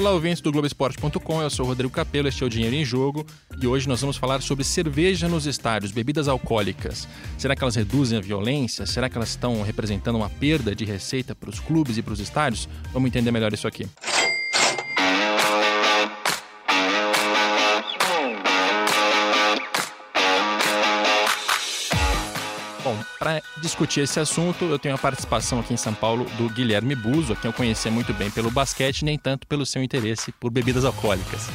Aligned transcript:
Olá, 0.00 0.12
ouvintes 0.12 0.40
do 0.40 0.50
Globoesporte.com, 0.50 1.42
eu 1.42 1.50
sou 1.50 1.66
Rodrigo 1.66 1.92
Capello, 1.92 2.26
este 2.26 2.42
é 2.42 2.46
o 2.46 2.48
Dinheiro 2.48 2.74
em 2.74 2.86
Jogo 2.86 3.26
e 3.60 3.66
hoje 3.66 3.86
nós 3.86 4.00
vamos 4.00 4.16
falar 4.16 4.40
sobre 4.40 4.64
cerveja 4.64 5.28
nos 5.28 5.44
estádios, 5.44 5.92
bebidas 5.92 6.26
alcoólicas. 6.26 7.06
Será 7.36 7.54
que 7.54 7.62
elas 7.62 7.76
reduzem 7.76 8.16
a 8.16 8.20
violência? 8.22 8.86
Será 8.86 9.10
que 9.10 9.18
elas 9.18 9.28
estão 9.28 9.60
representando 9.60 10.16
uma 10.16 10.30
perda 10.30 10.74
de 10.74 10.86
receita 10.86 11.34
para 11.34 11.50
os 11.50 11.60
clubes 11.60 11.98
e 11.98 12.02
para 12.02 12.14
os 12.14 12.18
estádios? 12.18 12.66
Vamos 12.94 13.08
entender 13.08 13.30
melhor 13.30 13.52
isso 13.52 13.68
aqui. 13.68 13.86
Para 23.20 23.42
discutir 23.58 24.00
esse 24.00 24.18
assunto, 24.18 24.64
eu 24.64 24.78
tenho 24.78 24.94
a 24.94 24.98
participação 24.98 25.60
aqui 25.60 25.74
em 25.74 25.76
São 25.76 25.92
Paulo 25.92 26.24
do 26.38 26.48
Guilherme 26.48 26.94
Buzo, 26.94 27.34
a 27.34 27.36
quem 27.36 27.50
eu 27.50 27.52
conhecia 27.52 27.90
muito 27.90 28.14
bem 28.14 28.30
pelo 28.30 28.50
basquete, 28.50 29.04
nem 29.04 29.18
tanto 29.18 29.46
pelo 29.46 29.66
seu 29.66 29.82
interesse 29.82 30.32
por 30.32 30.50
bebidas 30.50 30.86
alcoólicas. 30.86 31.46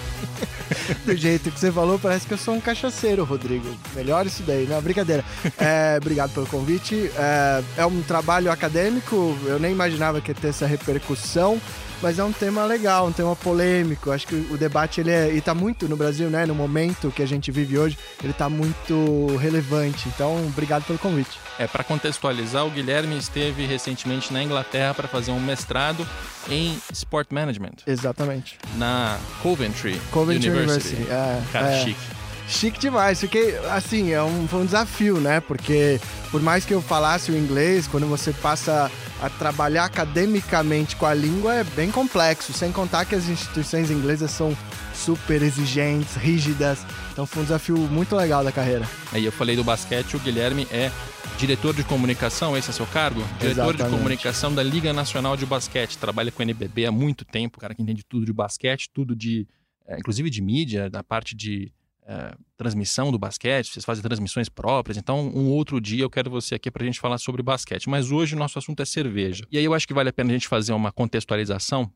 Do 1.04 1.18
jeito 1.18 1.50
que 1.50 1.60
você 1.60 1.72
falou, 1.72 1.98
parece 1.98 2.28
que 2.28 2.36
eu 2.36 2.38
sou 2.38 2.54
um 2.54 2.62
cachaceiro, 2.62 3.24
Rodrigo. 3.24 3.66
Melhor 3.96 4.28
isso 4.28 4.44
daí, 4.44 4.68
não, 4.68 4.80
brincadeira. 4.80 5.26
É, 5.58 5.98
obrigado 6.00 6.32
pelo 6.36 6.46
convite. 6.46 7.10
É, 7.18 7.64
é 7.78 7.86
um 7.86 8.04
trabalho 8.04 8.52
acadêmico, 8.52 9.36
eu 9.46 9.58
nem 9.58 9.72
imaginava 9.72 10.22
que 10.22 10.30
ia 10.30 10.36
ter 10.36 10.50
essa 10.50 10.68
repercussão 10.68 11.60
mas 12.02 12.20
é 12.20 12.24
um 12.24 12.32
tema 12.32 12.66
legal, 12.66 13.08
um 13.08 13.12
tema 13.12 13.36
polêmico. 13.36 14.12
Acho 14.12 14.28
que 14.28 14.36
o 14.36 14.58
debate 14.58 15.02
ele 15.02 15.12
é, 15.12 15.34
e 15.34 15.42
tá 15.42 15.54
muito 15.54 15.88
no 15.88 15.96
Brasil, 15.96 16.30
né, 16.30 16.46
no 16.46 16.56
momento 16.56 17.12
que 17.12 17.22
a 17.22 17.26
gente 17.26 17.52
vive 17.52 17.78
hoje, 17.78 17.98
ele 18.24 18.34
tá 18.34 18.50
muito 18.50 19.36
relevante. 19.40 20.08
Então, 20.08 20.46
obrigado 20.48 20.84
pelo 20.86 21.00
convite. 21.00 21.38
É, 21.58 21.68
para 21.68 21.84
contextualizar, 21.84 22.66
o 22.66 22.70
Guilherme 22.70 23.18
esteve 23.18 23.66
recentemente 23.66 24.32
na 24.34 24.44
Inglaterra 24.44 24.94
para 24.94 25.08
fazer 25.08 25.32
um 25.32 25.40
mestrado 25.40 26.06
em 26.50 26.78
Sport 26.92 27.28
Management. 27.32 27.76
Exatamente. 27.88 28.58
Na 28.78 29.18
Coventry, 29.42 30.00
Coventry 30.12 30.50
University. 30.50 30.96
University. 30.96 31.12
É, 31.12 31.42
Cara, 31.52 31.72
é. 31.72 31.84
chique. 31.84 32.25
Chique 32.48 32.80
demais, 32.80 33.20
fiquei 33.20 33.58
assim, 33.70 34.12
é 34.12 34.22
um, 34.22 34.48
foi 34.48 34.62
um 34.62 34.66
desafio, 34.66 35.20
né? 35.20 35.40
Porque 35.40 36.00
por 36.30 36.42
mais 36.42 36.64
que 36.64 36.74
eu 36.74 36.82
falasse 36.82 37.32
o 37.32 37.38
inglês, 37.38 37.88
quando 37.88 38.06
você 38.06 38.32
passa 38.32 38.92
a 39.22 39.30
trabalhar 39.30 39.86
academicamente 39.86 40.96
com 40.96 41.06
a 41.06 41.14
língua 41.14 41.56
é 41.56 41.64
bem 41.64 41.90
complexo, 41.90 42.54
sem 42.54 42.72
contar 42.72 43.06
que 43.06 43.16
as 43.16 43.28
instituições 43.28 43.90
inglesas 43.90 44.32
são 44.32 44.56
super 44.94 45.42
exigentes, 45.42 46.16
rígidas. 46.16 46.86
Então 47.12 47.26
foi 47.26 47.42
um 47.42 47.46
desafio 47.46 47.78
muito 47.78 48.16
legal 48.16 48.44
da 48.44 48.52
carreira. 48.52 48.88
Aí 49.12 49.26
eu 49.26 49.32
falei 49.32 49.56
do 49.56 49.64
basquete, 49.64 50.16
o 50.16 50.20
Guilherme 50.20 50.68
é 50.72 50.92
diretor 51.38 51.74
de 51.74 51.84
comunicação, 51.84 52.56
esse 52.56 52.70
é 52.70 52.74
seu 52.74 52.86
cargo? 52.88 53.22
Diretor 53.40 53.50
Exatamente. 53.50 53.84
de 53.84 53.90
comunicação 53.90 54.54
da 54.54 54.64
Liga 54.64 54.94
Nacional 54.94 55.36
de 55.36 55.46
Basquete. 55.46 55.98
Trabalha 55.98 56.32
com 56.32 56.42
o 56.42 56.44
NBB 56.44 56.86
há 56.86 56.92
muito 56.92 57.26
tempo, 57.26 57.60
cara 57.60 57.74
que 57.74 57.82
entende 57.82 58.04
tudo 58.04 58.26
de 58.26 58.34
basquete, 58.34 58.90
tudo 58.94 59.16
de, 59.16 59.48
é, 59.88 59.98
inclusive 59.98 60.30
de 60.30 60.42
mídia, 60.42 60.90
da 60.90 61.04
parte 61.04 61.36
de 61.36 61.72
é, 62.08 62.36
transmissão 62.56 63.12
do 63.12 63.18
basquete, 63.18 63.72
vocês 63.72 63.84
fazem 63.84 64.04
transmissões 64.04 64.48
próprias. 64.48 64.98
Então, 64.98 65.28
um 65.30 65.50
outro 65.50 65.82
dia 65.82 66.04
eu 66.04 66.10
quero 66.10 66.30
você 66.30 66.56
aqui 66.56 66.70
para 66.70 66.84
a 66.84 66.86
gente 66.86 67.00
falar 67.00 67.18
sobre 67.18 67.42
basquete. 67.42 67.90
Mas 67.90 68.12
hoje 68.12 68.36
o 68.36 68.38
nosso 68.38 68.60
assunto 68.60 68.82
é 68.82 68.86
cerveja. 68.86 69.46
E 69.52 69.58
aí 69.58 69.66
eu 69.66 69.74
acho 69.74 69.88
que 69.88 69.94
vale 69.94 70.10
a 70.10 70.14
pena 70.14 70.30
a 70.30 70.34
gente 70.34 70.48
fazer 70.48 70.74
uma 70.74 70.92
contextualização 70.92 71.92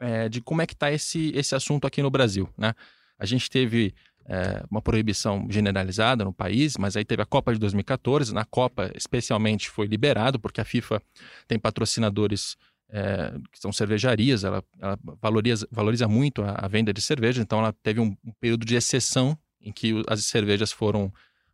é, 0.00 0.28
de 0.28 0.40
como 0.40 0.62
é 0.62 0.66
que 0.66 0.74
está 0.74 0.92
esse, 0.92 1.32
esse 1.34 1.54
assunto 1.54 1.86
aqui 1.86 2.02
no 2.02 2.10
Brasil. 2.10 2.48
Né? 2.56 2.74
A 3.18 3.24
gente 3.24 3.48
teve 3.48 3.94
é, 4.26 4.62
uma 4.70 4.82
proibição 4.82 5.46
generalizada 5.50 6.24
no 6.24 6.32
país, 6.32 6.76
mas 6.76 6.96
aí 6.96 7.04
teve 7.04 7.22
a 7.22 7.26
Copa 7.26 7.52
de 7.52 7.58
2014. 7.58 8.34
Na 8.34 8.44
Copa, 8.44 8.92
especialmente, 8.94 9.70
foi 9.70 9.86
liberado, 9.86 10.38
porque 10.38 10.60
a 10.60 10.64
FIFA 10.64 11.02
tem 11.46 11.58
patrocinadores 11.58 12.56
é, 12.90 13.32
que 13.52 13.58
são 13.58 13.72
cervejarias, 13.72 14.44
ela, 14.44 14.64
ela 14.80 14.98
valoriza, 15.20 15.68
valoriza 15.70 16.08
muito 16.08 16.42
a, 16.42 16.52
a, 16.52 16.68
venda 16.68 16.92
de 16.92 17.00
cerveja, 17.02 17.42
então 17.42 17.58
ela 17.58 17.72
teve 17.82 18.00
um, 18.00 18.16
um, 18.24 18.32
período 18.40 18.64
de 18.64 18.76
exceção 18.76 19.38
em 19.60 19.72
que 19.72 20.02
as 20.06 20.24
cervejas 20.26 20.72
foram, 20.72 21.12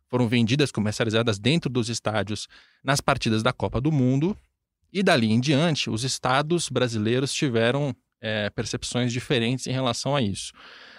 foram 0.09 0.27
vendidas, 0.27 0.71
comercializadas 0.71 1.39
dentro 1.39 1.69
dos 1.69 1.89
estádios 1.89 2.47
nas 2.83 3.01
partidas 3.01 3.41
da 3.41 3.51
Copa 3.51 3.81
do 3.81 3.91
Mundo, 3.91 4.37
e 4.91 5.03
dali 5.03 5.31
em 5.31 5.39
diante 5.39 5.89
os 5.89 6.03
estados 6.03 6.69
brasileiros 6.69 7.33
tiveram 7.33 7.95
é, 8.21 8.49
percepções 8.49 9.11
diferentes 9.11 9.67
em 9.67 9.71
relação 9.71 10.15
a 10.15 10.21
isso. 10.21 10.53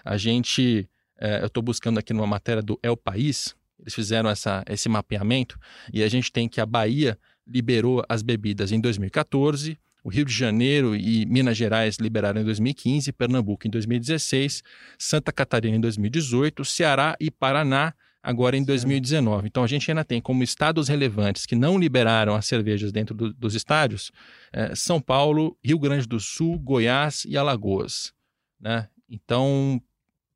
A 0.04 0.16
gente, 0.16 0.88
é, 1.18 1.40
eu 1.40 1.46
estou 1.46 1.62
buscando 1.62 1.98
aqui 1.98 2.12
numa 2.12 2.26
matéria 2.26 2.62
do 2.62 2.78
El 2.82 2.96
País, 2.96 3.54
eles 3.80 3.94
fizeram 3.94 4.28
essa, 4.28 4.62
esse 4.68 4.88
mapeamento, 4.88 5.58
e 5.92 6.02
a 6.02 6.08
gente 6.08 6.30
tem 6.30 6.48
que 6.48 6.60
a 6.60 6.66
Bahia 6.66 7.18
liberou 7.46 8.04
as 8.08 8.22
bebidas 8.22 8.72
em 8.72 8.80
2014, 8.80 9.78
o 10.06 10.08
Rio 10.08 10.24
de 10.24 10.32
Janeiro 10.32 10.94
e 10.94 11.26
Minas 11.26 11.56
Gerais 11.56 11.96
liberaram 11.96 12.40
em 12.40 12.44
2015, 12.44 13.10
Pernambuco 13.10 13.66
em 13.66 13.70
2016, 13.70 14.62
Santa 14.96 15.32
Catarina 15.32 15.76
em 15.76 15.80
2018, 15.80 16.64
Ceará 16.64 17.16
e 17.18 17.28
Paraná 17.28 17.92
agora 18.22 18.56
em 18.56 18.62
2019. 18.62 19.48
Então 19.48 19.64
a 19.64 19.66
gente 19.66 19.90
ainda 19.90 20.04
tem 20.04 20.20
como 20.20 20.44
estados 20.44 20.86
relevantes 20.86 21.44
que 21.44 21.56
não 21.56 21.76
liberaram 21.76 22.36
as 22.36 22.46
cervejas 22.46 22.92
dentro 22.92 23.16
do, 23.16 23.34
dos 23.34 23.56
estádios 23.56 24.12
é, 24.52 24.76
São 24.76 25.00
Paulo, 25.00 25.58
Rio 25.64 25.78
Grande 25.80 26.06
do 26.06 26.20
Sul, 26.20 26.56
Goiás 26.56 27.24
e 27.24 27.36
Alagoas. 27.36 28.12
Né? 28.60 28.88
Então 29.10 29.82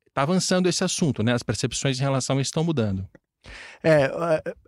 está 0.05 0.23
avançando 0.23 0.67
esse 0.67 0.83
assunto, 0.83 1.23
né? 1.23 1.31
as 1.31 1.43
percepções 1.43 1.97
em 1.97 2.03
relação 2.03 2.37
a 2.37 2.41
isso 2.41 2.49
estão 2.49 2.65
mudando. 2.65 3.07
É, 3.83 4.11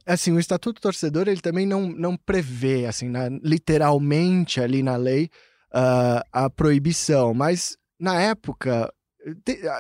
assim, 0.05 0.31
o 0.31 0.39
Estatuto 0.39 0.81
Torcedor, 0.81 1.27
ele 1.27 1.41
também 1.41 1.65
não, 1.65 1.87
não 1.87 2.17
prevê, 2.17 2.85
assim, 2.85 3.09
na, 3.09 3.29
literalmente 3.29 4.59
ali 4.59 4.81
na 4.81 4.95
lei, 4.95 5.29
uh, 5.73 6.23
a 6.31 6.49
proibição, 6.49 7.33
mas 7.33 7.77
na 7.99 8.19
época, 8.19 8.91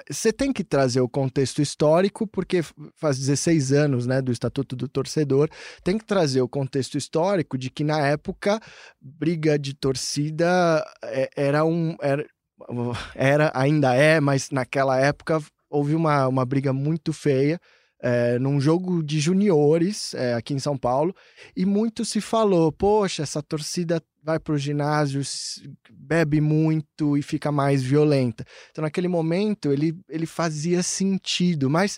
você 0.09 0.31
te, 0.31 0.37
tem 0.37 0.53
que 0.53 0.63
trazer 0.63 1.01
o 1.01 1.09
contexto 1.09 1.61
histórico, 1.61 2.25
porque 2.25 2.61
faz 2.95 3.17
16 3.17 3.73
anos, 3.73 4.07
né, 4.07 4.21
do 4.21 4.31
Estatuto 4.31 4.75
do 4.75 4.87
Torcedor, 4.87 5.49
tem 5.83 5.97
que 5.97 6.05
trazer 6.05 6.41
o 6.41 6.47
contexto 6.47 6.97
histórico 6.97 7.57
de 7.57 7.69
que 7.69 7.83
na 7.83 7.99
época, 8.07 8.59
briga 9.01 9.57
de 9.59 9.73
torcida 9.73 10.83
era 11.35 11.65
um... 11.65 11.95
Era, 12.01 12.25
era 13.13 13.51
ainda 13.53 13.93
é, 13.93 14.21
mas 14.21 14.49
naquela 14.49 14.97
época 14.97 15.41
houve 15.69 15.95
uma, 15.95 16.27
uma 16.27 16.45
briga 16.45 16.71
muito 16.71 17.11
feia, 17.11 17.59
é, 18.03 18.37
num 18.37 18.59
jogo 18.59 19.01
de 19.01 19.17
juniores 19.17 20.13
é, 20.13 20.33
aqui 20.33 20.53
em 20.53 20.59
São 20.59 20.77
Paulo 20.77 21.15
e 21.55 21.65
muito 21.65 22.03
se 22.03 22.19
falou: 22.19 22.69
poxa, 22.69 23.23
essa 23.23 23.41
torcida 23.41 24.03
vai 24.21 24.37
para 24.37 24.53
o 24.53 24.57
ginásio, 24.57 25.21
bebe 25.89 26.41
muito 26.41 27.17
e 27.17 27.21
fica 27.21 27.49
mais 27.49 27.81
violenta. 27.81 28.45
Então, 28.71 28.81
naquele 28.81 29.07
momento, 29.07 29.71
ele, 29.71 29.97
ele 30.09 30.25
fazia 30.25 30.83
sentido, 30.83 31.69
mas 31.69 31.97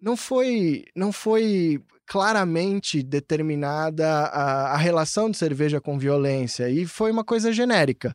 não 0.00 0.16
foi, 0.16 0.84
não 0.94 1.12
foi 1.12 1.80
claramente 2.04 3.02
determinada 3.02 4.08
a, 4.08 4.72
a 4.72 4.76
relação 4.76 5.30
de 5.30 5.36
cerveja 5.36 5.80
com 5.80 5.98
violência 5.98 6.68
e 6.68 6.84
foi 6.84 7.12
uma 7.12 7.24
coisa 7.24 7.52
genérica. 7.52 8.12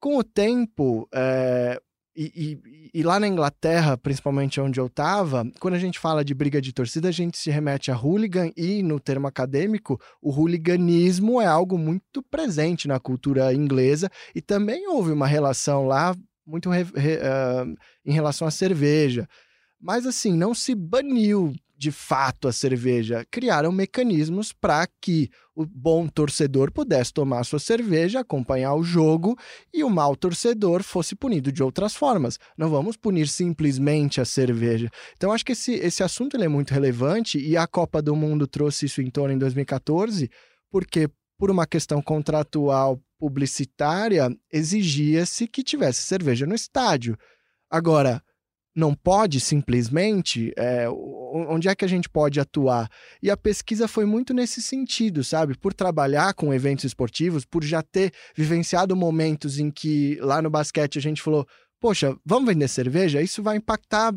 Com 0.00 0.16
o 0.16 0.24
tempo, 0.24 1.08
é, 1.12 1.80
e, 2.20 2.32
e, 2.34 2.90
e, 2.94 3.02
lá 3.04 3.20
na 3.20 3.28
Inglaterra, 3.28 3.96
principalmente 3.96 4.60
onde 4.60 4.80
eu 4.80 4.86
estava, 4.86 5.48
quando 5.60 5.74
a 5.74 5.78
gente 5.78 6.00
fala 6.00 6.24
de 6.24 6.34
briga 6.34 6.60
de 6.60 6.72
torcida, 6.72 7.08
a 7.08 7.12
gente 7.12 7.38
se 7.38 7.48
remete 7.48 7.92
a 7.92 7.96
hooligan 7.96 8.50
e, 8.56 8.82
no 8.82 8.98
termo 8.98 9.28
acadêmico, 9.28 10.00
o 10.20 10.32
hooliganismo 10.32 11.40
é 11.40 11.46
algo 11.46 11.78
muito 11.78 12.20
presente 12.20 12.88
na 12.88 12.98
cultura 12.98 13.54
inglesa 13.54 14.10
e 14.34 14.42
também 14.42 14.88
houve 14.88 15.12
uma 15.12 15.28
relação 15.28 15.86
lá 15.86 16.12
muito 16.44 16.68
re, 16.70 16.82
re, 16.96 17.18
uh, 17.18 17.76
em 18.04 18.12
relação 18.12 18.48
à 18.48 18.50
cerveja. 18.50 19.28
Mas 19.80 20.06
assim, 20.06 20.32
não 20.32 20.54
se 20.54 20.74
baniu 20.74 21.54
de 21.78 21.92
fato 21.92 22.48
a 22.48 22.52
cerveja. 22.52 23.24
Criaram 23.30 23.70
mecanismos 23.70 24.52
para 24.52 24.84
que 25.00 25.30
o 25.54 25.64
bom 25.64 26.08
torcedor 26.08 26.72
pudesse 26.72 27.12
tomar 27.12 27.44
sua 27.44 27.60
cerveja, 27.60 28.18
acompanhar 28.18 28.74
o 28.74 28.82
jogo 28.82 29.38
e 29.72 29.84
o 29.84 29.90
mau 29.90 30.16
torcedor 30.16 30.82
fosse 30.82 31.14
punido 31.14 31.52
de 31.52 31.62
outras 31.62 31.94
formas. 31.94 32.36
Não 32.56 32.68
vamos 32.68 32.96
punir 32.96 33.28
simplesmente 33.28 34.20
a 34.20 34.24
cerveja. 34.24 34.90
Então, 35.16 35.30
acho 35.30 35.44
que 35.44 35.52
esse, 35.52 35.74
esse 35.74 36.02
assunto 36.02 36.36
é 36.36 36.48
muito 36.48 36.74
relevante 36.74 37.38
e 37.38 37.56
a 37.56 37.66
Copa 37.66 38.02
do 38.02 38.16
Mundo 38.16 38.48
trouxe 38.48 38.86
isso 38.86 39.00
em 39.00 39.08
torno 39.08 39.32
em 39.34 39.38
2014, 39.38 40.28
porque 40.70 41.08
por 41.38 41.48
uma 41.48 41.66
questão 41.66 42.02
contratual 42.02 43.00
publicitária, 43.20 44.28
exigia-se 44.52 45.46
que 45.46 45.62
tivesse 45.62 46.02
cerveja 46.02 46.44
no 46.44 46.54
estádio. 46.54 47.16
Agora, 47.70 48.22
não 48.78 48.94
pode 48.94 49.40
simplesmente, 49.40 50.52
é, 50.56 50.88
onde 50.88 51.68
é 51.68 51.74
que 51.74 51.84
a 51.84 51.88
gente 51.88 52.08
pode 52.08 52.38
atuar? 52.38 52.88
E 53.20 53.28
a 53.28 53.36
pesquisa 53.36 53.88
foi 53.88 54.04
muito 54.04 54.32
nesse 54.32 54.62
sentido, 54.62 55.24
sabe? 55.24 55.58
Por 55.58 55.74
trabalhar 55.74 56.32
com 56.32 56.54
eventos 56.54 56.84
esportivos, 56.84 57.44
por 57.44 57.64
já 57.64 57.82
ter 57.82 58.12
vivenciado 58.36 58.94
momentos 58.94 59.58
em 59.58 59.68
que 59.68 60.16
lá 60.20 60.40
no 60.40 60.48
basquete 60.48 60.96
a 60.96 61.02
gente 61.02 61.20
falou: 61.20 61.44
poxa, 61.80 62.16
vamos 62.24 62.48
vender 62.54 62.68
cerveja? 62.68 63.20
Isso 63.20 63.42
vai 63.42 63.56
impactar 63.56 64.14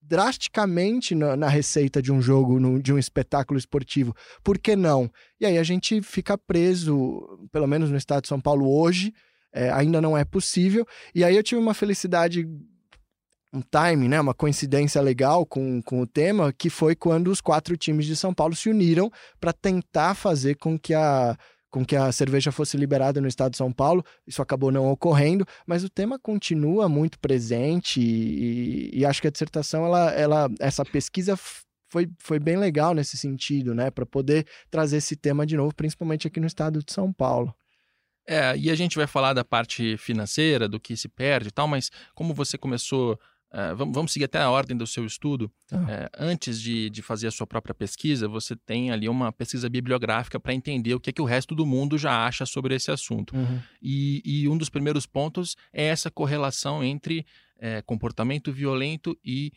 drasticamente 0.00 1.14
na, 1.14 1.36
na 1.36 1.48
receita 1.48 2.00
de 2.00 2.10
um 2.10 2.22
jogo, 2.22 2.58
no, 2.58 2.80
de 2.82 2.94
um 2.94 2.98
espetáculo 2.98 3.58
esportivo. 3.58 4.16
Por 4.42 4.58
que 4.58 4.74
não? 4.74 5.10
E 5.38 5.44
aí 5.44 5.58
a 5.58 5.62
gente 5.62 6.00
fica 6.00 6.38
preso, 6.38 7.46
pelo 7.52 7.66
menos 7.66 7.90
no 7.90 7.98
estado 7.98 8.22
de 8.22 8.28
São 8.28 8.40
Paulo 8.40 8.74
hoje, 8.74 9.12
é, 9.52 9.70
ainda 9.70 10.00
não 10.00 10.16
é 10.16 10.24
possível. 10.24 10.86
E 11.14 11.22
aí 11.22 11.36
eu 11.36 11.42
tive 11.42 11.60
uma 11.60 11.74
felicidade 11.74 12.48
um 13.52 13.60
time, 13.60 14.08
né, 14.08 14.20
uma 14.20 14.32
coincidência 14.32 15.00
legal 15.00 15.44
com, 15.44 15.82
com 15.82 16.00
o 16.00 16.06
tema, 16.06 16.52
que 16.52 16.70
foi 16.70 16.96
quando 16.96 17.28
os 17.28 17.40
quatro 17.40 17.76
times 17.76 18.06
de 18.06 18.16
São 18.16 18.32
Paulo 18.32 18.56
se 18.56 18.70
uniram 18.70 19.10
para 19.38 19.52
tentar 19.52 20.14
fazer 20.14 20.56
com 20.56 20.78
que 20.78 20.94
a 20.94 21.36
com 21.70 21.86
que 21.86 21.96
a 21.96 22.12
cerveja 22.12 22.52
fosse 22.52 22.76
liberada 22.76 23.18
no 23.18 23.26
estado 23.26 23.52
de 23.52 23.56
São 23.56 23.72
Paulo. 23.72 24.04
Isso 24.26 24.42
acabou 24.42 24.70
não 24.70 24.90
ocorrendo, 24.90 25.46
mas 25.66 25.82
o 25.82 25.88
tema 25.88 26.18
continua 26.18 26.86
muito 26.86 27.18
presente 27.18 27.98
e, 27.98 28.90
e 28.92 29.06
acho 29.06 29.22
que 29.22 29.28
a 29.28 29.30
dissertação, 29.30 29.86
ela, 29.86 30.10
ela, 30.10 30.50
essa 30.60 30.84
pesquisa 30.84 31.34
foi, 31.90 32.10
foi 32.18 32.38
bem 32.38 32.58
legal 32.58 32.92
nesse 32.92 33.16
sentido, 33.16 33.74
né, 33.74 33.90
para 33.90 34.04
poder 34.04 34.46
trazer 34.70 34.98
esse 34.98 35.16
tema 35.16 35.46
de 35.46 35.56
novo, 35.56 35.74
principalmente 35.74 36.26
aqui 36.26 36.38
no 36.38 36.46
estado 36.46 36.82
de 36.84 36.92
São 36.92 37.10
Paulo. 37.10 37.54
É, 38.28 38.54
e 38.54 38.70
a 38.70 38.74
gente 38.74 38.96
vai 38.96 39.06
falar 39.06 39.32
da 39.32 39.44
parte 39.44 39.96
financeira, 39.96 40.68
do 40.68 40.78
que 40.78 40.94
se 40.94 41.08
perde 41.08 41.48
e 41.48 41.52
tal, 41.52 41.66
mas 41.66 41.90
como 42.14 42.34
você 42.34 42.58
começou 42.58 43.18
Uh, 43.52 43.76
vamos, 43.76 43.94
vamos, 43.94 44.12
seguir 44.12 44.24
até 44.24 44.38
a 44.38 44.50
ordem 44.50 44.74
do 44.74 44.86
seu 44.86 45.04
estudo. 45.04 45.52
Uh, 45.70 46.08
antes 46.18 46.58
de, 46.58 46.88
de, 46.88 47.02
fazer 47.02 47.26
a 47.26 47.30
sua 47.30 47.46
própria 47.46 47.74
pesquisa, 47.74 48.26
você 48.26 48.56
tem 48.56 48.90
ali 48.90 49.08
uma 49.10 49.30
pesquisa 49.30 49.68
bibliográfica 49.68 50.40
para 50.40 50.54
entender 50.54 50.94
o 50.94 51.00
que 51.00 51.10
é 51.10 51.12
que 51.12 51.20
o 51.20 51.26
resto 51.26 51.54
do 51.54 51.66
mundo 51.66 51.98
já 51.98 52.26
acha 52.26 52.46
sobre 52.46 52.74
esse 52.74 52.90
assunto. 52.90 53.36
Uhum. 53.36 53.60
E, 53.82 54.22
e, 54.24 54.48
um 54.48 54.56
dos 54.56 54.70
primeiros 54.70 55.04
pontos 55.04 55.54
é 55.70 55.84
essa 55.84 56.10
correlação 56.10 56.82
entre 56.82 57.26
é, 57.58 57.82
comportamento 57.82 58.50
violento 58.50 59.16
e 59.24 59.52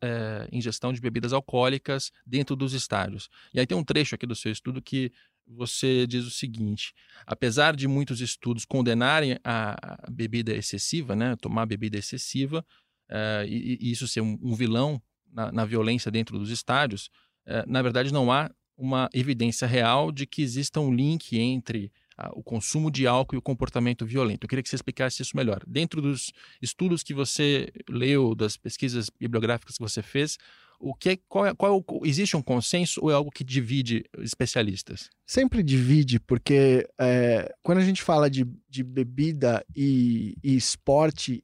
é, 0.00 0.48
ingestão 0.52 0.92
de 0.92 1.00
bebidas 1.00 1.32
alcoólicas 1.32 2.12
dentro 2.26 2.54
dos 2.54 2.74
estádios. 2.74 3.30
E 3.54 3.58
aí 3.58 3.66
tem 3.66 3.76
um 3.76 3.82
trecho 3.82 4.14
aqui 4.14 4.26
do 4.26 4.36
seu 4.36 4.52
estudo 4.52 4.82
que 4.82 5.10
você 5.46 6.06
diz 6.06 6.24
o 6.24 6.30
seguinte: 6.30 6.94
apesar 7.26 7.74
de 7.74 7.88
muitos 7.88 8.20
estudos 8.20 8.64
condenarem 8.64 9.38
a 9.44 9.98
bebida 10.10 10.54
excessiva, 10.54 11.16
né, 11.16 11.36
tomar 11.36 11.66
bebida 11.66 11.98
excessiva, 11.98 12.64
uh, 13.12 13.46
e, 13.46 13.78
e, 13.80 13.92
isso 13.92 14.08
ser 14.08 14.22
um, 14.22 14.38
um 14.42 14.54
vilão 14.54 15.00
na, 15.30 15.52
na, 15.52 15.64
violência 15.64 16.10
dentro 16.10 16.38
dos 16.38 16.50
estádios, 16.50 17.10
uh, 17.46 17.64
na 17.66 17.82
verdade 17.82 18.12
não 18.12 18.32
há 18.32 18.50
uma 18.76 19.08
evidência 19.12 19.66
real 19.66 20.10
de 20.10 20.26
que 20.26 20.42
exista 20.42 20.80
um 20.80 20.92
link 20.92 21.38
entre 21.38 21.92
uh, 22.18 22.30
o 22.32 22.42
consumo 22.42 22.90
de 22.90 23.06
álcool 23.06 23.36
e 23.36 23.38
o 23.38 23.42
comportamento 23.42 24.06
violento. 24.06 24.44
Eu 24.44 24.48
queria 24.48 24.62
que 24.62 24.68
você 24.68 24.76
explicasse 24.76 25.22
isso 25.22 25.36
melhor. 25.36 25.62
Dentro 25.66 26.00
dos 26.00 26.32
estudos 26.60 27.02
que 27.02 27.14
você 27.14 27.70
leu, 27.88 28.34
das 28.34 28.56
pesquisas 28.56 29.10
bibliográficas 29.10 29.76
que 29.76 29.82
você 29.82 30.02
fez, 30.02 30.38
o 30.82 30.92
que 30.92 31.10
é, 31.10 31.18
qual 31.28 31.46
é, 31.46 31.54
qual 31.54 31.72
é 31.72 31.76
o, 31.76 32.04
existe 32.04 32.36
um 32.36 32.42
consenso 32.42 33.00
ou 33.00 33.10
é 33.10 33.14
algo 33.14 33.30
que 33.30 33.44
divide 33.44 34.04
especialistas? 34.18 35.08
Sempre 35.24 35.62
divide, 35.62 36.18
porque 36.18 36.84
é, 36.98 37.54
quando 37.62 37.78
a 37.78 37.84
gente 37.84 38.02
fala 38.02 38.28
de, 38.28 38.44
de 38.68 38.82
bebida 38.82 39.64
e, 39.76 40.34
e 40.42 40.56
esporte, 40.56 41.40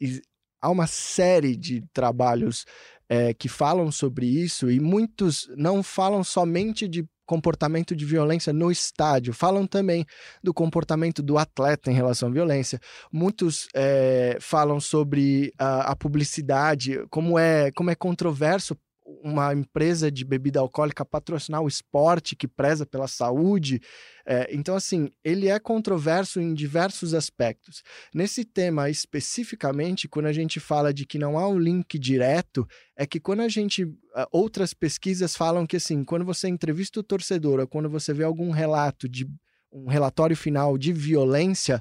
há 0.61 0.71
uma 0.71 0.87
série 0.87 1.57
de 1.57 1.83
trabalhos 1.93 2.65
é, 3.09 3.33
que 3.33 3.49
falam 3.49 3.91
sobre 3.91 4.27
isso 4.27 4.71
e 4.71 4.79
muitos 4.79 5.49
não 5.57 5.83
falam 5.83 6.23
somente 6.23 6.87
de 6.87 7.07
comportamento 7.29 7.95
de 7.95 8.07
violência 8.07 8.55
no 8.55 8.71
estádio, 8.71 9.35
falam 9.35 9.67
também 9.67 10.07
do 10.43 10.55
comportamento 10.55 11.23
do 11.23 11.37
atleta 11.37 11.91
em 11.91 11.95
relação 11.95 12.31
à 12.31 12.33
violência. 12.33 12.81
Muitos 13.13 13.69
é, 13.75 14.39
falam 14.41 14.81
sobre 14.81 15.53
a, 15.59 15.93
a, 15.93 15.97
publicidade, 15.97 17.05
como 17.11 17.39
é, 17.39 17.71
como 17.73 17.91
é 17.91 17.95
controverso 17.95 18.75
uma 19.23 19.55
empresa 19.55 20.11
de 20.11 20.25
bebida 20.25 20.61
alcoólica 20.61 21.05
patrocinar 21.05 21.63
o 21.63 21.69
esporte 21.69 22.37
que 22.37 22.47
preza 22.47 22.85
pela 22.85 23.09
saúde. 23.09 23.81
É, 24.27 24.49
então, 24.55 24.77
assim, 24.77 25.11
ele 25.25 25.49
é 25.49 25.59
controverso 25.59 26.41
em 26.41 26.53
diversos 26.53 27.15
aspectos. 27.15 27.83
Nesse 28.15 28.45
tema 28.45 28.91
especificamente, 28.91 30.09
quando 30.09 30.27
a 30.27 30.33
gente 30.33 30.61
fala 30.61 30.93
de 30.93 31.07
que 31.07 31.19
não 31.19 31.39
há 31.39 31.49
um 31.49 31.59
link 31.59 31.99
direto, 31.99 32.67
é 32.97 33.07
que 33.07 33.19
quando 33.19 33.41
a 33.41 33.49
gente. 33.49 33.87
Outras 34.33 34.75
pesquisas 34.75 35.37
falam 35.37 35.65
que, 35.65 35.77
assim, 35.77 36.03
quando 36.03 36.25
você 36.25 36.49
entrevista 36.49 36.99
o 36.99 37.05
torcedor, 37.05 37.61
ou 37.61 37.69
quando 37.69 37.89
você 37.89 38.13
vê 38.13 38.25
algum 38.25 38.51
relato 38.51 39.09
de 39.09 39.27
um 39.73 39.87
relatório 39.87 40.37
final 40.37 40.77
de 40.77 40.93
violência, 40.93 41.81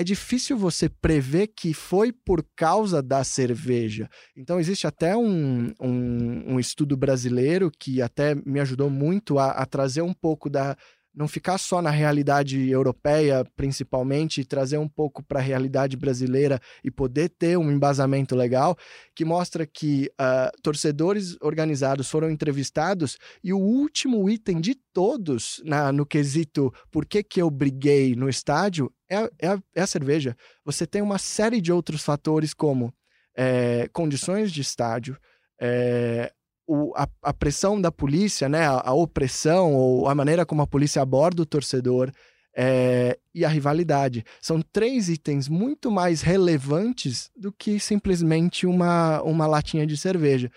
é 0.00 0.04
difícil 0.04 0.56
você 0.56 0.88
prever 0.88 1.48
que 1.48 1.74
foi 1.74 2.10
por 2.10 2.42
causa 2.56 3.02
da 3.02 3.22
cerveja. 3.22 4.08
Então, 4.34 4.58
existe 4.58 4.86
até 4.86 5.14
um, 5.14 5.74
um, 5.78 6.54
um 6.54 6.58
estudo 6.58 6.96
brasileiro 6.96 7.70
que 7.70 8.00
até 8.00 8.34
me 8.34 8.60
ajudou 8.60 8.88
muito 8.88 9.38
a, 9.38 9.50
a 9.50 9.66
trazer 9.66 10.00
um 10.00 10.14
pouco 10.14 10.48
da, 10.48 10.74
não 11.14 11.26
ficar 11.26 11.58
só 11.58 11.82
na 11.82 11.90
realidade 11.90 12.68
europeia, 12.68 13.44
principalmente, 13.56 14.40
e 14.40 14.44
trazer 14.44 14.78
um 14.78 14.88
pouco 14.88 15.22
para 15.22 15.40
a 15.40 15.42
realidade 15.42 15.96
brasileira 15.96 16.60
e 16.84 16.90
poder 16.90 17.28
ter 17.30 17.58
um 17.58 17.70
embasamento 17.70 18.36
legal, 18.36 18.76
que 19.14 19.24
mostra 19.24 19.66
que 19.66 20.10
uh, 20.20 20.62
torcedores 20.62 21.36
organizados 21.40 22.08
foram 22.08 22.30
entrevistados 22.30 23.18
e 23.42 23.52
o 23.52 23.58
último 23.58 24.28
item 24.30 24.60
de 24.60 24.74
todos 24.92 25.60
na, 25.64 25.92
no 25.92 26.06
quesito 26.06 26.72
por 26.90 27.04
que, 27.04 27.22
que 27.22 27.42
eu 27.42 27.50
briguei 27.50 28.14
no 28.14 28.28
estádio 28.28 28.92
é, 29.08 29.28
é, 29.38 29.48
a, 29.48 29.62
é 29.74 29.82
a 29.82 29.86
cerveja. 29.86 30.36
Você 30.64 30.86
tem 30.86 31.02
uma 31.02 31.18
série 31.18 31.60
de 31.60 31.72
outros 31.72 32.02
fatores, 32.02 32.54
como 32.54 32.94
é, 33.36 33.88
condições 33.92 34.52
de 34.52 34.60
estádio, 34.60 35.18
é, 35.60 36.32
o, 36.70 36.92
a, 36.94 37.08
a, 37.24 37.34
pressão 37.34 37.80
da 37.80 37.90
polícia, 37.90 38.48
né, 38.48 38.64
a, 38.64 38.80
a, 38.84 38.94
opressão 38.94 39.74
ou 39.74 40.08
a 40.08 40.14
maneira 40.14 40.46
como 40.46 40.62
a 40.62 40.66
polícia 40.68 41.02
aborda 41.02 41.42
o 41.42 41.46
torcedor 41.46 42.12
é, 42.56 43.18
e 43.34 43.44
a 43.44 43.48
rivalidade. 43.48 44.24
São 44.40 44.62
três 44.62 45.08
itens 45.08 45.48
muito 45.48 45.90
mais 45.90 46.22
relevantes 46.22 47.28
do 47.36 47.50
que 47.50 47.80
simplesmente 47.80 48.68
uma, 48.68 49.20
uma 49.22 49.48
latinha 49.48 49.84
de 49.84 49.96
cerveja. 49.96 50.48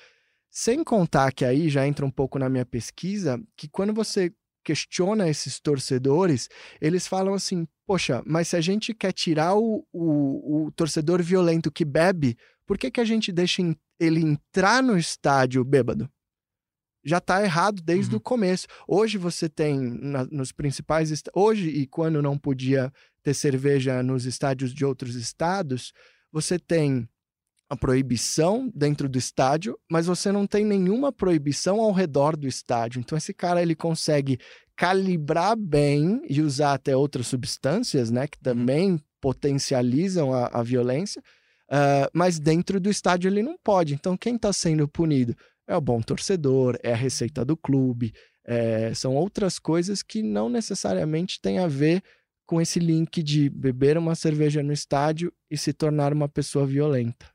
Sem 0.52 0.84
contar 0.84 1.32
que 1.34 1.44
aí 1.44 1.68
já 1.68 1.88
entra 1.88 2.06
um 2.06 2.12
pouco 2.12 2.38
na 2.38 2.48
minha 2.48 2.66
pesquisa, 2.66 3.42
que 3.58 3.68
quando 3.68 3.92
você 3.92 4.32
questiona 4.64 5.28
esses 5.28 5.60
torcedores, 5.60 6.48
eles 6.80 7.08
falam 7.08 7.34
assim: 7.34 7.68
poxa, 7.88 8.22
mas 8.24 8.50
se 8.50 8.56
a 8.56 8.62
gente 8.62 8.94
quer 8.94 9.14
tirar 9.14 9.56
o, 9.56 9.84
o, 9.92 10.68
o 10.68 10.72
torcedor 10.74 11.24
violento 11.24 11.72
que 11.72 11.84
bebe, 11.84 12.38
por 12.66 12.78
que, 12.78 12.92
que 12.92 13.02
a 13.02 13.06
gente 13.06 13.32
deixa 13.32 13.62
ele 14.00 14.22
entrar 14.22 14.82
no 14.82 14.98
estádio 14.98 15.64
bêbado. 15.64 16.10
Já 17.06 17.18
está 17.18 17.44
errado 17.44 17.82
desde 17.82 18.12
uhum. 18.12 18.18
o 18.18 18.22
começo. 18.22 18.66
Hoje 18.88 19.18
você 19.18 19.50
tem 19.50 19.78
na, 19.78 20.26
nos 20.26 20.52
principais. 20.52 21.12
Hoje, 21.34 21.70
e 21.70 21.86
quando 21.86 22.22
não 22.22 22.38
podia 22.38 22.92
ter 23.22 23.34
cerveja 23.34 24.02
nos 24.02 24.26
estádios 24.26 24.74
de 24.74 24.86
outros 24.86 25.16
estados, 25.16 25.92
você 26.32 26.58
tem 26.58 27.08
a 27.70 27.76
proibição 27.76 28.72
dentro 28.74 29.10
do 29.10 29.18
estádio, 29.18 29.78
mas 29.90 30.06
você 30.06 30.32
não 30.32 30.46
tem 30.46 30.64
nenhuma 30.64 31.12
proibição 31.12 31.82
ao 31.82 31.92
redor 31.92 32.38
do 32.38 32.48
estádio. 32.48 33.00
Então 33.00 33.18
esse 33.18 33.34
cara 33.34 33.62
ele 33.62 33.76
consegue 33.76 34.38
calibrar 34.76 35.58
bem 35.58 36.22
e 36.30 36.42
usar 36.42 36.74
até 36.74 36.96
outras 36.96 37.28
substâncias, 37.28 38.12
né, 38.12 38.28
que 38.28 38.38
uhum. 38.38 38.44
também 38.44 39.00
potencializam 39.20 40.34
a, 40.34 40.48
a 40.48 40.64
violência 40.64 41.22
Uh, 41.70 42.10
mas 42.14 42.40
dentro 42.40 42.80
do 42.80 42.90
estádio 42.90 43.30
ele 43.30 43.42
não 43.42 43.58
pode. 43.64 43.94
Então, 43.94 44.18
quem 44.18 44.36
está 44.36 44.52
sendo 44.54 44.88
punido 44.88 45.36
é 45.68 45.76
o 45.76 45.82
bom 45.82 46.02
torcedor, 46.02 46.78
é 46.84 46.94
a 46.94 46.96
receita 46.96 47.44
do 47.46 47.56
clube, 47.56 48.14
é, 48.46 48.94
são 48.94 49.16
outras 49.16 49.58
coisas 49.58 50.04
que 50.04 50.22
não 50.22 50.50
necessariamente 50.50 51.40
têm 51.40 51.60
a 51.60 51.68
ver 51.68 52.04
com 52.46 52.60
esse 52.60 52.80
link 52.80 53.24
de 53.24 53.50
beber 53.50 53.98
uma 53.98 54.16
cerveja 54.16 54.62
no 54.62 54.74
estádio 54.74 55.32
e 55.50 55.58
se 55.58 55.72
tornar 55.72 56.12
uma 56.12 56.28
pessoa 56.28 56.66
violenta. 56.66 57.32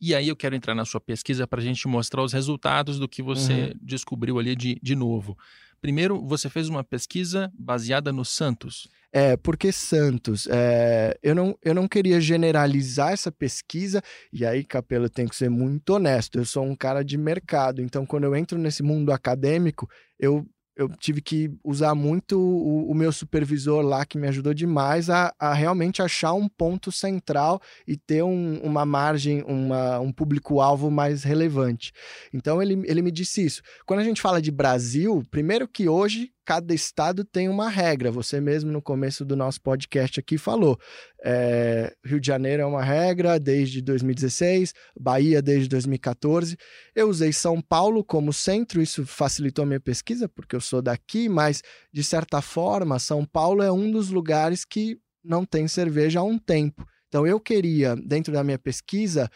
E 0.00 0.14
aí 0.14 0.28
eu 0.28 0.36
quero 0.36 0.54
entrar 0.54 0.74
na 0.74 0.84
sua 0.84 1.00
pesquisa 1.00 1.46
para 1.46 1.60
a 1.60 1.62
gente 1.62 1.86
mostrar 1.86 2.22
os 2.22 2.32
resultados 2.32 2.98
do 2.98 3.08
que 3.08 3.22
você 3.22 3.52
uhum. 3.52 3.72
descobriu 3.80 4.38
ali 4.38 4.56
de, 4.56 4.78
de 4.82 4.96
novo. 4.96 5.36
Primeiro, 5.82 6.24
você 6.24 6.48
fez 6.48 6.68
uma 6.68 6.84
pesquisa 6.84 7.50
baseada 7.58 8.12
no 8.12 8.24
Santos. 8.24 8.88
É, 9.12 9.36
porque 9.36 9.72
Santos, 9.72 10.46
é, 10.46 11.18
eu, 11.20 11.34
não, 11.34 11.58
eu 11.60 11.74
não 11.74 11.88
queria 11.88 12.20
generalizar 12.20 13.12
essa 13.12 13.32
pesquisa, 13.32 14.00
e 14.32 14.46
aí, 14.46 14.64
Capelo, 14.64 15.10
tem 15.10 15.26
que 15.26 15.34
ser 15.34 15.50
muito 15.50 15.90
honesto. 15.90 16.38
Eu 16.38 16.44
sou 16.44 16.64
um 16.64 16.76
cara 16.76 17.02
de 17.02 17.18
mercado, 17.18 17.82
então 17.82 18.06
quando 18.06 18.24
eu 18.24 18.36
entro 18.36 18.56
nesse 18.56 18.80
mundo 18.80 19.12
acadêmico, 19.12 19.90
eu 20.20 20.46
eu 20.76 20.88
tive 20.88 21.20
que 21.20 21.50
usar 21.62 21.94
muito 21.94 22.38
o, 22.38 22.90
o, 22.90 22.94
meu 22.94 23.12
supervisor 23.12 23.82
lá, 23.82 24.04
que 24.04 24.16
me 24.16 24.26
ajudou 24.28 24.54
demais 24.54 25.10
a, 25.10 25.32
a 25.38 25.52
realmente 25.52 26.00
achar 26.00 26.32
um 26.32 26.48
ponto 26.48 26.90
central 26.90 27.60
e 27.86 27.96
ter 27.96 28.22
um, 28.22 28.58
uma 28.62 28.86
margem, 28.86 29.42
uma, 29.46 30.00
um 30.00 30.10
público-alvo 30.10 30.90
mais 30.90 31.22
relevante. 31.24 31.92
Então, 32.32 32.62
ele, 32.62 32.82
ele 32.86 33.02
me 33.02 33.10
disse 33.10 33.44
isso. 33.44 33.62
Quando 33.84 34.00
a 34.00 34.04
gente 34.04 34.22
fala 34.22 34.40
de 34.40 34.50
Brasil, 34.50 35.22
primeiro 35.30 35.68
que 35.68 35.88
hoje 35.88 36.31
cada 36.44 36.74
estado 36.74 37.24
tem 37.24 37.48
uma 37.48 37.68
regra. 37.68 38.10
Você 38.10 38.40
mesmo 38.40 38.70
no 38.70 38.82
começo 38.82 39.24
do 39.24 39.36
nosso 39.36 39.60
podcast 39.60 40.18
aqui 40.20 40.36
falou. 40.36 40.78
É, 41.24 41.94
Rio 42.04 42.20
de 42.20 42.26
Janeiro 42.26 42.62
é 42.62 42.66
uma 42.66 42.82
regra 42.82 43.38
desde 43.38 43.80
2016, 43.80 44.72
Bahia 44.98 45.40
desde 45.40 45.68
2014. 45.68 46.56
Eu 46.94 47.08
usei 47.08 47.32
São 47.32 47.60
Paulo 47.60 48.04
como 48.04 48.32
centro, 48.32 48.82
isso 48.82 49.06
facilitou 49.06 49.64
minha 49.64 49.80
pesquisa, 49.80 50.28
porque 50.28 50.56
eu 50.56 50.60
sou 50.60 50.82
daqui, 50.82 51.28
mas 51.28 51.62
de 51.92 52.02
certa 52.02 52.40
forma, 52.40 52.98
São 52.98 53.24
Paulo 53.24 53.62
é 53.62 53.70
um 53.70 53.90
dos 53.90 54.10
lugares 54.10 54.64
que 54.64 54.98
não 55.24 55.44
tem 55.44 55.68
cerveja 55.68 56.20
há 56.20 56.22
um 56.22 56.38
tempo. 56.38 56.84
Então 57.08 57.26
eu 57.26 57.38
queria, 57.38 57.94
dentro 57.94 58.32
da 58.32 58.42
minha 58.42 58.58
pesquisa, 58.58 59.30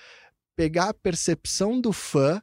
pegar 0.56 0.88
a 0.88 0.94
percepção 0.94 1.80
do 1.80 1.92
fã 1.92 2.40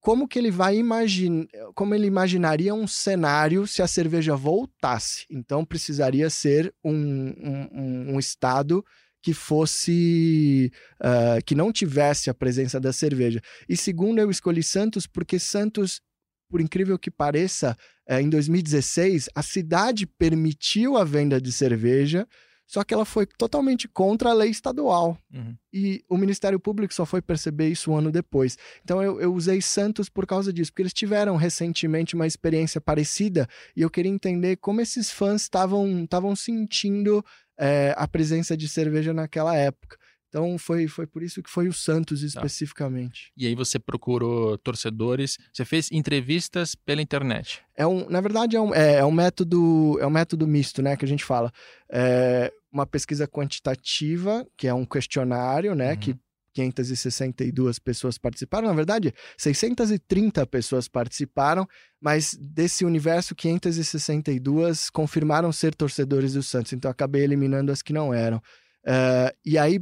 como 0.00 0.26
que 0.26 0.38
ele 0.38 0.50
vai 0.50 0.76
imaginar, 0.76 1.46
como 1.74 1.94
ele 1.94 2.06
imaginaria 2.06 2.74
um 2.74 2.86
cenário 2.86 3.66
se 3.66 3.82
a 3.82 3.86
cerveja 3.86 4.34
voltasse. 4.34 5.26
Então 5.30 5.64
precisaria 5.64 6.30
ser 6.30 6.74
um, 6.82 6.92
um, 6.92 8.14
um 8.14 8.18
estado 8.18 8.84
que 9.22 9.34
fosse 9.34 10.72
uh, 11.00 11.44
que 11.44 11.54
não 11.54 11.70
tivesse 11.70 12.30
a 12.30 12.34
presença 12.34 12.80
da 12.80 12.92
cerveja. 12.92 13.40
E 13.68 13.76
segundo, 13.76 14.18
eu 14.18 14.30
escolhi 14.30 14.62
Santos 14.62 15.06
porque 15.06 15.38
Santos, 15.38 16.00
por 16.48 16.60
incrível 16.60 16.98
que 16.98 17.10
pareça, 17.10 17.76
uh, 18.08 18.14
em 18.14 18.30
2016 18.30 19.28
a 19.34 19.42
cidade 19.42 20.06
permitiu 20.06 20.96
a 20.96 21.04
venda 21.04 21.38
de 21.38 21.52
cerveja 21.52 22.26
só 22.70 22.84
que 22.84 22.94
ela 22.94 23.04
foi 23.04 23.26
totalmente 23.26 23.88
contra 23.88 24.30
a 24.30 24.32
lei 24.32 24.48
estadual. 24.48 25.18
Uhum. 25.34 25.56
E 25.72 26.04
o 26.08 26.16
Ministério 26.16 26.60
Público 26.60 26.94
só 26.94 27.04
foi 27.04 27.20
perceber 27.20 27.68
isso 27.68 27.90
um 27.90 27.96
ano 27.96 28.12
depois. 28.12 28.56
Então 28.84 29.02
eu, 29.02 29.20
eu, 29.20 29.34
usei 29.34 29.60
Santos 29.60 30.08
por 30.08 30.24
causa 30.24 30.52
disso, 30.52 30.70
porque 30.70 30.82
eles 30.82 30.92
tiveram 30.92 31.34
recentemente 31.34 32.14
uma 32.14 32.28
experiência 32.28 32.80
parecida 32.80 33.48
e 33.74 33.82
eu 33.82 33.90
queria 33.90 34.12
entender 34.12 34.54
como 34.54 34.80
esses 34.80 35.10
fãs 35.10 35.42
estavam 35.42 36.36
sentindo 36.36 37.24
é, 37.58 37.92
a 37.96 38.06
presença 38.06 38.56
de 38.56 38.68
cerveja 38.68 39.12
naquela 39.12 39.56
época. 39.56 39.98
Então 40.28 40.56
foi, 40.56 40.86
foi 40.86 41.08
por 41.08 41.24
isso 41.24 41.42
que 41.42 41.50
foi 41.50 41.66
o 41.66 41.72
Santos 41.72 42.20
tá. 42.20 42.26
especificamente. 42.28 43.26
Tá. 43.26 43.32
E 43.36 43.46
aí 43.48 43.54
você 43.56 43.80
procurou 43.80 44.56
torcedores, 44.58 45.38
você 45.52 45.64
fez 45.64 45.90
entrevistas 45.90 46.76
pela 46.76 47.02
internet. 47.02 47.62
É 47.76 47.84
um, 47.84 48.08
na 48.08 48.20
verdade 48.20 48.54
é 48.54 48.60
um, 48.60 48.72
é, 48.72 48.98
é 48.98 49.04
um 49.04 49.10
método 49.10 49.98
é 50.00 50.06
um 50.06 50.10
método 50.10 50.46
misto, 50.46 50.80
né, 50.80 50.96
que 50.96 51.04
a 51.04 51.08
gente 51.08 51.24
fala. 51.24 51.50
É 51.90 52.52
uma 52.72 52.86
pesquisa 52.86 53.26
quantitativa, 53.26 54.46
que 54.56 54.68
é 54.68 54.74
um 54.74 54.84
questionário, 54.84 55.74
né, 55.74 55.92
uhum. 55.92 55.98
que 55.98 56.16
562 56.52 57.78
pessoas 57.78 58.18
participaram. 58.18 58.68
Na 58.68 58.74
verdade, 58.74 59.14
630 59.36 60.46
pessoas 60.46 60.88
participaram, 60.88 61.66
mas 62.00 62.36
desse 62.40 62.84
universo, 62.84 63.34
562 63.34 64.90
confirmaram 64.90 65.52
ser 65.52 65.74
torcedores 65.74 66.34
do 66.34 66.42
Santos. 66.42 66.72
Então, 66.72 66.90
acabei 66.90 67.22
eliminando 67.22 67.72
as 67.72 67.82
que 67.82 67.92
não 67.92 68.12
eram. 68.12 68.38
Uh, 68.38 69.30
e 69.44 69.56
aí, 69.58 69.80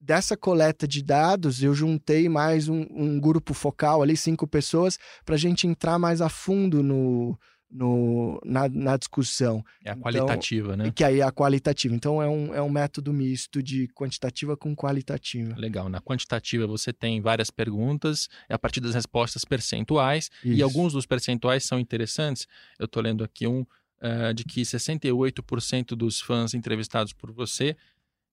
dessa 0.00 0.36
coleta 0.36 0.86
de 0.86 1.02
dados, 1.02 1.62
eu 1.62 1.74
juntei 1.74 2.28
mais 2.28 2.68
um, 2.68 2.86
um 2.90 3.20
grupo 3.20 3.54
focal 3.54 4.02
ali, 4.02 4.16
cinco 4.16 4.46
pessoas, 4.46 4.98
para 5.24 5.34
a 5.34 5.38
gente 5.38 5.66
entrar 5.66 5.98
mais 5.98 6.20
a 6.20 6.28
fundo 6.28 6.82
no, 6.82 7.38
no, 7.72 8.40
na, 8.44 8.68
na 8.68 8.96
discussão. 8.96 9.64
É 9.82 9.90
a 9.90 9.92
então, 9.92 10.02
qualitativa, 10.02 10.76
né? 10.76 10.92
Que 10.94 11.02
aí 11.02 11.20
é 11.20 11.22
a 11.22 11.32
qualitativa. 11.32 11.94
Então 11.94 12.22
é 12.22 12.28
um, 12.28 12.54
é 12.54 12.60
um 12.60 12.68
método 12.68 13.12
misto 13.12 13.62
de 13.62 13.88
quantitativa 13.88 14.56
com 14.56 14.76
qualitativa. 14.76 15.54
Legal. 15.56 15.88
Na 15.88 16.00
quantitativa 16.00 16.66
você 16.66 16.92
tem 16.92 17.20
várias 17.20 17.50
perguntas, 17.50 18.28
a 18.48 18.58
partir 18.58 18.80
das 18.80 18.94
respostas 18.94 19.44
percentuais, 19.44 20.30
Isso. 20.44 20.54
e 20.54 20.62
alguns 20.62 20.92
dos 20.92 21.06
percentuais 21.06 21.64
são 21.64 21.80
interessantes. 21.80 22.46
Eu 22.78 22.84
estou 22.84 23.02
lendo 23.02 23.24
aqui 23.24 23.46
um 23.46 23.62
uh, 23.62 24.34
de 24.34 24.44
que 24.44 24.62
68% 24.62 25.94
dos 25.96 26.20
fãs 26.20 26.52
entrevistados 26.52 27.12
por 27.12 27.32
você 27.32 27.76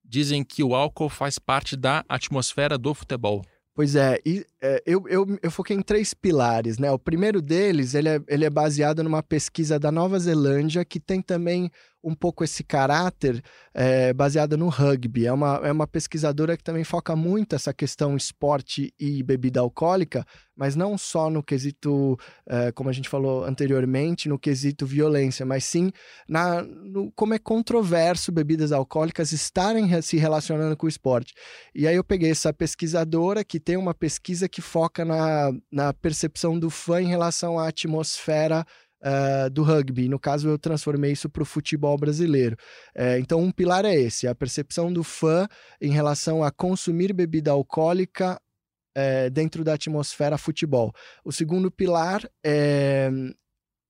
dizem 0.04 0.44
que 0.44 0.64
o 0.64 0.76
álcool 0.76 1.10
faz 1.10 1.38
parte 1.38 1.76
da 1.76 2.04
atmosfera 2.10 2.78
do 2.78 2.94
futebol. 2.94 3.46
Pois 3.80 3.96
é, 3.96 4.20
e, 4.26 4.46
é, 4.62 4.84
eu, 4.86 5.08
eu, 5.08 5.26
eu 5.42 5.50
foquei 5.50 5.74
em 5.74 5.82
três 5.82 6.14
pilares, 6.14 6.78
né? 6.78 6.92
O 6.92 7.00
primeiro 7.00 7.42
deles, 7.42 7.94
ele 7.94 8.10
é, 8.10 8.22
ele 8.28 8.44
é 8.44 8.50
baseado 8.50 9.02
numa 9.02 9.24
pesquisa 9.24 9.80
da 9.80 9.90
Nova 9.90 10.20
Zelândia, 10.20 10.84
que 10.84 11.00
tem 11.00 11.22
também 11.22 11.72
um 12.04 12.16
pouco 12.16 12.44
esse 12.44 12.64
caráter 12.64 13.44
é, 13.74 14.14
baseada 14.14 14.56
no 14.56 14.70
rugby. 14.70 15.26
É 15.26 15.34
uma, 15.34 15.62
é 15.64 15.72
uma 15.72 15.88
pesquisadora 15.88 16.56
que 16.56 16.64
também 16.64 16.84
foca 16.84 17.16
muito 17.16 17.56
essa 17.56 17.74
questão 17.74 18.16
esporte 18.16 18.94
e 19.00 19.22
bebida 19.22 19.60
alcoólica, 19.60 20.26
mas 20.56 20.76
não 20.76 20.98
só 20.98 21.30
no 21.30 21.44
quesito, 21.44 22.18
é, 22.48 22.72
como 22.72 22.90
a 22.90 22.94
gente 22.94 23.10
falou 23.10 23.44
anteriormente, 23.44 24.30
no 24.30 24.40
quesito 24.40 24.86
violência, 24.86 25.46
mas 25.46 25.64
sim 25.64 25.92
na, 26.28 26.62
no, 26.62 27.12
como 27.12 27.34
é 27.34 27.40
controverso 27.40 28.32
bebidas 28.32 28.72
alcoólicas 28.72 29.32
estarem 29.32 30.02
se 30.02 30.18
relacionando 30.18 30.76
com 30.76 30.86
o 30.86 30.90
esporte. 30.90 31.34
E 31.74 31.88
aí 31.88 31.96
eu 31.96 32.04
peguei 32.04 32.32
essa 32.32 32.54
pesquisadora 32.54 33.44
que 33.44 33.60
tem 33.60 33.78
uma 33.78 33.94
pesquisa 33.94 34.48
que 34.48 34.62
foca 34.62 35.04
na, 35.04 35.52
na 35.72 35.94
percepção 35.94 36.58
do 36.58 36.70
fã 36.70 37.02
em 37.02 37.08
relação 37.08 37.60
à 37.60 37.68
atmosfera 37.68 38.66
uh, 39.02 39.50
do 39.50 39.64
rugby. 39.64 40.10
No 40.10 40.20
caso, 40.20 40.50
eu 40.50 40.58
transformei 40.58 41.12
isso 41.12 41.30
para 41.30 41.44
o 41.44 41.46
futebol 41.46 41.98
brasileiro. 41.98 42.58
Uh, 42.96 43.20
então, 43.20 43.40
um 43.42 43.52
pilar 43.52 43.86
é 43.86 43.96
esse: 43.96 44.28
a 44.28 44.36
percepção 44.36 44.92
do 44.92 45.04
fã 45.04 45.48
em 45.82 45.92
relação 45.92 46.44
a 46.44 46.52
consumir 46.52 47.14
bebida 47.14 47.52
alcoólica 47.52 48.40
uh, 48.98 49.30
dentro 49.32 49.64
da 49.64 49.74
atmosfera 49.74 50.38
futebol. 50.38 50.94
O 51.24 51.32
segundo 51.32 51.72
pilar 51.72 52.30
é. 52.44 53.10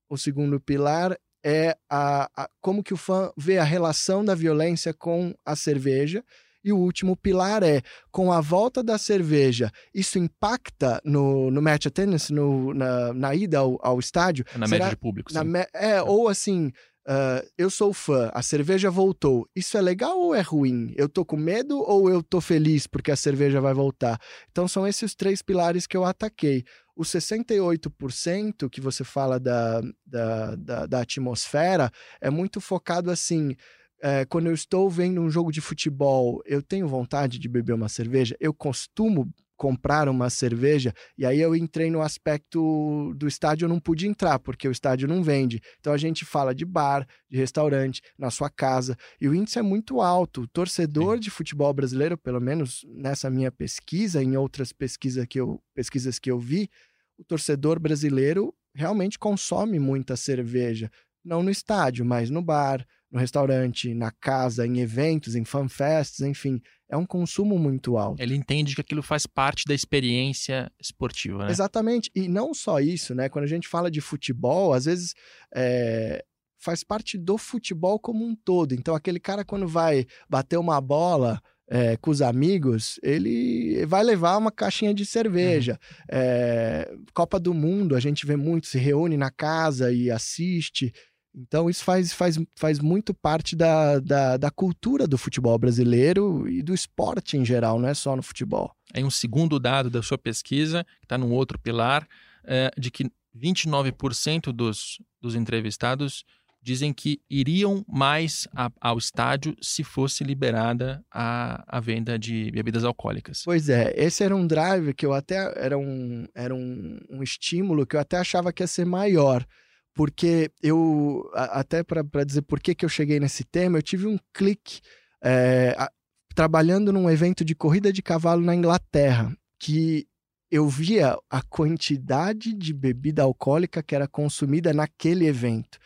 O 0.08 0.18
segundo 0.18 0.58
pilar 0.60 1.16
é 1.44 1.76
a, 1.88 2.28
a, 2.36 2.50
como 2.60 2.82
que 2.82 2.92
o 2.92 2.96
fã 2.96 3.32
vê 3.36 3.58
a 3.58 3.64
relação 3.64 4.24
da 4.24 4.34
violência 4.34 4.92
com 4.92 5.32
a 5.44 5.54
cerveja. 5.54 6.24
E 6.62 6.72
o 6.72 6.78
último 6.78 7.16
pilar 7.16 7.62
é, 7.62 7.82
com 8.10 8.32
a 8.32 8.40
volta 8.40 8.82
da 8.82 8.98
cerveja, 8.98 9.70
isso 9.94 10.18
impacta 10.18 11.00
no, 11.04 11.50
no 11.50 11.62
match 11.62 11.86
attendance, 11.86 12.32
no, 12.32 12.74
na, 12.74 13.12
na 13.14 13.34
ida 13.34 13.58
ao, 13.58 13.78
ao 13.82 13.98
estádio? 13.98 14.44
Na 14.54 14.66
Será, 14.66 14.84
média 14.84 14.90
de 14.90 14.96
público, 14.96 15.32
sim. 15.32 15.44
Me, 15.44 15.60
é, 15.60 15.92
é, 15.92 16.02
ou 16.02 16.28
assim, 16.28 16.70
Uh, 17.08 17.42
eu 17.56 17.70
sou 17.70 17.94
fã, 17.94 18.30
a 18.32 18.42
cerveja 18.42 18.90
voltou. 18.90 19.48
Isso 19.56 19.76
é 19.76 19.80
legal 19.80 20.18
ou 20.18 20.34
é 20.34 20.42
ruim? 20.42 20.92
Eu 20.96 21.08
tô 21.08 21.24
com 21.24 21.36
medo 21.36 21.78
ou 21.78 22.10
eu 22.10 22.22
tô 22.22 22.40
feliz 22.40 22.86
porque 22.86 23.10
a 23.10 23.16
cerveja 23.16 23.60
vai 23.60 23.72
voltar? 23.72 24.20
Então 24.50 24.68
são 24.68 24.86
esses 24.86 25.02
os 25.02 25.14
três 25.14 25.40
pilares 25.40 25.86
que 25.86 25.96
eu 25.96 26.04
ataquei. 26.04 26.62
O 26.94 27.02
68% 27.02 28.68
que 28.68 28.80
você 28.80 29.02
fala 29.02 29.40
da, 29.40 29.80
da, 30.06 30.54
da, 30.56 30.86
da 30.86 31.00
atmosfera 31.00 31.90
é 32.20 32.28
muito 32.28 32.60
focado 32.60 33.10
assim 33.10 33.56
é, 34.02 34.24
quando 34.24 34.46
eu 34.46 34.54
estou 34.54 34.88
vendo 34.88 35.20
um 35.20 35.30
jogo 35.30 35.52
de 35.52 35.60
futebol, 35.60 36.42
eu 36.46 36.62
tenho 36.62 36.88
vontade 36.88 37.38
de 37.38 37.48
beber 37.48 37.74
uma 37.74 37.88
cerveja, 37.88 38.36
eu 38.40 38.52
costumo 38.52 39.32
comprar 39.60 40.08
uma 40.08 40.30
cerveja, 40.30 40.94
e 41.18 41.26
aí 41.26 41.38
eu 41.38 41.54
entrei 41.54 41.90
no 41.90 42.00
aspecto 42.00 43.12
do 43.14 43.28
estádio, 43.28 43.66
eu 43.66 43.68
não 43.68 43.78
pude 43.78 44.06
entrar, 44.06 44.38
porque 44.38 44.66
o 44.66 44.72
estádio 44.72 45.06
não 45.06 45.22
vende. 45.22 45.60
Então 45.78 45.92
a 45.92 45.98
gente 45.98 46.24
fala 46.24 46.54
de 46.54 46.64
bar, 46.64 47.06
de 47.28 47.36
restaurante, 47.36 48.00
na 48.16 48.30
sua 48.30 48.48
casa, 48.48 48.96
e 49.20 49.28
o 49.28 49.34
índice 49.34 49.58
é 49.58 49.62
muito 49.62 50.00
alto. 50.00 50.42
O 50.42 50.48
torcedor 50.48 51.16
Sim. 51.16 51.20
de 51.20 51.30
futebol 51.30 51.74
brasileiro, 51.74 52.16
pelo 52.16 52.40
menos 52.40 52.86
nessa 52.88 53.28
minha 53.28 53.52
pesquisa, 53.52 54.22
em 54.22 54.34
outras 54.34 54.72
pesquisas 54.72 55.26
que 55.26 55.38
eu, 55.38 55.62
pesquisas 55.74 56.18
que 56.18 56.30
eu 56.30 56.38
vi, 56.38 56.70
o 57.18 57.24
torcedor 57.24 57.78
brasileiro 57.78 58.54
realmente 58.74 59.18
consome 59.18 59.78
muita 59.78 60.16
cerveja. 60.16 60.90
Não 61.22 61.42
no 61.42 61.50
estádio, 61.50 62.02
mas 62.02 62.30
no 62.30 62.40
bar, 62.40 62.82
no 63.10 63.18
restaurante, 63.18 63.92
na 63.92 64.10
casa, 64.10 64.66
em 64.66 64.78
eventos, 64.78 65.34
em 65.34 65.44
fanfests, 65.44 66.20
enfim, 66.20 66.60
é 66.88 66.96
um 66.96 67.06
consumo 67.06 67.58
muito 67.58 67.96
alto. 67.96 68.22
Ele 68.22 68.34
entende 68.34 68.74
que 68.74 68.80
aquilo 68.80 69.02
faz 69.02 69.26
parte 69.26 69.64
da 69.66 69.74
experiência 69.74 70.70
esportiva, 70.80 71.44
né? 71.44 71.50
Exatamente. 71.50 72.10
E 72.14 72.28
não 72.28 72.52
só 72.52 72.80
isso, 72.80 73.14
né? 73.14 73.28
Quando 73.28 73.44
a 73.44 73.48
gente 73.48 73.68
fala 73.68 73.90
de 73.90 74.00
futebol, 74.00 74.72
às 74.72 74.84
vezes 74.84 75.14
é, 75.54 76.24
faz 76.58 76.84
parte 76.84 77.16
do 77.16 77.38
futebol 77.38 77.98
como 77.98 78.24
um 78.24 78.34
todo. 78.34 78.74
Então, 78.74 78.94
aquele 78.94 79.20
cara, 79.20 79.44
quando 79.44 79.66
vai 79.66 80.06
bater 80.28 80.58
uma 80.58 80.80
bola. 80.80 81.40
É, 81.72 81.96
com 81.98 82.10
os 82.10 82.20
amigos, 82.20 82.98
ele 83.00 83.86
vai 83.86 84.02
levar 84.02 84.36
uma 84.36 84.50
caixinha 84.50 84.92
de 84.92 85.06
cerveja. 85.06 85.78
Uhum. 85.80 86.08
É, 86.10 86.92
Copa 87.14 87.38
do 87.38 87.54
Mundo, 87.54 87.94
a 87.94 88.00
gente 88.00 88.26
vê 88.26 88.34
muito, 88.34 88.66
se 88.66 88.76
reúne 88.76 89.16
na 89.16 89.30
casa 89.30 89.92
e 89.92 90.10
assiste. 90.10 90.92
Então, 91.34 91.70
isso 91.70 91.84
faz, 91.84 92.12
faz, 92.12 92.38
faz 92.56 92.78
muito 92.80 93.14
parte 93.14 93.54
da, 93.54 94.00
da, 94.00 94.36
da, 94.36 94.50
cultura 94.50 95.06
do 95.06 95.16
futebol 95.16 95.56
brasileiro 95.58 96.48
e 96.48 96.62
do 96.62 96.74
esporte 96.74 97.36
em 97.36 97.44
geral, 97.44 97.78
não 97.78 97.88
é 97.88 97.94
só 97.94 98.16
no 98.16 98.22
futebol. 98.22 98.74
Aí, 98.92 99.04
um 99.04 99.10
segundo 99.10 99.58
dado 99.60 99.88
da 99.88 100.02
sua 100.02 100.18
pesquisa, 100.18 100.84
que 100.98 101.04
está 101.04 101.16
num 101.16 101.32
outro 101.32 101.58
pilar, 101.58 102.06
é 102.44 102.70
de 102.76 102.90
que 102.90 103.10
29% 103.36 104.52
dos, 104.52 105.00
dos 105.20 105.34
entrevistados 105.36 106.24
dizem 106.62 106.92
que 106.92 107.20
iriam 107.28 107.84
mais 107.88 108.46
a, 108.54 108.70
ao 108.80 108.98
estádio 108.98 109.56
se 109.62 109.82
fosse 109.82 110.22
liberada 110.22 111.02
a, 111.10 111.64
a 111.66 111.80
venda 111.80 112.18
de 112.18 112.50
bebidas 112.50 112.84
alcoólicas. 112.84 113.42
Pois 113.44 113.68
é, 113.68 113.94
esse 113.96 114.22
era 114.22 114.36
um 114.36 114.46
drive 114.46 114.92
que 114.92 115.06
eu 115.06 115.12
até. 115.12 115.36
Era 115.56 115.78
um, 115.78 116.26
era 116.34 116.54
um, 116.54 116.98
um 117.08 117.22
estímulo 117.22 117.86
que 117.86 117.96
eu 117.96 118.00
até 118.00 118.18
achava 118.18 118.52
que 118.52 118.62
ia 118.62 118.66
ser 118.66 118.84
maior 118.84 119.46
porque 119.94 120.50
eu, 120.62 121.28
até 121.34 121.82
para 121.82 122.24
dizer 122.24 122.42
por 122.42 122.60
que, 122.60 122.74
que 122.74 122.84
eu 122.84 122.88
cheguei 122.88 123.18
nesse 123.20 123.44
tema, 123.44 123.78
eu 123.78 123.82
tive 123.82 124.06
um 124.06 124.18
clique 124.32 124.80
é, 125.22 125.74
a, 125.76 125.90
trabalhando 126.34 126.92
num 126.92 127.10
evento 127.10 127.44
de 127.44 127.54
corrida 127.54 127.92
de 127.92 128.02
cavalo 128.02 128.42
na 128.42 128.54
Inglaterra, 128.54 129.34
que 129.58 130.06
eu 130.50 130.68
via 130.68 131.16
a 131.28 131.42
quantidade 131.42 132.52
de 132.52 132.72
bebida 132.72 133.22
alcoólica 133.22 133.82
que 133.82 133.94
era 133.94 134.08
consumida 134.08 134.72
naquele 134.72 135.26
evento. 135.26 135.78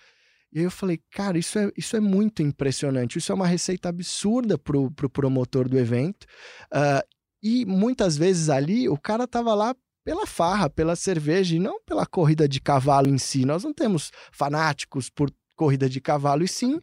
E 0.52 0.60
eu 0.60 0.70
falei, 0.70 1.00
cara, 1.10 1.36
isso 1.36 1.58
é, 1.58 1.70
isso 1.76 1.96
é 1.96 2.00
muito 2.00 2.40
impressionante. 2.40 3.18
Isso 3.18 3.32
é 3.32 3.34
uma 3.34 3.46
receita 3.46 3.88
absurda 3.88 4.56
pro, 4.56 4.90
pro 4.92 5.10
promotor 5.10 5.68
do 5.68 5.76
evento. 5.76 6.24
Uh, 6.72 7.04
e 7.42 7.66
muitas 7.66 8.16
vezes 8.16 8.48
ali 8.48 8.88
o 8.88 8.96
cara 8.96 9.26
tava 9.26 9.52
lá 9.54 9.74
pela 10.04 10.26
farra, 10.26 10.68
pela 10.68 10.94
cerveja 10.94 11.56
e 11.56 11.58
não 11.58 11.80
pela 11.80 12.04
corrida 12.04 12.46
de 12.46 12.60
cavalo 12.60 13.08
em 13.08 13.18
si. 13.18 13.44
Nós 13.44 13.64
não 13.64 13.72
temos 13.72 14.12
fanáticos 14.30 15.08
por 15.08 15.32
corrida 15.56 15.88
de 15.88 16.00
cavalo, 16.00 16.44
e 16.44 16.48
sim 16.48 16.80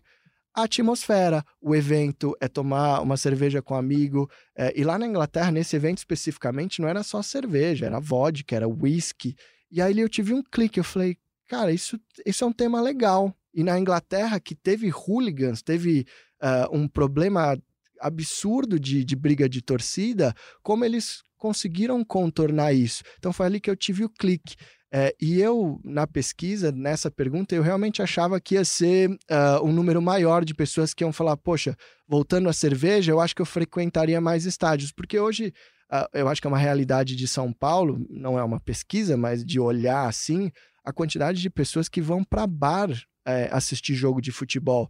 a 0.54 0.64
atmosfera. 0.64 1.46
O 1.62 1.76
evento 1.76 2.36
é 2.42 2.48
tomar 2.48 3.02
uma 3.02 3.16
cerveja 3.16 3.62
com 3.62 3.76
um 3.76 3.78
amigo. 3.78 4.30
É, 4.56 4.74
e 4.76 4.84
lá 4.84 4.98
na 4.98 5.08
Inglaterra, 5.08 5.52
nesse 5.52 5.76
evento 5.76 6.00
especificamente, 6.00 6.82
não 6.82 6.90
era 6.90 7.04
só 7.04 7.22
cerveja, 7.22 7.86
era 7.86 8.00
vodka, 8.00 8.56
era 8.56 8.68
whisky. 8.68 9.36
E 9.70 9.82
aí 9.82 10.00
eu 10.00 10.10
tive 10.10 10.34
um 10.34 10.44
clique, 10.44 10.80
eu 10.80 10.84
falei, 10.84 11.16
cara, 11.48 11.72
isso, 11.72 12.00
isso 12.26 12.44
é 12.44 12.48
um 12.48 12.52
tema 12.52 12.82
legal. 12.82 13.34
E 13.54 13.64
na 13.64 13.80
Inglaterra, 13.80 14.40
que 14.40 14.56
teve 14.56 14.90
hooligans, 14.90 15.62
teve 15.62 16.06
uh, 16.42 16.76
um 16.76 16.88
problema 16.88 17.58
absurdo 18.00 18.80
de, 18.80 19.06
de 19.06 19.16
briga 19.16 19.48
de 19.48 19.62
torcida, 19.62 20.34
como 20.64 20.84
eles 20.84 21.24
conseguiram 21.42 22.06
contornar 22.06 22.72
isso. 22.72 23.02
Então 23.18 23.34
foi 23.34 23.48
ali 23.48 23.60
que 23.60 23.70
eu 23.70 23.76
tive 23.76 24.06
o 24.06 24.10
clique. 24.10 24.56
É, 24.94 25.16
e 25.20 25.40
eu, 25.42 25.80
na 25.84 26.06
pesquisa, 26.06 26.72
nessa 26.72 27.10
pergunta, 27.10 27.56
eu 27.56 27.64
realmente 27.64 28.00
achava 28.00 28.40
que 28.40 28.56
ia 28.56 28.64
ser 28.64 29.10
uh, 29.10 29.66
um 29.66 29.72
número 29.72 30.02
maior 30.02 30.46
de 30.46 30.54
pessoas 30.54 30.94
que 30.94 31.04
iam 31.04 31.12
falar: 31.12 31.36
poxa, 31.38 31.76
voltando 32.08 32.48
à 32.48 32.54
cerveja, 32.54 33.12
eu 33.12 33.20
acho 33.20 33.36
que 33.36 33.42
eu 33.42 33.46
frequentaria 33.46 34.22
mais 34.22 34.46
estádios, 34.46 34.92
porque 34.92 35.18
hoje 35.18 35.52
uh, 35.92 36.08
eu 36.14 36.28
acho 36.28 36.40
que 36.40 36.46
é 36.46 36.50
uma 36.50 36.60
realidade 36.60 37.16
de 37.16 37.28
São 37.28 37.52
Paulo, 37.52 38.06
não 38.08 38.38
é 38.38 38.44
uma 38.44 38.60
pesquisa, 38.60 39.18
mas 39.18 39.44
de 39.44 39.60
olhar 39.60 40.08
assim, 40.08 40.52
a 40.86 40.94
quantidade 40.94 41.42
de 41.42 41.50
pessoas 41.50 41.90
que 41.90 42.02
vão 42.02 42.24
para 42.24 42.46
bar 42.46 42.90
é, 43.26 43.50
assistir 43.52 43.96
jogo 43.96 44.22
de 44.22 44.32
futebol. 44.32 44.90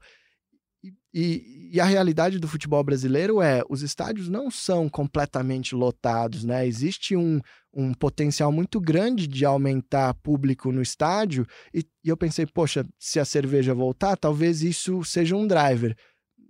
E, 1.14 1.72
e, 1.74 1.80
a 1.80 1.86
realidade 1.86 2.40
do 2.40 2.48
futebol 2.48 2.84
brasileiro 2.84 3.42
é 3.42 3.62
os 3.70 3.82
estádios 3.82 4.30
não 4.30 4.50
são 4.50 4.90
completamente 4.90 5.76
lotados, 5.76 6.44
né? 6.44 6.66
Existe 6.66 7.16
um, 7.16 7.40
um 7.74 7.94
potencial 7.94 8.52
muito 8.52 8.80
grande 8.80 9.28
de 9.28 9.46
aumentar 9.46 10.14
público 10.16 10.72
no 10.72 10.82
estádio. 10.82 11.46
E, 11.74 11.86
e 12.04 12.10
eu 12.10 12.18
pensei, 12.18 12.46
poxa, 12.46 12.86
se 12.98 13.20
a 13.20 13.26
cerveja 13.26 13.74
voltar, 13.74 14.16
talvez 14.16 14.64
isso 14.64 15.04
seja 15.04 15.36
um 15.36 15.46
driver. 15.46 15.96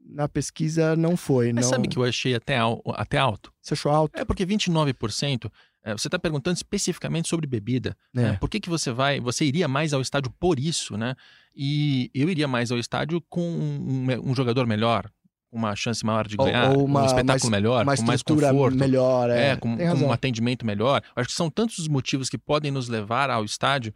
Na 0.05 0.29
pesquisa 0.29 0.95
não 0.95 1.17
foi. 1.17 1.51
Mas 1.51 1.65
não... 1.65 1.71
sabe 1.71 1.87
que 1.87 1.97
eu 1.97 2.03
achei 2.03 2.35
até, 2.35 2.57
até 2.93 3.17
alto? 3.17 3.51
Você 3.61 3.73
achou 3.73 3.91
alto? 3.91 4.17
É 4.17 4.23
porque 4.23 4.45
29% 4.45 5.45
é, 5.45 5.49
você 5.83 6.07
está 6.07 6.19
perguntando 6.19 6.55
especificamente 6.55 7.27
sobre 7.27 7.47
bebida. 7.47 7.95
Né? 8.13 8.23
É. 8.23 8.25
Né? 8.31 8.37
Por 8.39 8.49
que, 8.49 8.59
que 8.59 8.69
você 8.69 8.91
vai, 8.91 9.19
você 9.19 9.45
iria 9.45 9.67
mais 9.67 9.93
ao 9.93 10.01
estádio 10.01 10.31
por 10.39 10.59
isso, 10.59 10.97
né? 10.97 11.15
E 11.55 12.09
eu 12.13 12.29
iria 12.29 12.47
mais 12.47 12.71
ao 12.71 12.77
estádio 12.77 13.21
com 13.29 13.41
um, 13.41 14.05
um 14.23 14.35
jogador 14.35 14.65
melhor, 14.65 15.09
uma 15.51 15.75
chance 15.75 16.05
maior 16.05 16.27
de 16.27 16.37
ganhar, 16.37 16.69
ou, 16.69 16.79
ou 16.79 16.85
uma, 16.85 17.03
um 17.03 17.05
espetáculo 17.05 17.51
mais, 17.51 17.61
melhor, 17.61 17.83
uma 17.83 17.95
com 17.95 18.03
mais 18.03 18.23
conforto, 18.23 18.77
melhor, 18.77 19.29
é, 19.29 19.49
é 19.49 19.55
com, 19.57 19.75
com 19.75 20.05
um 20.05 20.11
atendimento 20.11 20.65
melhor. 20.65 21.01
Acho 21.15 21.27
que 21.27 21.35
são 21.35 21.49
tantos 21.49 21.77
os 21.77 21.87
motivos 21.87 22.29
que 22.29 22.37
podem 22.37 22.71
nos 22.71 22.87
levar 22.87 23.29
ao 23.29 23.43
estádio 23.43 23.93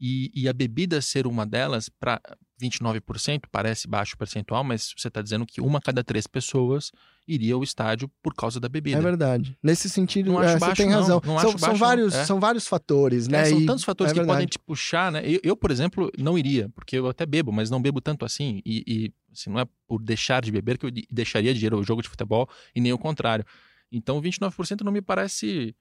e, 0.00 0.30
e 0.34 0.48
a 0.48 0.52
bebida 0.52 1.00
ser 1.00 1.26
uma 1.26 1.46
delas 1.46 1.88
para 1.88 2.20
29%, 2.60 3.42
parece 3.50 3.88
baixo 3.88 4.16
percentual, 4.16 4.62
mas 4.62 4.92
você 4.96 5.08
está 5.08 5.20
dizendo 5.20 5.44
que 5.46 5.60
uma 5.60 5.78
a 5.78 5.82
cada 5.82 6.04
três 6.04 6.26
pessoas 6.26 6.92
iria 7.26 7.54
ao 7.54 7.62
estádio 7.62 8.10
por 8.22 8.34
causa 8.34 8.60
da 8.60 8.68
bebida. 8.68 8.98
É 8.98 9.00
verdade. 9.00 9.56
Nesse 9.62 9.88
sentido, 9.88 10.32
não 10.32 10.42
é, 10.42 10.58
baixo, 10.58 10.76
você 10.76 10.82
tem 10.82 10.92
razão. 10.92 11.20
Não, 11.24 11.34
não 11.34 11.40
são, 11.40 11.50
baixo, 11.52 11.64
são, 11.64 11.74
vários, 11.74 12.14
é. 12.14 12.24
são 12.24 12.40
vários 12.40 12.66
fatores, 12.66 13.28
né? 13.28 13.42
É, 13.42 13.44
são 13.46 13.66
tantos 13.66 13.84
fatores 13.84 14.12
é 14.12 14.14
que 14.14 14.26
podem 14.26 14.46
te 14.46 14.58
puxar, 14.58 15.10
né? 15.10 15.22
Eu, 15.24 15.40
eu, 15.42 15.56
por 15.56 15.70
exemplo, 15.70 16.10
não 16.18 16.38
iria, 16.38 16.68
porque 16.70 16.98
eu 16.98 17.08
até 17.08 17.24
bebo, 17.26 17.50
mas 17.50 17.70
não 17.70 17.80
bebo 17.80 18.00
tanto 18.00 18.24
assim. 18.24 18.60
E, 18.64 18.84
e 18.86 19.12
assim, 19.32 19.50
não 19.50 19.60
é 19.60 19.66
por 19.86 20.02
deixar 20.02 20.42
de 20.42 20.52
beber 20.52 20.78
que 20.78 20.86
eu 20.86 20.90
deixaria 21.10 21.54
de 21.54 21.64
ir 21.64 21.72
ao 21.72 21.82
jogo 21.82 22.02
de 22.02 22.08
futebol 22.08 22.48
e 22.74 22.80
nem 22.80 22.92
o 22.92 22.98
contrário. 22.98 23.44
Então, 23.90 24.20
29% 24.20 24.82
não 24.82 24.92
me 24.92 25.00
parece. 25.00 25.74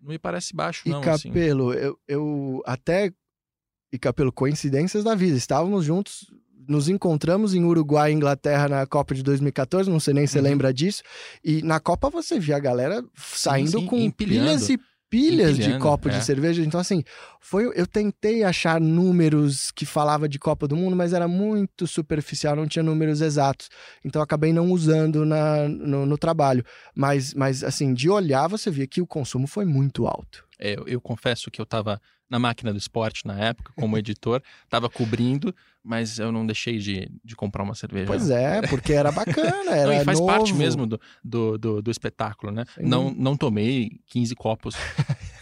Não 0.00 0.10
me 0.10 0.18
parece 0.18 0.54
baixo, 0.54 0.82
e 0.86 0.90
não. 0.90 1.00
Assim. 1.00 1.28
Capelo, 1.28 1.70
assim. 1.70 1.80
eu, 1.80 1.98
eu 2.06 2.62
até. 2.66 3.12
E 3.92 3.98
Capelo, 3.98 4.32
coincidências 4.32 5.02
da 5.02 5.14
vida. 5.14 5.36
Estávamos 5.36 5.84
juntos 5.84 6.26
nos 6.68 6.88
encontramos 6.88 7.54
em 7.54 7.64
Uruguai 7.64 8.10
e 8.10 8.14
Inglaterra 8.14 8.68
na 8.68 8.86
Copa 8.86 9.14
de 9.14 9.22
2014, 9.22 9.88
não 9.88 9.98
sei 9.98 10.12
nem 10.12 10.26
se 10.26 10.34
você 10.34 10.38
uhum. 10.38 10.44
lembra 10.44 10.72
disso. 10.72 11.02
E 11.42 11.62
na 11.62 11.80
Copa 11.80 12.10
você 12.10 12.38
via 12.38 12.56
a 12.56 12.60
galera 12.60 13.02
saindo 13.16 13.70
sim, 13.70 13.80
sim, 13.80 13.86
com 13.86 13.96
empilhando. 13.96 14.46
pilhas 14.46 14.68
e 14.68 14.78
pilhas 15.10 15.56
de 15.56 15.78
copo 15.78 16.08
é. 16.08 16.12
de 16.12 16.24
cerveja. 16.24 16.62
Então, 16.62 16.80
assim, 16.80 17.02
foi, 17.40 17.70
eu 17.74 17.86
tentei 17.86 18.42
achar 18.42 18.80
números 18.80 19.70
que 19.70 19.86
falava 19.86 20.28
de 20.28 20.38
Copa 20.38 20.66
do 20.66 20.76
Mundo, 20.76 20.96
mas 20.96 21.12
era 21.12 21.28
muito 21.28 21.86
superficial, 21.86 22.56
não 22.56 22.66
tinha 22.66 22.82
números 22.82 23.20
exatos. 23.20 23.68
Então, 24.04 24.22
acabei 24.22 24.52
não 24.52 24.70
usando 24.70 25.24
na, 25.24 25.68
no, 25.68 26.06
no 26.06 26.18
trabalho. 26.18 26.64
Mas, 26.94 27.34
mas, 27.34 27.62
assim, 27.62 27.92
de 27.92 28.08
olhar, 28.08 28.48
você 28.48 28.70
via 28.70 28.86
que 28.86 29.00
o 29.00 29.06
consumo 29.06 29.46
foi 29.46 29.64
muito 29.64 30.06
alto. 30.06 30.47
É, 30.58 30.76
eu, 30.76 30.86
eu 30.86 31.00
confesso 31.00 31.50
que 31.50 31.60
eu 31.60 31.64
estava 31.64 32.00
na 32.28 32.38
máquina 32.38 32.72
do 32.72 32.78
esporte 32.78 33.26
na 33.26 33.38
época, 33.38 33.72
como 33.76 33.96
editor, 33.98 34.42
estava 34.64 34.88
cobrindo, 34.88 35.54
mas 35.82 36.18
eu 36.18 36.30
não 36.30 36.44
deixei 36.44 36.78
de, 36.78 37.10
de 37.24 37.34
comprar 37.34 37.62
uma 37.62 37.74
cerveja. 37.74 38.06
Pois 38.06 38.28
é, 38.30 38.60
porque 38.62 38.92
era 38.92 39.10
bacana, 39.10 39.70
era 39.70 39.92
não, 39.92 40.02
e 40.02 40.04
faz 40.04 40.18
novo. 40.18 40.30
parte 40.30 40.52
mesmo 40.52 40.86
do, 40.86 41.00
do, 41.24 41.58
do, 41.58 41.82
do 41.82 41.90
espetáculo, 41.90 42.52
né? 42.52 42.64
Não, 42.78 43.10
não 43.10 43.36
tomei 43.36 44.00
15 44.08 44.34
copos 44.34 44.74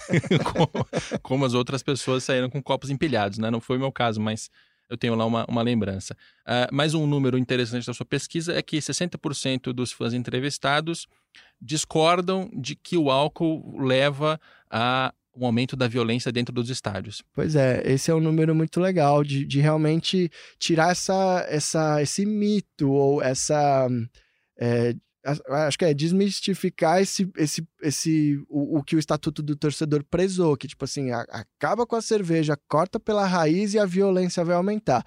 como, 0.44 0.86
como, 1.22 1.44
as 1.44 1.54
outras 1.54 1.82
pessoas 1.82 2.22
saíram 2.22 2.48
com 2.48 2.62
copos 2.62 2.90
empilhados, 2.90 3.38
né? 3.38 3.50
Não 3.50 3.60
foi 3.60 3.76
o 3.76 3.80
meu 3.80 3.90
caso, 3.90 4.20
mas 4.20 4.50
eu 4.88 4.96
tenho 4.96 5.14
lá 5.14 5.24
uma, 5.24 5.44
uma 5.48 5.62
lembrança. 5.62 6.16
Uh, 6.46 6.74
mais 6.74 6.94
um 6.94 7.06
número 7.06 7.36
interessante 7.38 7.86
da 7.86 7.94
sua 7.94 8.06
pesquisa 8.06 8.54
é 8.54 8.62
que 8.62 8.78
60% 8.78 9.72
dos 9.72 9.92
fãs 9.92 10.14
entrevistados 10.14 11.06
discordam 11.60 12.50
de 12.54 12.76
que 12.76 12.96
o 12.96 13.10
álcool 13.10 13.78
leva 13.78 14.40
a 14.70 15.12
um 15.36 15.44
aumento 15.44 15.76
da 15.76 15.86
violência 15.86 16.32
dentro 16.32 16.54
dos 16.54 16.70
estádios. 16.70 17.22
Pois 17.34 17.54
é, 17.54 17.82
esse 17.84 18.10
é 18.10 18.14
um 18.14 18.20
número 18.20 18.54
muito 18.54 18.80
legal 18.80 19.22
de, 19.22 19.44
de 19.44 19.60
realmente 19.60 20.30
tirar 20.58 20.92
essa, 20.92 21.44
essa, 21.48 22.02
esse 22.02 22.24
mito 22.24 22.90
ou 22.90 23.22
essa. 23.22 23.86
É, 24.58 24.94
acho 25.66 25.78
que 25.78 25.84
é 25.84 25.92
desmistificar 25.92 27.00
esse, 27.00 27.30
esse, 27.36 27.66
esse 27.82 28.40
o, 28.48 28.78
o, 28.78 28.82
que 28.82 28.94
o 28.94 28.98
estatuto 28.98 29.42
do 29.42 29.56
torcedor 29.56 30.04
prezou, 30.04 30.56
que 30.56 30.68
tipo 30.68 30.84
assim, 30.84 31.10
a, 31.10 31.20
acaba 31.22 31.86
com 31.86 31.96
a 31.96 32.02
cerveja, 32.02 32.56
corta 32.68 33.00
pela 33.00 33.26
raiz 33.26 33.74
e 33.74 33.78
a 33.78 33.84
violência 33.84 34.44
vai 34.44 34.54
aumentar. 34.54 35.04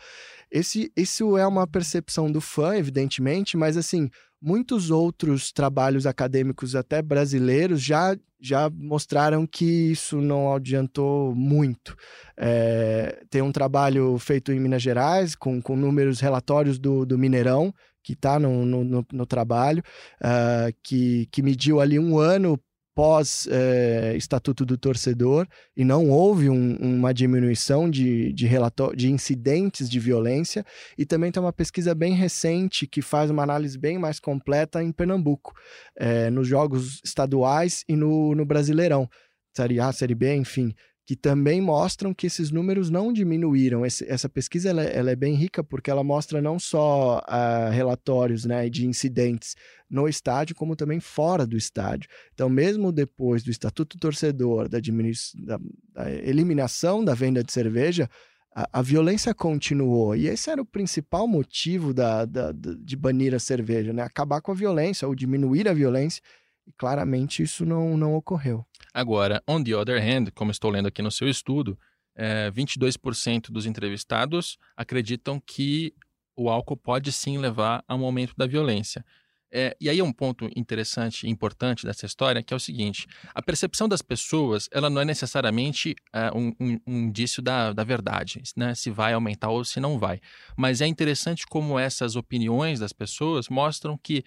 Esse, 0.52 0.92
isso 0.96 1.38
é 1.38 1.46
uma 1.46 1.68
percepção 1.68 2.32
do 2.32 2.42
fã, 2.42 2.76
evidentemente, 2.76 3.56
mas 3.56 3.78
assim, 3.78 4.10
muitos 4.42 4.90
outros 4.90 5.52
trabalhos 5.52 6.06
acadêmicos, 6.06 6.76
até 6.76 7.02
brasileiros, 7.02 7.82
já, 7.82 8.18
já 8.40 8.70
mostraram 8.70 9.46
que 9.46 9.92
isso 9.92 10.22
não 10.22 10.54
adiantou 10.54 11.36
muito. 11.36 11.96
É, 12.38 13.22
tem 13.30 13.42
um 13.42 13.52
trabalho 13.52 14.18
feito 14.18 14.52
em 14.52 14.60
Minas 14.60 14.82
Gerais, 14.82 15.36
com, 15.36 15.62
com 15.62 15.76
números 15.76 16.20
relatórios 16.20 16.80
do, 16.80 17.06
do 17.06 17.18
Mineirão, 17.18 17.74
que 18.10 18.14
está 18.14 18.40
no, 18.40 18.66
no, 18.66 19.06
no, 19.14 19.26
trabalho, 19.28 19.84
uh, 20.20 20.76
que, 20.82 21.28
que 21.32 21.44
mediu 21.44 21.80
ali 21.80 22.00
um 22.00 22.18
ano 22.18 22.60
pós-estatuto 22.96 24.64
é, 24.64 24.66
do 24.66 24.76
torcedor 24.76 25.48
e 25.78 25.86
não 25.86 26.10
houve 26.10 26.50
um, 26.50 26.76
uma 26.78 27.14
diminuição 27.14 27.88
de, 27.88 28.34
de, 28.34 28.50
de 28.96 29.12
incidentes 29.12 29.88
de 29.88 30.00
violência. 30.00 30.66
E 30.98 31.06
também 31.06 31.32
tem 31.32 31.42
uma 31.42 31.54
pesquisa 31.54 31.94
bem 31.94 32.14
recente 32.14 32.88
que 32.88 33.00
faz 33.04 33.30
uma 33.30 33.44
análise 33.44 33.78
bem 33.78 34.00
mais 34.00 34.20
completa 34.20 34.82
em 34.82 34.92
Pernambuco, 34.92 35.54
é, 35.96 36.32
nos 36.32 36.48
jogos 36.48 37.00
estaduais 37.06 37.84
e 37.88 37.96
no, 37.96 38.34
no 38.34 38.44
Brasileirão. 38.44 39.08
Série 39.56 39.80
A, 39.80 39.92
Série 39.92 40.16
B, 40.16 40.36
enfim 40.36 40.74
que 41.10 41.16
também 41.16 41.60
mostram 41.60 42.14
que 42.14 42.28
esses 42.28 42.52
números 42.52 42.92
não 42.92 43.12
diminuíram. 43.12 43.84
Esse, 43.84 44.08
essa 44.08 44.30
pesquisa 44.30 44.70
ela, 44.70 44.84
ela, 44.84 45.10
é 45.10 45.16
bem 45.16 45.34
rica 45.34 45.64
porque 45.64 45.90
ela 45.90 46.04
mostra 46.04 46.40
não 46.40 46.60
só 46.60 47.18
uh, 47.18 47.72
relatórios 47.72 48.46
né, 48.46 48.70
de 48.70 48.86
incidentes 48.86 49.56
no 49.90 50.08
estádio, 50.08 50.56
como 50.56 50.76
também 50.76 51.00
fora 51.00 51.48
do 51.48 51.58
estádio. 51.58 52.08
Então, 52.32 52.48
mesmo 52.48 52.92
depois 52.92 53.42
do 53.42 53.50
Estatuto 53.50 53.98
Torcedor, 53.98 54.70
da, 54.70 54.78
da, 54.78 55.60
da 55.96 56.12
eliminação 56.12 57.04
da 57.04 57.16
venda 57.16 57.44
de 57.44 57.52
cerveja, 57.52 58.08
a, 58.56 58.70
a, 58.72 58.82
violência 58.84 59.34
continuou. 59.34 60.16
E 60.16 60.28
esse 60.28 60.52
era 60.52 60.62
o 60.62 60.66
principal 60.66 61.28
motivo 61.28 61.92
da, 61.92 62.24
de 62.24 62.96
banir 62.96 63.34
a 63.34 63.40
cerveja, 63.40 63.92
né? 63.92 64.04
acabar 64.04 64.42
com 64.42 64.52
a 64.52 64.56
violência 64.56 65.08
ou 65.08 65.16
diminuir 65.16 65.68
a 65.68 65.74
violência. 65.74 66.22
E 66.70 66.74
claramente 66.78 67.42
isso 67.42 67.66
não, 67.66 67.98
não 67.98 68.14
ocorreu. 68.14 68.64
Agora, 68.94 69.42
on 69.48 69.64
the 69.64 69.76
other 69.76 70.00
hand, 70.00 70.32
como 70.36 70.52
estou 70.52 70.70
lendo 70.70 70.88
aqui 70.88 71.02
no 71.02 71.10
seu 71.10 71.28
estudo, 71.28 71.78
é, 72.16 72.52
22% 72.52 73.50
dos 73.50 73.66
entrevistados 73.66 74.60
acreditam 74.78 75.42
que 75.44 75.96
o 76.36 76.48
álcool 76.48 76.78
pode 76.78 77.12
sim 77.12 77.40
levar 77.40 77.84
a 77.88 77.96
um 77.96 78.06
aumento 78.06 78.36
da 78.38 78.46
violência. 78.46 79.04
É, 79.52 79.76
e 79.82 79.90
aí 79.90 79.98
é 79.98 80.04
um 80.04 80.14
ponto 80.14 80.48
interessante 80.56 81.26
e 81.26 81.30
importante 81.30 81.84
dessa 81.84 82.06
história, 82.06 82.44
que 82.44 82.54
é 82.54 82.58
o 82.58 82.60
seguinte: 82.60 83.08
a 83.34 83.42
percepção 83.42 83.88
das 83.88 84.02
pessoas, 84.02 84.70
ela 84.72 84.90
não 84.90 85.02
é 85.02 85.06
necessariamente 85.06 85.96
é, 86.14 86.32
um, 86.32 86.54
um, 86.60 86.80
um, 86.86 87.00
indício 87.08 87.42
da, 87.42 87.74
da 87.74 87.84
verdade, 87.84 88.44
né? 88.56 88.76
Se 88.76 88.92
vai 88.92 89.14
aumentar 89.14 89.50
ou 89.50 89.66
se 89.66 89.80
não 89.80 89.98
vai. 89.98 90.20
Mas 90.56 90.82
é 90.82 90.88
interessante 90.88 91.48
como 91.48 91.80
essas 91.80 92.16
opiniões 92.16 92.80
das 92.80 92.94
pessoas 92.94 93.50
mostram 93.50 93.98
que 93.98 94.24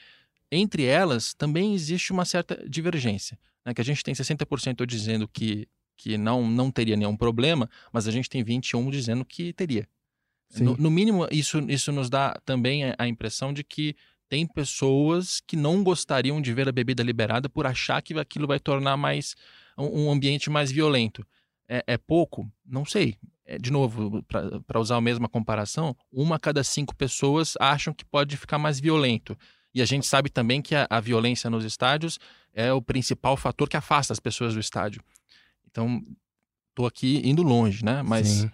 entre 0.52 0.84
elas 0.84 1.34
também 1.34 1.74
existe 1.74 2.12
uma 2.12 2.24
certa 2.24 2.62
divergência, 2.68 3.38
né? 3.64 3.72
Que 3.72 3.80
a 3.80 3.84
gente 3.84 4.04
tem 4.04 4.14
60% 4.14 4.86
dizendo 4.86 5.26
que 5.26 5.66
que 6.02 6.18
não, 6.18 6.48
não 6.48 6.68
teria 6.68 6.96
nenhum 6.96 7.16
problema, 7.16 7.70
mas 7.92 8.08
a 8.08 8.10
gente 8.10 8.28
tem 8.28 8.42
21 8.42 8.90
dizendo 8.90 9.24
que 9.24 9.52
teria. 9.52 9.86
No, 10.58 10.76
no, 10.76 10.90
mínimo, 10.90 11.28
isso, 11.30 11.58
isso 11.70 11.92
nos 11.92 12.10
dá 12.10 12.38
também 12.44 12.82
a 12.98 13.06
impressão 13.06 13.52
de 13.52 13.62
que 13.62 13.94
tem 14.28 14.46
pessoas 14.46 15.40
que 15.46 15.56
não 15.56 15.82
gostariam 15.82 16.40
de 16.40 16.52
ver 16.52 16.68
a 16.68 16.72
bebida 16.72 17.02
liberada 17.02 17.48
por 17.48 17.66
achar 17.66 18.02
que 18.02 18.18
aquilo 18.18 18.46
vai 18.46 18.58
tornar 18.58 18.96
mais 18.96 19.34
um, 19.78 20.10
ambiente 20.10 20.50
mais 20.50 20.70
violento. 20.70 21.24
É, 21.68 21.84
é 21.86 21.96
pouco? 21.96 22.50
Não 22.66 22.84
sei. 22.84 23.16
É, 23.46 23.56
de 23.58 23.70
novo, 23.70 24.22
para 24.66 24.80
usar 24.80 24.96
a 24.96 25.00
mesma 25.00 25.28
comparação, 25.28 25.96
uma 26.10 26.36
a 26.36 26.38
cada 26.38 26.64
cinco 26.64 26.94
pessoas 26.94 27.54
acham 27.60 27.94
que 27.94 28.04
pode 28.04 28.36
ficar 28.36 28.58
mais 28.58 28.80
violento. 28.80 29.36
E 29.74 29.80
a 29.80 29.84
gente 29.84 30.06
sabe 30.06 30.28
também 30.30 30.60
que 30.60 30.74
a, 30.74 30.86
a 30.88 31.00
violência 31.00 31.48
nos 31.48 31.64
estádios 31.64 32.18
é 32.52 32.72
o 32.72 32.82
principal 32.82 33.36
fator 33.36 33.68
que 33.68 33.76
afasta 33.76 34.12
as 34.12 34.20
pessoas 34.20 34.54
do 34.54 34.60
estádio. 34.60 35.02
Então, 35.70 36.02
estou 36.70 36.86
aqui 36.86 37.22
indo 37.24 37.42
longe, 37.42 37.84
né? 37.84 38.02
Mas 38.02 38.28
Sim. 38.28 38.50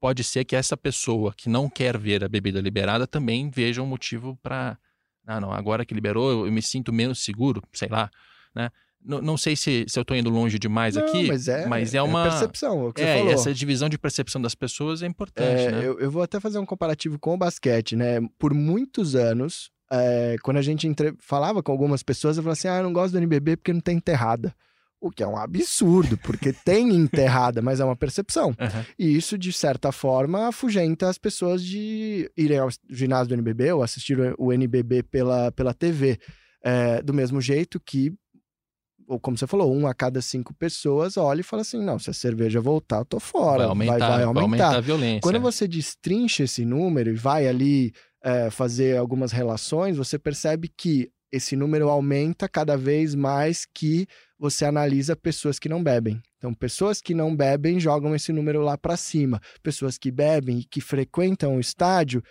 pode 0.00 0.24
ser 0.24 0.44
que 0.44 0.56
essa 0.56 0.76
pessoa 0.76 1.34
que 1.36 1.48
não 1.48 1.68
quer 1.68 1.98
ver 1.98 2.24
a 2.24 2.28
bebida 2.28 2.60
liberada 2.60 3.06
também 3.06 3.50
veja 3.50 3.82
um 3.82 3.86
motivo 3.86 4.38
para 4.42 4.78
ah, 5.26 5.40
não, 5.40 5.52
agora 5.52 5.84
que 5.84 5.94
liberou, 5.94 6.46
eu 6.46 6.52
me 6.52 6.60
sinto 6.60 6.92
menos 6.92 7.24
seguro, 7.24 7.62
sei 7.72 7.88
lá, 7.88 8.10
né? 8.54 8.70
Não, 9.02 9.20
não 9.20 9.36
sei 9.36 9.54
se, 9.54 9.84
se 9.86 9.98
eu 9.98 10.02
estou 10.02 10.16
indo 10.16 10.30
longe 10.30 10.58
demais 10.58 10.94
não, 10.94 11.04
aqui, 11.04 11.26
mas 11.26 11.46
é, 11.46 11.66
mas 11.66 11.94
é 11.94 12.00
uma 12.00 12.26
é 12.26 12.30
percepção. 12.30 12.92
É, 12.96 13.02
é 13.02 13.32
essa 13.32 13.52
divisão 13.52 13.86
de 13.86 13.98
percepção 13.98 14.40
das 14.40 14.54
pessoas 14.54 15.02
é 15.02 15.06
importante. 15.06 15.62
É, 15.62 15.70
né? 15.70 15.86
eu, 15.86 16.00
eu 16.00 16.10
vou 16.10 16.22
até 16.22 16.40
fazer 16.40 16.58
um 16.58 16.64
comparativo 16.64 17.18
com 17.18 17.34
o 17.34 17.36
basquete, 17.36 17.96
né? 17.96 18.18
Por 18.38 18.54
muitos 18.54 19.14
anos, 19.14 19.70
é, 19.94 20.36
quando 20.42 20.56
a 20.56 20.62
gente 20.62 20.88
entre... 20.88 21.14
falava 21.18 21.62
com 21.62 21.70
algumas 21.70 22.02
pessoas, 22.02 22.36
eu 22.36 22.42
falava 22.42 22.58
assim: 22.58 22.68
ah, 22.68 22.78
eu 22.78 22.82
não 22.82 22.92
gosto 22.92 23.12
do 23.12 23.18
NBB 23.18 23.56
porque 23.56 23.72
não 23.72 23.80
tem 23.80 23.96
enterrada. 23.96 24.54
O 25.00 25.10
que 25.10 25.22
é 25.22 25.26
um 25.26 25.36
absurdo, 25.36 26.16
porque 26.16 26.52
tem 26.64 26.88
enterrada, 26.88 27.60
mas 27.60 27.78
é 27.78 27.84
uma 27.84 27.94
percepção. 27.94 28.48
Uhum. 28.48 28.84
E 28.98 29.14
isso, 29.14 29.36
de 29.36 29.52
certa 29.52 29.92
forma, 29.92 30.48
afugenta 30.48 31.08
as 31.08 31.18
pessoas 31.18 31.62
de 31.62 32.30
irem 32.36 32.58
ao 32.58 32.70
ginásio 32.88 33.28
do 33.28 33.34
NBB 33.34 33.72
ou 33.72 33.82
assistir 33.82 34.18
o 34.38 34.52
NBB 34.52 35.02
pela, 35.04 35.52
pela 35.52 35.74
TV. 35.74 36.18
É, 36.62 37.02
do 37.02 37.12
mesmo 37.12 37.42
jeito 37.42 37.78
que, 37.78 38.10
ou 39.06 39.20
como 39.20 39.36
você 39.36 39.46
falou, 39.46 39.70
um 39.74 39.86
a 39.86 39.92
cada 39.92 40.22
cinco 40.22 40.54
pessoas 40.54 41.18
olha 41.18 41.40
e 41.40 41.44
fala 41.44 41.60
assim: 41.60 41.84
não, 41.84 41.98
se 41.98 42.08
a 42.08 42.14
cerveja 42.14 42.58
voltar, 42.62 43.00
eu 43.00 43.04
tô 43.04 43.20
fora. 43.20 43.58
Vai 43.58 43.66
aumentar, 43.66 43.98
vai, 43.98 44.08
vai 44.08 44.22
aumentar. 44.22 44.32
Vai 44.32 44.42
aumentar 44.42 44.76
a 44.76 44.80
violência. 44.80 45.20
Quando 45.20 45.40
você 45.40 45.68
destrincha 45.68 46.44
esse 46.44 46.64
número 46.64 47.10
e 47.10 47.14
vai 47.14 47.46
ali 47.46 47.92
é, 48.24 48.50
fazer 48.50 48.96
algumas 48.96 49.30
relações, 49.32 49.98
você 49.98 50.18
percebe 50.18 50.68
que 50.74 51.12
esse 51.30 51.54
número 51.54 51.90
aumenta 51.90 52.48
cada 52.48 52.76
vez 52.76 53.14
mais 53.14 53.66
que 53.66 54.06
você 54.38 54.64
analisa 54.64 55.14
pessoas 55.14 55.58
que 55.58 55.68
não 55.68 55.82
bebem. 55.82 56.22
Então, 56.38 56.54
pessoas 56.54 57.00
que 57.02 57.12
não 57.12 57.36
bebem 57.36 57.78
jogam 57.78 58.14
esse 58.14 58.32
número 58.32 58.62
lá 58.62 58.78
para 58.78 58.96
cima. 58.96 59.40
Pessoas 59.62 59.98
que 59.98 60.10
bebem 60.10 60.60
e 60.60 60.64
que 60.64 60.80
frequentam 60.80 61.56
o 61.56 61.60
estádio 61.60 62.22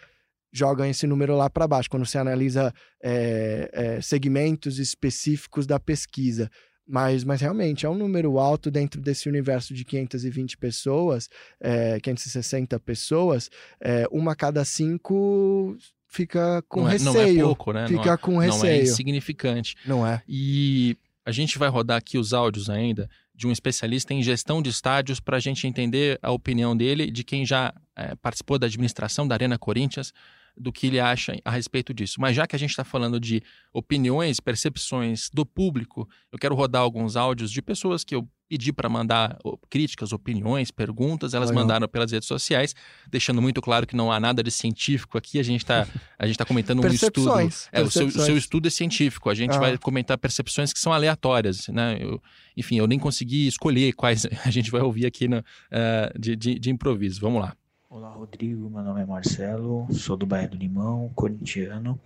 jogam 0.52 0.86
esse 0.86 1.06
número 1.06 1.36
lá 1.36 1.50
para 1.50 1.68
baixo. 1.68 1.90
Quando 1.90 2.06
você 2.06 2.18
analisa 2.18 2.74
é, 3.04 3.70
é, 3.74 4.02
segmentos 4.02 4.80
específicos 4.80 5.68
da 5.68 5.80
pesquisa. 5.80 6.50
Mas, 6.86 7.24
mas 7.24 7.40
realmente 7.40 7.86
é 7.86 7.90
um 7.90 7.96
número 7.96 8.38
alto 8.38 8.70
dentro 8.70 9.00
desse 9.00 9.30
universo 9.30 9.74
de 9.74 9.86
520 9.86 10.58
pessoas, 10.58 11.30
é, 11.60 12.00
560 12.00 12.78
pessoas, 12.82 13.50
é, 13.80 14.06
uma 14.12 14.36
cada 14.36 14.66
cinco 14.66 15.78
fica 16.10 16.62
com 16.68 16.82
não 16.82 16.90
receio. 16.90 17.18
É, 17.18 17.26
não 17.26 17.40
é 17.40 17.44
pouco, 17.44 17.74
né? 17.74 17.88
Fica 17.88 18.12
não, 18.12 18.18
com 18.18 18.38
receio. 18.38 18.62
Não 18.62 18.70
é 18.70 18.82
insignificante. 18.84 19.76
Não 19.86 20.06
é. 20.06 20.22
E 20.28 20.98
a 21.26 21.32
gente 21.32 21.58
vai 21.58 21.70
rodar 21.70 21.98
aqui 21.98 22.18
os 22.18 22.34
áudios 22.34 22.70
ainda 22.70 23.10
de 23.34 23.48
um 23.48 23.52
especialista 23.52 24.14
em 24.14 24.22
gestão 24.22 24.62
de 24.62 24.70
estádios 24.70 25.20
para 25.20 25.38
a 25.38 25.40
gente 25.40 25.66
entender 25.66 26.20
a 26.22 26.32
opinião 26.32 26.78
dele, 26.78 27.10
de 27.10 27.24
quem 27.24 27.46
já 27.46 27.74
é, 27.96 28.16
participou 28.16 28.60
da 28.60 28.68
administração 28.68 29.28
da 29.28 29.36
Arena 29.36 29.58
Corinthians, 29.58 30.14
do 30.56 30.72
que 30.72 30.88
ele 30.88 31.00
acha 31.00 31.36
a 31.44 31.52
respeito 31.52 31.94
disso. 31.94 32.20
Mas 32.20 32.36
já 32.36 32.46
que 32.46 32.56
a 32.56 32.60
gente 32.60 32.70
está 32.70 32.84
falando 32.84 33.20
de 33.20 33.42
opiniões, 33.72 34.40
percepções 34.40 35.30
do 35.34 35.46
público, 35.46 36.08
eu 36.32 36.38
quero 36.38 36.56
rodar 36.56 36.82
alguns 36.82 37.16
áudios 37.16 37.52
de 37.52 37.62
pessoas 37.62 38.04
que 38.04 38.16
eu 38.16 38.28
pedi 38.48 38.72
para 38.72 38.88
mandar 38.88 39.40
críticas, 39.68 40.14
opiniões, 40.14 40.70
perguntas, 40.70 41.34
elas 41.34 41.50
Legal. 41.50 41.64
mandaram 41.64 41.88
pelas 41.88 42.12
redes 42.12 42.28
sociais, 42.28 42.76
deixando 43.10 43.42
muito 43.42 43.60
claro 43.64 43.88
que 43.88 43.96
não 43.96 44.12
há 44.12 44.20
nada 44.20 44.44
de 44.44 44.52
científico 44.52 45.18
aqui, 45.18 45.40
a 45.40 45.44
gente 45.44 45.64
está 45.64 45.88
a 46.20 46.28
gente 46.28 46.38
tá 46.38 46.46
comentando 46.46 46.84
um 46.84 46.88
estudo. 46.88 47.32
É, 47.72 47.82
o 47.82 47.90
seu, 47.90 48.12
seu, 48.12 48.38
estudo 48.38 48.68
é 48.68 48.70
científico, 48.70 49.30
a 49.30 49.34
gente 49.34 49.56
ah. 49.56 49.60
vai 49.60 49.78
comentar 49.78 50.20
percepções 50.20 50.72
que 50.72 50.80
são 50.80 50.94
aleatórias, 50.94 51.68
né? 51.70 51.98
Eu, 52.00 52.22
enfim, 52.56 52.78
eu 52.78 52.86
nem 52.86 53.00
consegui 53.00 53.48
escolher 53.48 53.92
quais 53.94 54.28
a 54.46 54.52
gente 54.52 54.70
vai 54.70 54.82
ouvir 54.82 55.08
aqui 55.08 55.28
no, 55.28 55.40
uh, 55.40 56.20
de, 56.20 56.36
de, 56.36 56.60
de 56.60 56.70
improviso. 56.70 57.20
Vamos 57.22 57.42
lá. 57.42 57.56
Olá, 57.96 58.10
Rodrigo. 58.10 58.72
Meu 58.72 58.82
nome 58.82 59.04
é 59.04 59.06
Marcelo, 59.06 59.86
sou 59.92 60.18
do 60.18 60.26
bairro 60.26 60.50
do 60.50 60.58
Limão, 60.58 61.12
corintiano. 61.14 62.00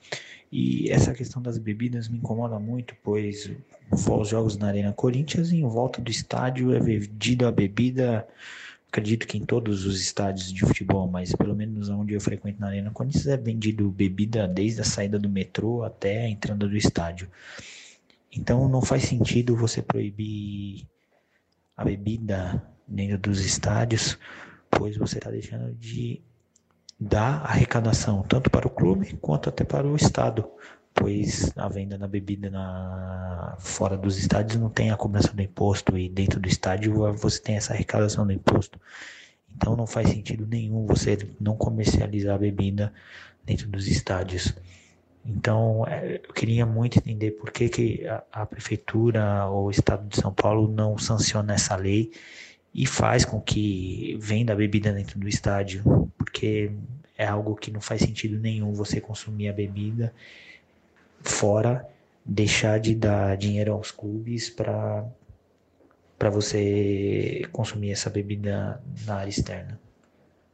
E 0.52 0.92
essa 0.92 1.14
questão 1.14 1.42
das 1.42 1.58
bebidas 1.58 2.10
me 2.10 2.18
incomoda 2.18 2.60
muito, 2.60 2.94
pois 3.02 3.50
aos 4.06 4.28
jogos 4.28 4.58
na 4.58 4.68
Arena 4.68 4.92
Corinthians 4.92 5.54
em 5.54 5.62
volta 5.62 6.02
do 6.02 6.12
estádio 6.12 6.76
é 6.76 6.80
vendida 6.82 7.48
a 7.48 7.52
bebida. 7.54 8.28
Acredito 8.90 9.26
que 9.26 9.38
em 9.38 9.46
todos 9.46 9.86
os 9.86 10.02
estádios 10.02 10.52
de 10.52 10.60
futebol, 10.60 11.08
mas 11.08 11.34
pelo 11.34 11.56
menos 11.56 11.88
onde 11.88 12.14
eu 12.14 12.20
frequento 12.20 12.60
na 12.60 12.68
Arena 12.68 12.92
Corinthians 12.92 13.26
é 13.26 13.38
vendido 13.38 13.90
bebida 13.90 14.46
desde 14.46 14.82
a 14.82 14.84
saída 14.84 15.18
do 15.18 15.30
metrô 15.30 15.84
até 15.84 16.26
a 16.26 16.30
entrada 16.30 16.68
do 16.68 16.76
estádio. 16.76 17.30
Então 18.30 18.68
não 18.68 18.82
faz 18.82 19.04
sentido 19.04 19.56
você 19.56 19.82
proibir 19.82 20.86
a 21.78 21.86
bebida 21.86 22.62
dentro 22.86 23.18
dos 23.20 23.40
estádios 23.40 24.18
pois 24.70 24.98
você 24.98 25.18
está 25.18 25.30
deixando 25.30 25.74
de 25.76 26.22
dar 27.00 27.44
arrecadação 27.46 28.24
tanto 28.24 28.50
para 28.50 28.68
o 28.68 28.72
clube 28.72 29.18
quanto 29.22 29.50
até 29.50 29.64
para 29.64 29.86
o 29.86 29.96
estado, 29.96 30.50
pois 30.94 31.52
a 31.56 31.68
venda 31.68 31.98
da 31.98 32.08
bebida 32.08 32.50
na, 32.50 33.56
fora 33.60 33.96
dos 33.96 34.18
estádios 34.18 34.60
não 34.60 34.70
tem 34.70 34.90
a 34.90 34.98
cobrança 34.98 35.32
do 35.32 35.42
imposto 35.42 35.98
e 35.98 36.10
dentro 36.10 36.40
do 36.40 36.48
estádio 36.48 37.14
você 37.14 37.40
tem 37.40 37.56
essa 37.56 37.74
arrecadação 37.74 38.26
do 38.26 38.34
imposto. 38.34 38.80
Então 39.56 39.76
não 39.76 39.88
faz 39.88 40.10
sentido 40.10 40.46
nenhum 40.48 40.86
você 40.86 41.18
não 41.40 41.56
comercializar 41.56 42.36
a 42.36 42.40
bebida 42.40 42.94
dentro 43.46 43.68
dos 43.68 43.88
estádios. 43.88 44.56
Então 45.24 45.86
é, 45.88 46.22
eu 46.28 46.34
queria 46.34 46.66
muito 46.66 46.98
entender 46.98 47.32
por 47.32 47.52
que, 47.52 47.70
que 47.70 48.08
a, 48.08 48.24
a 48.32 48.46
prefeitura 48.46 49.46
ou 49.48 49.68
o 49.68 49.72
estado 49.72 50.08
de 50.08 50.16
São 50.16 50.34
Paulo 50.34 50.68
não 50.68 50.98
sanciona 50.98 51.54
essa 51.54 51.76
lei 51.76 52.12
e 52.78 52.86
faz 52.86 53.26
com 53.26 53.42
que 53.42 54.16
venda 54.20 54.54
a 54.54 54.56
bebida 54.56 54.94
dentro 54.94 55.20
do 55.20 55.28
estádio, 55.28 56.12
porque 56.16 56.70
é 57.18 57.26
algo 57.26 57.56
que 57.56 57.72
não 57.72 57.82
faz 57.82 58.02
sentido 58.02 58.38
nenhum 58.38 58.72
você 58.72 59.02
consumir 59.02 59.50
a 59.50 59.54
bebida 59.54 60.14
fora, 61.24 61.90
deixar 62.24 62.80
de 62.80 62.94
dar 62.94 63.36
dinheiro 63.36 63.74
aos 63.74 63.90
clubes 63.90 64.52
para 64.52 65.04
para 66.20 66.30
você 66.32 67.48
consumir 67.52 67.92
essa 67.92 68.10
bebida 68.10 68.82
na 69.06 69.16
área 69.18 69.30
externa. 69.30 69.80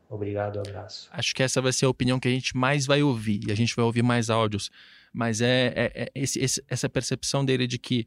Obrigado, 0.09 0.59
abraço. 0.59 1.09
Acho 1.11 1.33
que 1.33 1.41
essa 1.41 1.61
vai 1.61 1.71
ser 1.71 1.85
a 1.85 1.89
opinião 1.89 2.19
que 2.19 2.27
a 2.27 2.31
gente 2.31 2.55
mais 2.55 2.85
vai 2.85 3.01
ouvir, 3.01 3.47
e 3.47 3.51
a 3.51 3.55
gente 3.55 3.73
vai 3.73 3.85
ouvir 3.85 4.03
mais 4.03 4.29
áudios. 4.29 4.69
Mas 5.13 5.39
é, 5.39 5.73
é, 5.75 5.91
é 5.95 6.11
esse, 6.13 6.39
esse, 6.39 6.63
essa 6.67 6.89
percepção 6.89 7.45
dele 7.45 7.65
de 7.65 7.79
que 7.79 8.05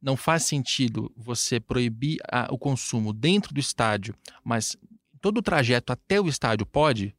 não 0.00 0.16
faz 0.16 0.44
sentido 0.44 1.12
você 1.16 1.60
proibir 1.60 2.18
a, 2.30 2.48
o 2.50 2.58
consumo 2.58 3.12
dentro 3.12 3.52
do 3.52 3.60
estádio, 3.60 4.14
mas 4.42 4.76
todo 5.20 5.38
o 5.38 5.42
trajeto 5.42 5.92
até 5.92 6.20
o 6.20 6.28
estádio 6.28 6.66
pode, 6.66 7.14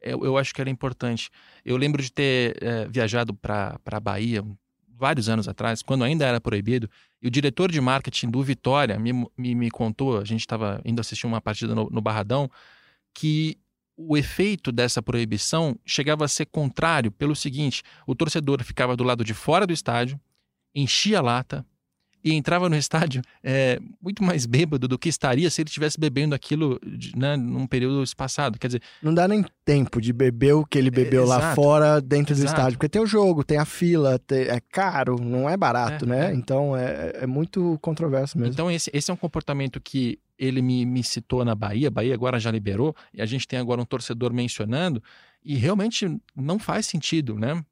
eu, 0.00 0.24
eu 0.24 0.38
acho 0.38 0.54
que 0.54 0.60
era 0.60 0.70
importante. 0.70 1.30
Eu 1.64 1.76
lembro 1.76 2.02
de 2.02 2.12
ter 2.12 2.56
é, 2.62 2.86
viajado 2.88 3.34
para 3.34 3.78
a 3.84 4.00
Bahia 4.00 4.44
vários 4.88 5.28
anos 5.28 5.48
atrás, 5.48 5.82
quando 5.82 6.04
ainda 6.04 6.26
era 6.26 6.40
proibido, 6.40 6.88
e 7.22 7.26
o 7.26 7.30
diretor 7.30 7.72
de 7.72 7.80
marketing 7.80 8.30
do 8.30 8.42
Vitória 8.42 8.98
me, 8.98 9.12
me, 9.36 9.54
me 9.54 9.70
contou, 9.70 10.18
a 10.18 10.24
gente 10.24 10.40
estava 10.40 10.80
indo 10.84 11.00
assistir 11.00 11.26
uma 11.26 11.40
partida 11.40 11.74
no, 11.74 11.88
no 11.90 12.00
Barradão, 12.02 12.50
que 13.14 13.58
o 13.96 14.16
efeito 14.16 14.70
dessa 14.70 15.02
proibição 15.02 15.76
chegava 15.84 16.24
a 16.24 16.28
ser 16.28 16.46
contrário 16.46 17.10
pelo 17.10 17.34
seguinte: 17.34 17.82
o 18.06 18.14
torcedor 18.14 18.62
ficava 18.62 18.96
do 18.96 19.04
lado 19.04 19.24
de 19.24 19.34
fora 19.34 19.66
do 19.66 19.72
estádio, 19.72 20.20
enchia 20.74 21.18
a 21.18 21.22
lata, 21.22 21.66
e 22.22 22.34
entrava 22.34 22.68
no 22.68 22.76
estádio 22.76 23.22
é, 23.42 23.80
muito 24.00 24.22
mais 24.22 24.46
bêbado 24.46 24.86
do 24.86 24.98
que 24.98 25.08
estaria 25.08 25.50
se 25.50 25.62
ele 25.62 25.68
estivesse 25.68 25.98
bebendo 25.98 26.34
aquilo 26.34 26.80
né, 27.16 27.36
num 27.36 27.66
período 27.66 28.02
espaçado. 28.02 28.58
Quer 28.58 28.68
dizer. 28.68 28.82
Não 29.02 29.14
dá 29.14 29.26
nem 29.26 29.44
tempo 29.64 30.00
de 30.00 30.12
beber 30.12 30.54
o 30.54 30.64
que 30.64 30.78
ele 30.78 30.90
bebeu 30.90 31.24
é, 31.24 31.26
lá 31.26 31.54
fora 31.54 32.00
dentro 32.00 32.32
exato. 32.34 32.46
do 32.46 32.50
estádio. 32.50 32.78
Porque 32.78 32.88
tem 32.88 33.00
o 33.00 33.06
jogo, 33.06 33.44
tem 33.44 33.58
a 33.58 33.64
fila, 33.64 34.18
tem, 34.18 34.42
é 34.42 34.60
caro, 34.60 35.16
não 35.20 35.48
é 35.48 35.56
barato, 35.56 36.04
é, 36.04 36.08
né? 36.08 36.30
É. 36.30 36.34
Então 36.34 36.76
é, 36.76 37.12
é 37.22 37.26
muito 37.26 37.78
controverso 37.80 38.38
mesmo. 38.38 38.52
Então, 38.52 38.70
esse, 38.70 38.90
esse 38.92 39.10
é 39.10 39.14
um 39.14 39.16
comportamento 39.16 39.80
que 39.80 40.18
ele 40.38 40.62
me, 40.62 40.86
me 40.86 41.04
citou 41.04 41.44
na 41.44 41.54
Bahia, 41.54 41.90
Bahia 41.90 42.14
agora 42.14 42.40
já 42.40 42.50
liberou, 42.50 42.96
e 43.12 43.20
a 43.20 43.26
gente 43.26 43.46
tem 43.46 43.58
agora 43.58 43.80
um 43.80 43.84
torcedor 43.84 44.32
mencionando, 44.32 45.02
e 45.44 45.54
realmente 45.54 46.18
não 46.34 46.58
faz 46.58 46.86
sentido, 46.86 47.38
né? 47.38 47.62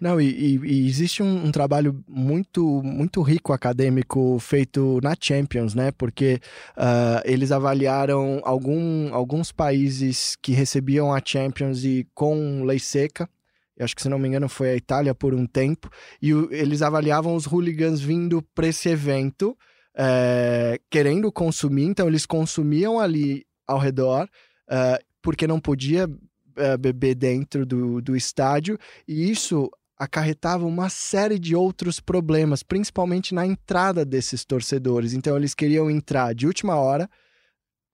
Não, 0.00 0.20
e, 0.20 0.28
e, 0.28 0.56
e 0.64 0.86
existe 0.86 1.22
um, 1.22 1.46
um, 1.46 1.52
trabalho 1.52 2.04
muito, 2.08 2.82
muito 2.82 3.20
rico 3.22 3.52
acadêmico 3.52 4.38
feito 4.38 5.00
na 5.02 5.14
Champions, 5.18 5.74
né? 5.74 5.90
Porque 5.90 6.40
uh, 6.76 7.20
eles 7.24 7.50
avaliaram 7.50 8.40
algum, 8.44 9.12
alguns 9.12 9.50
países 9.50 10.36
que 10.40 10.52
recebiam 10.52 11.12
a 11.12 11.20
Champions 11.24 11.84
e 11.84 12.06
com 12.14 12.64
lei 12.64 12.78
seca. 12.78 13.28
Eu 13.76 13.84
acho 13.84 13.94
que, 13.94 14.02
se 14.02 14.08
não 14.08 14.18
me 14.18 14.28
engano, 14.28 14.48
foi 14.48 14.70
a 14.70 14.76
Itália 14.76 15.14
por 15.14 15.34
um 15.34 15.46
tempo. 15.46 15.90
E 16.22 16.32
o, 16.32 16.48
eles 16.52 16.80
avaliavam 16.80 17.34
os 17.34 17.44
hooligans 17.44 18.00
vindo 18.00 18.42
para 18.54 18.68
esse 18.68 18.88
evento, 18.88 19.56
é, 19.94 20.80
querendo 20.88 21.30
consumir. 21.30 21.84
Então, 21.84 22.08
eles 22.08 22.24
consumiam 22.24 22.98
ali 22.98 23.44
ao 23.66 23.78
redor, 23.78 24.28
uh, 24.70 25.04
porque 25.20 25.46
não 25.46 25.60
podia 25.60 26.08
uh, 26.58 26.78
beber 26.78 27.14
dentro 27.14 27.64
do, 27.64 28.00
do 28.00 28.16
estádio, 28.16 28.78
e 29.06 29.30
isso 29.30 29.70
acarretava 29.98 30.66
uma 30.66 30.88
série 30.88 31.38
de 31.38 31.56
outros 31.56 32.00
problemas, 32.00 32.62
principalmente 32.62 33.34
na 33.34 33.46
entrada 33.46 34.04
desses 34.04 34.44
torcedores. 34.44 35.14
Então, 35.14 35.36
eles 35.36 35.54
queriam 35.54 35.90
entrar 35.90 36.34
de 36.34 36.46
última 36.46 36.76
hora, 36.76 37.08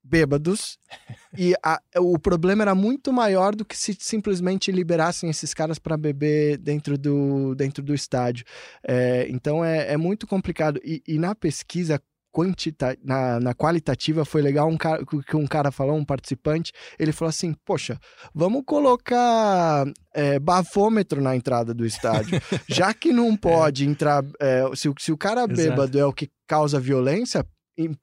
bêbados, 0.03 0.79
e 1.38 1.55
a, 1.64 1.81
o 1.98 2.18
problema 2.18 2.62
era 2.62 2.75
muito 2.75 3.12
maior 3.12 3.55
do 3.55 3.64
que 3.64 3.77
se 3.77 3.96
simplesmente 4.01 4.72
liberassem 4.72 5.31
esses 5.31 5.55
caras 5.55 5.79
para 5.79 5.96
beber 5.96 6.59
dentro 6.59 6.98
do, 6.98 7.55
dentro 7.55 7.83
do 7.85 7.94
estádio. 7.94 8.44
É, 8.83 9.27
então, 9.29 9.64
é, 9.64 9.92
é 9.92 9.96
muito 9.96 10.27
complicado. 10.27 10.81
E, 10.85 11.01
e 11.07 11.18
na 11.18 11.37
pesquisa 11.37 12.03
quantita 12.32 12.96
na, 13.04 13.38
na 13.38 13.54
qualitativa 13.54 14.24
foi 14.24 14.40
legal 14.40 14.68
um 14.68 14.76
cara, 14.76 15.04
que 15.04 15.36
um 15.36 15.46
cara 15.46 15.70
falou, 15.70 15.96
um 15.96 16.04
participante, 16.04 16.72
ele 16.98 17.12
falou 17.12 17.28
assim, 17.28 17.54
poxa, 17.64 17.98
vamos 18.34 18.62
colocar 18.64 19.84
é, 20.14 20.38
bafômetro 20.38 21.20
na 21.20 21.36
entrada 21.36 21.74
do 21.74 21.84
estádio. 21.84 22.40
Já 22.66 22.94
que 22.94 23.12
não 23.12 23.32
é. 23.32 23.36
pode 23.36 23.84
é. 23.84 23.86
entrar, 23.86 24.24
é, 24.40 24.64
se, 24.74 24.92
se 24.98 25.12
o 25.12 25.18
cara 25.18 25.46
bêbado 25.46 25.82
Exato. 25.82 25.98
é 25.98 26.06
o 26.06 26.12
que 26.12 26.30
causa 26.46 26.80
violência, 26.80 27.46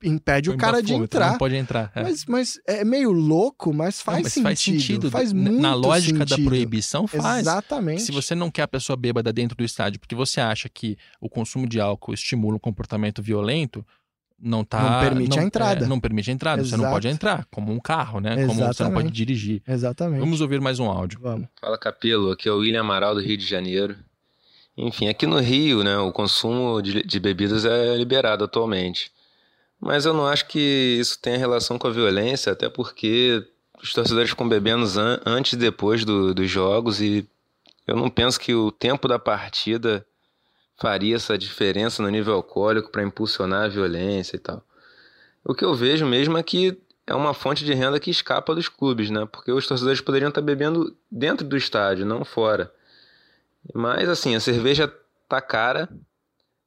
impede 0.02 0.50
o 0.50 0.56
cara 0.56 0.82
de 0.82 0.94
entrar. 0.94 1.32
Não 1.32 1.38
pode 1.38 1.54
entrar. 1.54 1.92
É. 1.94 2.02
Mas, 2.02 2.24
mas 2.26 2.60
é 2.66 2.84
meio 2.84 3.12
louco, 3.12 3.72
mas 3.72 4.00
faz 4.00 4.16
não, 4.16 4.22
mas 4.22 4.32
sentido. 4.32 4.42
Faz 4.42 4.60
sentido. 4.60 5.10
Faz 5.10 5.32
muito 5.32 5.60
Na 5.60 5.74
lógica 5.74 6.26
sentido. 6.26 6.44
da 6.44 6.48
proibição, 6.48 7.06
faz. 7.06 7.40
Exatamente. 7.40 8.02
Se 8.02 8.12
você 8.12 8.34
não 8.34 8.50
quer 8.50 8.62
a 8.62 8.68
pessoa 8.68 8.96
bêbada 8.96 9.32
dentro 9.32 9.56
do 9.56 9.64
estádio 9.64 10.00
porque 10.00 10.14
você 10.14 10.40
acha 10.40 10.68
que 10.68 10.96
o 11.20 11.28
consumo 11.28 11.68
de 11.68 11.80
álcool 11.80 12.12
estimula 12.12 12.56
um 12.56 12.60
comportamento 12.60 13.22
violento, 13.22 13.86
não 14.40 14.64
tá. 14.64 14.82
Não 14.82 15.00
permite 15.00 15.36
não, 15.36 15.42
a 15.42 15.46
entrada. 15.46 15.84
É, 15.84 15.88
não 15.88 16.00
permite 16.00 16.30
a 16.30 16.32
entrada. 16.32 16.62
Exato. 16.62 16.76
Você 16.76 16.82
não 16.82 16.92
pode 16.92 17.08
entrar, 17.08 17.46
como 17.50 17.72
um 17.72 17.78
carro, 17.78 18.20
né? 18.20 18.32
Exatamente. 18.32 18.56
Como 18.56 18.74
você 18.74 18.82
não 18.84 18.92
pode 18.92 19.10
dirigir. 19.10 19.62
Exatamente. 19.66 20.20
Vamos 20.20 20.40
ouvir 20.40 20.60
mais 20.60 20.78
um 20.78 20.86
áudio. 20.86 21.20
Vamos. 21.20 21.48
Fala, 21.60 21.78
Capelo. 21.78 22.32
Aqui 22.32 22.48
é 22.48 22.52
o 22.52 22.58
William 22.58 22.80
Amaral, 22.80 23.14
do 23.14 23.20
Rio 23.20 23.36
de 23.36 23.46
Janeiro. 23.46 23.96
Enfim, 24.76 25.08
aqui 25.08 25.26
no 25.26 25.38
Rio, 25.38 25.84
né, 25.84 25.98
o 25.98 26.10
consumo 26.10 26.80
de, 26.80 27.02
de 27.02 27.20
bebidas 27.20 27.64
é 27.64 27.96
liberado 27.96 28.44
atualmente. 28.44 29.12
Mas 29.78 30.06
eu 30.06 30.14
não 30.14 30.26
acho 30.26 30.46
que 30.46 30.96
isso 30.98 31.18
tenha 31.20 31.38
relação 31.38 31.78
com 31.78 31.86
a 31.86 31.90
violência, 31.90 32.52
até 32.52 32.68
porque 32.68 33.44
os 33.82 33.92
torcedores 33.92 34.30
ficam 34.30 34.48
bebendo 34.48 34.84
an 34.98 35.20
antes 35.24 35.54
e 35.54 35.56
depois 35.56 36.04
do, 36.04 36.34
dos 36.34 36.50
jogos 36.50 37.00
e 37.00 37.26
eu 37.86 37.96
não 37.96 38.10
penso 38.10 38.38
que 38.38 38.54
o 38.54 38.70
tempo 38.70 39.08
da 39.08 39.18
partida 39.18 40.06
faria 40.80 41.16
essa 41.16 41.36
diferença 41.36 42.02
no 42.02 42.08
nível 42.08 42.34
alcoólico 42.34 42.90
para 42.90 43.02
impulsionar 43.02 43.64
a 43.64 43.68
violência 43.68 44.36
e 44.36 44.38
tal. 44.38 44.64
O 45.44 45.54
que 45.54 45.64
eu 45.64 45.74
vejo 45.74 46.06
mesmo 46.06 46.38
é 46.38 46.42
que 46.42 46.80
é 47.06 47.14
uma 47.14 47.34
fonte 47.34 47.64
de 47.64 47.74
renda 47.74 48.00
que 48.00 48.10
escapa 48.10 48.54
dos 48.54 48.68
clubes, 48.68 49.10
né? 49.10 49.26
Porque 49.30 49.52
os 49.52 49.66
torcedores 49.66 50.00
poderiam 50.00 50.28
estar 50.30 50.40
bebendo 50.40 50.96
dentro 51.10 51.46
do 51.46 51.56
estádio, 51.56 52.06
não 52.06 52.24
fora. 52.24 52.72
Mas 53.74 54.08
assim, 54.08 54.34
a 54.34 54.40
cerveja 54.40 54.92
tá 55.28 55.40
cara, 55.40 55.88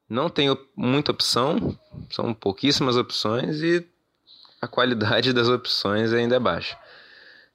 não 0.07 0.29
tem 0.29 0.55
muita 0.75 1.11
opção, 1.11 1.77
são 2.11 2.33
pouquíssimas 2.33 2.95
opções 2.95 3.61
e 3.61 3.87
a 4.61 4.67
qualidade 4.67 5.33
das 5.33 5.47
opções 5.47 6.13
ainda 6.13 6.35
é 6.35 6.39
baixa. 6.39 6.77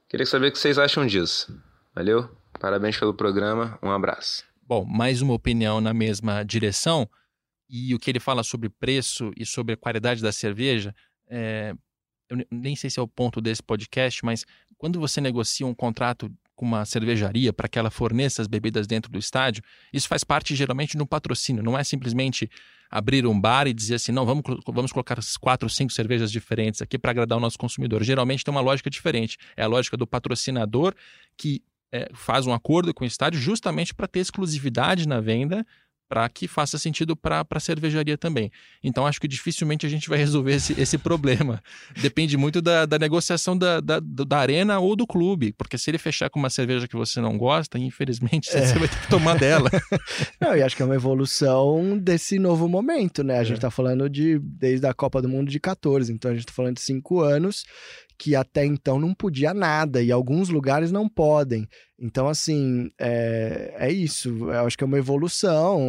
Queria 0.08 0.26
saber 0.26 0.48
o 0.48 0.52
que 0.52 0.58
vocês 0.58 0.78
acham 0.78 1.06
disso. 1.06 1.56
Valeu? 1.94 2.28
Parabéns 2.58 2.98
pelo 2.98 3.14
programa, 3.14 3.78
um 3.82 3.90
abraço. 3.90 4.48
Bom, 4.68 4.84
mais 4.84 5.22
uma 5.22 5.32
opinião 5.32 5.80
na 5.80 5.94
mesma 5.94 6.44
direção. 6.44 7.08
E 7.70 7.94
o 7.94 7.98
que 7.98 8.10
ele 8.10 8.20
fala 8.20 8.42
sobre 8.42 8.68
preço 8.68 9.32
e 9.34 9.46
sobre 9.46 9.72
a 9.72 9.76
qualidade 9.78 10.20
da 10.20 10.30
cerveja, 10.30 10.94
é, 11.26 11.74
eu 12.28 12.36
nem 12.50 12.76
sei 12.76 12.90
se 12.90 13.00
é 13.00 13.02
o 13.02 13.08
ponto 13.08 13.40
desse 13.40 13.62
podcast, 13.62 14.22
mas 14.26 14.44
quando 14.76 15.00
você 15.00 15.22
negocia 15.22 15.66
um 15.66 15.72
contrato 15.72 16.30
com 16.54 16.66
uma 16.66 16.84
cervejaria 16.84 17.50
para 17.50 17.66
que 17.66 17.78
ela 17.78 17.90
forneça 17.90 18.42
as 18.42 18.46
bebidas 18.46 18.86
dentro 18.86 19.10
do 19.10 19.18
estádio, 19.18 19.62
isso 19.90 20.06
faz 20.06 20.22
parte 20.22 20.54
geralmente 20.54 20.98
de 20.98 21.02
um 21.02 21.06
patrocínio, 21.06 21.62
não 21.62 21.78
é 21.78 21.82
simplesmente 21.82 22.50
abrir 22.90 23.26
um 23.26 23.40
bar 23.40 23.66
e 23.66 23.72
dizer 23.72 23.94
assim, 23.94 24.12
não, 24.12 24.26
vamos, 24.26 24.42
vamos 24.66 24.92
colocar 24.92 25.18
quatro, 25.40 25.70
cinco 25.70 25.94
cervejas 25.94 26.30
diferentes 26.30 26.82
aqui 26.82 26.98
para 26.98 27.12
agradar 27.12 27.38
o 27.38 27.40
nosso 27.40 27.58
consumidor. 27.58 28.02
Geralmente 28.02 28.44
tem 28.44 28.52
uma 28.52 28.60
lógica 28.60 28.90
diferente, 28.90 29.38
é 29.56 29.62
a 29.62 29.66
lógica 29.66 29.96
do 29.96 30.06
patrocinador 30.06 30.94
que 31.38 31.62
é, 31.92 32.08
faz 32.14 32.46
um 32.46 32.52
acordo 32.52 32.92
com 32.92 33.04
o 33.04 33.06
estádio 33.06 33.40
justamente 33.40 33.94
para 33.94 34.06
ter 34.06 34.20
exclusividade 34.20 35.06
na 35.06 35.20
venda 35.20 35.64
para 36.08 36.28
que 36.28 36.48
faça 36.48 36.78
sentido 36.78 37.14
para 37.14 37.46
a 37.48 37.60
cervejaria 37.60 38.16
também. 38.16 38.50
Então, 38.82 39.06
acho 39.06 39.20
que 39.20 39.28
dificilmente 39.28 39.84
a 39.84 39.88
gente 39.88 40.08
vai 40.08 40.18
resolver 40.18 40.54
esse, 40.54 40.80
esse 40.80 40.96
problema. 40.96 41.62
Depende 42.00 42.36
muito 42.36 42.62
da, 42.62 42.86
da 42.86 42.98
negociação 42.98 43.56
da, 43.56 43.78
da, 43.80 44.00
da, 44.00 44.38
arena 44.38 44.78
ou 44.78 44.96
do 44.96 45.06
clube, 45.06 45.52
porque 45.52 45.76
se 45.76 45.90
ele 45.90 45.98
fechar 45.98 46.30
com 46.30 46.38
uma 46.38 46.48
cerveja 46.48 46.88
que 46.88 46.96
você 46.96 47.20
não 47.20 47.36
gosta, 47.36 47.78
infelizmente 47.78 48.48
é. 48.56 48.66
você 48.66 48.78
vai 48.78 48.88
ter 48.88 48.98
que 49.00 49.08
tomar 49.08 49.38
dela. 49.38 49.70
não, 50.40 50.56
e 50.56 50.62
acho 50.62 50.74
que 50.74 50.82
é 50.82 50.86
uma 50.86 50.94
evolução 50.94 51.98
desse 51.98 52.38
novo 52.38 52.66
momento, 52.66 53.22
né? 53.22 53.38
A 53.38 53.44
gente 53.44 53.56
está 53.56 53.68
é. 53.68 53.70
falando 53.70 54.08
de 54.08 54.38
desde 54.38 54.86
a 54.86 54.94
Copa 54.94 55.20
do 55.20 55.28
Mundo 55.28 55.50
de 55.50 55.60
14, 55.60 56.10
então 56.10 56.30
a 56.30 56.34
gente 56.34 56.44
está 56.44 56.54
falando 56.54 56.76
de 56.76 56.82
cinco 56.82 57.20
anos 57.20 57.64
que 58.18 58.34
até 58.34 58.66
então 58.66 58.98
não 58.98 59.14
podia 59.14 59.54
nada 59.54 60.02
e 60.02 60.10
alguns 60.10 60.48
lugares 60.48 60.90
não 60.90 61.08
podem. 61.08 61.68
Então, 62.00 62.28
assim, 62.28 62.90
é, 62.98 63.74
é 63.76 63.92
isso. 63.92 64.28
Eu 64.28 64.66
acho 64.66 64.78
que 64.78 64.84
é 64.84 64.86
uma 64.86 64.98
evolução. 64.98 65.80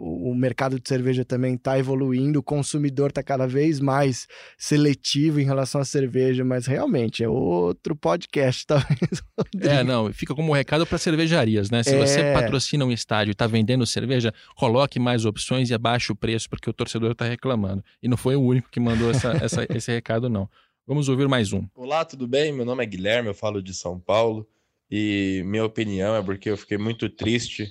O, 0.00 0.30
o 0.30 0.34
mercado 0.34 0.78
de 0.78 0.88
cerveja 0.88 1.24
também 1.24 1.54
está 1.54 1.76
evoluindo, 1.76 2.38
o 2.38 2.42
consumidor 2.42 3.08
está 3.08 3.24
cada 3.24 3.44
vez 3.44 3.80
mais 3.80 4.28
seletivo 4.56 5.40
em 5.40 5.44
relação 5.44 5.80
à 5.80 5.84
cerveja, 5.84 6.44
mas 6.44 6.66
realmente 6.66 7.24
é 7.24 7.28
outro 7.28 7.96
podcast, 7.96 8.64
talvez. 8.66 9.22
é, 9.60 9.82
não, 9.82 10.12
fica 10.12 10.32
como 10.32 10.52
um 10.52 10.54
recado 10.54 10.86
para 10.86 10.96
cervejarias, 10.96 11.70
né? 11.70 11.82
Se 11.82 11.94
é... 11.94 12.06
você 12.06 12.32
patrocina 12.32 12.84
um 12.84 12.92
estádio 12.92 13.30
e 13.30 13.32
está 13.32 13.48
vendendo 13.48 13.84
cerveja, 13.84 14.32
coloque 14.54 15.00
mais 15.00 15.24
opções 15.24 15.70
e 15.70 15.74
abaixe 15.74 16.12
o 16.12 16.16
preço, 16.16 16.48
porque 16.48 16.70
o 16.70 16.72
torcedor 16.72 17.12
está 17.12 17.24
reclamando. 17.24 17.84
E 18.00 18.06
não 18.06 18.16
foi 18.16 18.36
o 18.36 18.42
único 18.42 18.70
que 18.70 18.78
mandou 18.78 19.10
essa, 19.10 19.32
essa, 19.42 19.66
esse 19.74 19.90
recado, 19.90 20.28
não. 20.28 20.48
Vamos 20.88 21.10
ouvir 21.10 21.28
mais 21.28 21.52
um. 21.52 21.68
Olá, 21.74 22.02
tudo 22.02 22.26
bem? 22.26 22.50
Meu 22.50 22.64
nome 22.64 22.82
é 22.82 22.86
Guilherme, 22.86 23.28
eu 23.28 23.34
falo 23.34 23.62
de 23.62 23.74
São 23.74 24.00
Paulo 24.00 24.48
e 24.90 25.42
minha 25.44 25.62
opinião 25.62 26.16
é 26.16 26.22
porque 26.22 26.48
eu 26.48 26.56
fiquei 26.56 26.78
muito 26.78 27.10
triste, 27.10 27.68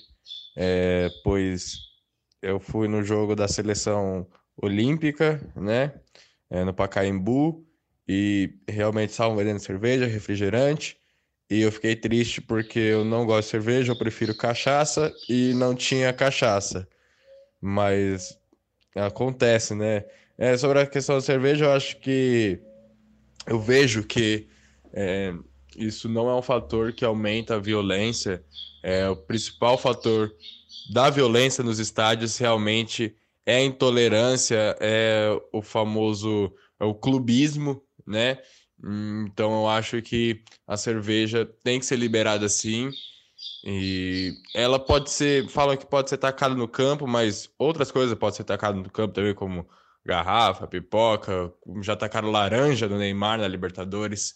é, 0.55 1.09
pois 1.23 1.79
eu 2.43 2.59
fui 2.59 2.87
no 2.87 3.01
jogo 3.01 3.35
da 3.35 3.47
seleção 3.47 4.27
olímpica, 4.55 5.41
né, 5.55 5.99
é, 6.47 6.63
no 6.63 6.75
Pacaembu 6.75 7.65
e 8.07 8.53
realmente 8.69 9.09
estavam 9.09 9.35
vendendo 9.35 9.57
cerveja, 9.57 10.05
refrigerante 10.05 10.95
e 11.49 11.61
eu 11.61 11.71
fiquei 11.71 11.95
triste 11.95 12.39
porque 12.39 12.77
eu 12.77 13.03
não 13.03 13.25
gosto 13.25 13.45
de 13.45 13.49
cerveja, 13.49 13.93
eu 13.93 13.97
prefiro 13.97 14.37
cachaça 14.37 15.11
e 15.27 15.55
não 15.55 15.73
tinha 15.73 16.13
cachaça, 16.13 16.87
mas 17.59 18.39
acontece, 18.95 19.73
né? 19.73 20.05
É, 20.37 20.55
sobre 20.55 20.81
a 20.81 20.85
questão 20.85 21.15
da 21.15 21.21
cerveja, 21.21 21.65
eu 21.65 21.71
acho 21.71 21.99
que 21.99 22.61
eu 23.47 23.59
vejo 23.59 24.03
que 24.03 24.47
é, 24.93 25.33
isso 25.75 26.09
não 26.09 26.29
é 26.29 26.35
um 26.35 26.41
fator 26.41 26.91
que 26.91 27.05
aumenta 27.05 27.55
a 27.55 27.59
violência. 27.59 28.43
É, 28.83 29.07
o 29.09 29.15
principal 29.15 29.77
fator 29.77 30.31
da 30.91 31.09
violência 31.09 31.63
nos 31.63 31.79
estádios 31.79 32.37
realmente 32.37 33.15
é 33.45 33.57
a 33.57 33.63
intolerância, 33.63 34.75
é 34.79 35.29
o 35.53 35.61
famoso 35.61 36.53
é 36.79 36.85
o 36.85 36.93
clubismo, 36.93 37.81
né? 38.05 38.37
Então 39.25 39.51
eu 39.61 39.67
acho 39.67 40.01
que 40.01 40.43
a 40.67 40.77
cerveja 40.77 41.45
tem 41.63 41.79
que 41.79 41.85
ser 41.85 41.95
liberada 41.97 42.47
sim. 42.47 42.89
E 43.63 44.33
ela 44.53 44.79
pode 44.79 45.09
ser, 45.11 45.47
falam 45.49 45.77
que 45.77 45.85
pode 45.85 46.09
ser 46.09 46.17
tacada 46.17 46.55
no 46.55 46.67
campo, 46.67 47.07
mas 47.07 47.49
outras 47.57 47.91
coisas 47.91 48.17
podem 48.17 48.35
ser 48.37 48.43
tacadas 48.43 48.81
no 48.81 48.89
campo 48.89 49.13
também, 49.13 49.33
como 49.33 49.67
garrafa, 50.07 50.65
pipoca, 50.65 51.53
já 51.81 51.95
tacaram 51.95 52.31
laranja 52.31 52.87
do 52.87 52.97
Neymar 52.97 53.39
na 53.39 53.47
Libertadores. 53.47 54.33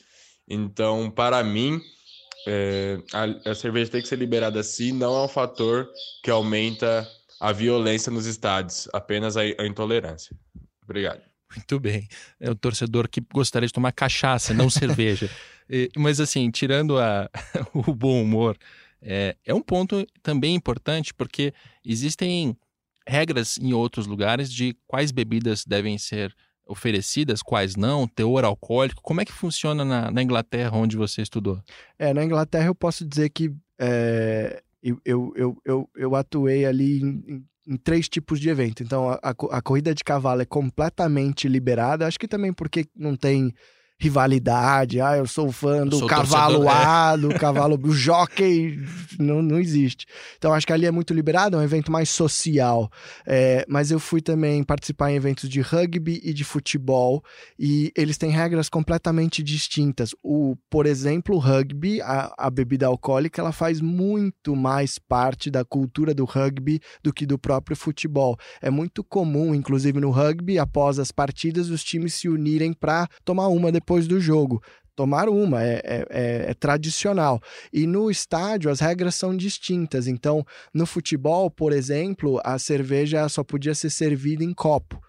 Então, 0.48 1.10
para 1.10 1.42
mim, 1.44 1.80
é, 2.46 3.00
a, 3.14 3.52
a, 3.52 3.56
cerveja 3.56 3.90
tem 3.90 4.02
que 4.02 4.08
ser 4.08 4.18
liberada 4.18 4.60
assim, 4.60 4.92
não 4.92 5.16
é 5.16 5.24
um 5.24 5.30
fator 5.30 5.88
que 6.22 6.30
aumenta 6.30 7.08
a 7.40 7.54
violência 7.54 8.12
nos 8.12 8.26
estádios, 8.26 8.90
apenas 8.92 9.38
a, 9.38 9.42
a 9.42 9.66
intolerância. 9.66 10.36
Obrigado. 10.84 11.22
Muito 11.56 11.80
bem. 11.80 12.08
É 12.40 12.50
o 12.50 12.56
torcedor 12.56 13.08
que 13.08 13.22
gostaria 13.34 13.68
de 13.68 13.74
tomar 13.74 13.94
cachaça, 13.94 14.54
não 14.54 14.70
cerveja. 14.70 15.30
Mas 15.96 16.20
assim, 16.20 16.52
tirando 16.52 17.00
a, 17.00 17.30
o 17.74 17.94
bom 17.96 18.22
humor, 18.22 18.58
é, 19.02 19.36
é 19.46 19.54
um 19.54 19.62
ponto 19.62 20.06
também 20.22 20.54
importante 20.54 21.14
porque 21.14 21.54
existem 21.86 22.58
regras 23.08 23.58
em 23.58 23.74
outros 23.74 24.08
lugares 24.08 24.52
de 24.52 24.76
quais 24.88 25.12
bebidas 25.12 25.66
devem 25.66 25.98
ser 25.98 26.36
oferecidas, 26.66 27.42
quais 27.42 27.76
não, 27.76 28.08
teor 28.08 28.46
alcoólico. 28.46 29.02
Como 29.02 29.20
é 29.20 29.26
que 29.26 29.32
funciona 29.32 29.84
na, 29.84 30.10
na 30.10 30.24
Inglaterra, 30.24 30.78
onde 30.78 30.96
você 30.96 31.22
estudou? 31.22 31.62
É, 32.00 32.14
na 32.14 32.24
Inglaterra 32.24 32.68
eu 32.68 32.76
posso 32.76 33.06
dizer 33.06 33.30
que 33.30 33.52
é, 33.80 34.62
eu, 34.82 35.34
eu, 35.36 35.58
eu, 35.66 35.90
eu, 35.96 36.16
atuei 36.16 36.66
ali 36.66 37.02
em, 37.02 37.46
em 37.68 37.78
três 37.78 38.08
tipos 38.08 38.40
de 38.40 38.50
evento. 38.50 38.84
Então, 38.84 39.10
a, 39.10 39.20
a, 39.22 39.62
corrida 39.62 39.94
de 39.94 40.04
cavalo 40.04 40.42
é 40.42 40.46
completamente 40.46 41.48
liberada. 41.48 42.08
Acho 42.08 42.20
que 42.20 42.28
também 42.28 42.54
porque 42.54 42.86
não 42.96 43.16
tem 43.16 43.54
rivalidade. 44.02 45.00
Ah, 45.00 45.16
eu 45.16 45.28
sou 45.28 45.52
fã 45.52 45.86
do 45.86 46.08
cavalo 46.08 46.68
A, 46.68 47.14
é. 47.14 47.18
do 47.18 47.30
cavalo. 47.36 47.80
o 47.84 47.94
jockey 47.94 48.80
não, 49.20 49.44
não 49.44 49.60
existe. 49.60 50.08
Então 50.40 50.52
acho 50.54 50.66
que 50.66 50.74
ali 50.74 50.88
é 50.88 50.92
muito 50.92 51.14
liberado, 51.14 51.56
é 51.56 51.60
um 51.60 51.64
evento 51.64 51.92
mais 51.92 52.10
social. 52.10 52.90
É, 53.28 53.64
mas 53.70 53.92
eu 53.92 54.00
fui 54.00 54.20
também 54.20 54.64
participar 54.64 55.12
em 55.12 55.16
eventos 55.16 55.48
de 55.48 55.62
rugby 55.62 56.20
e 56.24 56.34
de 56.34 56.44
futebol 56.44 57.24
e 57.60 57.92
eles 57.96 58.18
têm 58.18 58.32
regras 58.32 58.70
completamente 58.70 59.44
distintas. 59.44 60.16
O, 60.24 60.56
por 60.68 60.88
exemplo, 60.88 61.36
o 61.36 61.40
rugby, 61.40 62.02
a, 62.02 62.34
a 62.36 62.50
bebida 62.50 62.88
alcoólica, 62.88 63.40
ela 63.40 63.52
faz 63.52 63.82
muito 63.82 64.56
mais 64.56 64.98
parte 64.98 65.52
da 65.52 65.64
cultura 65.64 66.12
do 66.12 66.26
rugby 66.26 66.82
do 67.04 67.14
que 67.14 67.28
do 67.28 67.38
próprio 67.38 67.78
futebol. 67.78 68.36
É 68.60 68.72
muito 68.72 69.04
comum, 69.04 69.54
inclusive 69.54 70.00
no 70.00 70.10
rugby, 70.10 70.58
após 70.58 70.98
as 70.98 71.12
partidas, 71.12 71.70
os 71.70 71.84
times 71.84 72.16
se 72.16 72.28
unirem 72.28 72.74
para 72.74 73.08
tomar 73.24 73.48
uma 73.50 73.72
depois 73.72 73.91
depois 73.92 74.08
do 74.08 74.22
jogo. 74.22 74.64
Tomar 74.96 75.28
uma, 75.28 75.64
é, 75.64 75.82
é, 75.84 76.06
é, 76.10 76.46
é, 76.50 76.54
tradicional. 76.54 77.42
E 77.74 77.86
no 77.86 78.10
estádio 78.10 78.70
as 78.70 78.80
regras 78.80 79.16
são 79.16 79.36
distintas. 79.36 80.08
Então, 80.08 80.46
no 80.74 80.86
futebol, 80.86 81.50
por 81.50 81.74
exemplo, 81.74 82.40
a 82.44 82.58
cerveja 82.58 83.28
só 83.28 83.44
podia 83.44 83.76
ser 83.76 83.90
servida 83.90 84.44
em 84.44 84.54
copo. 84.54 85.02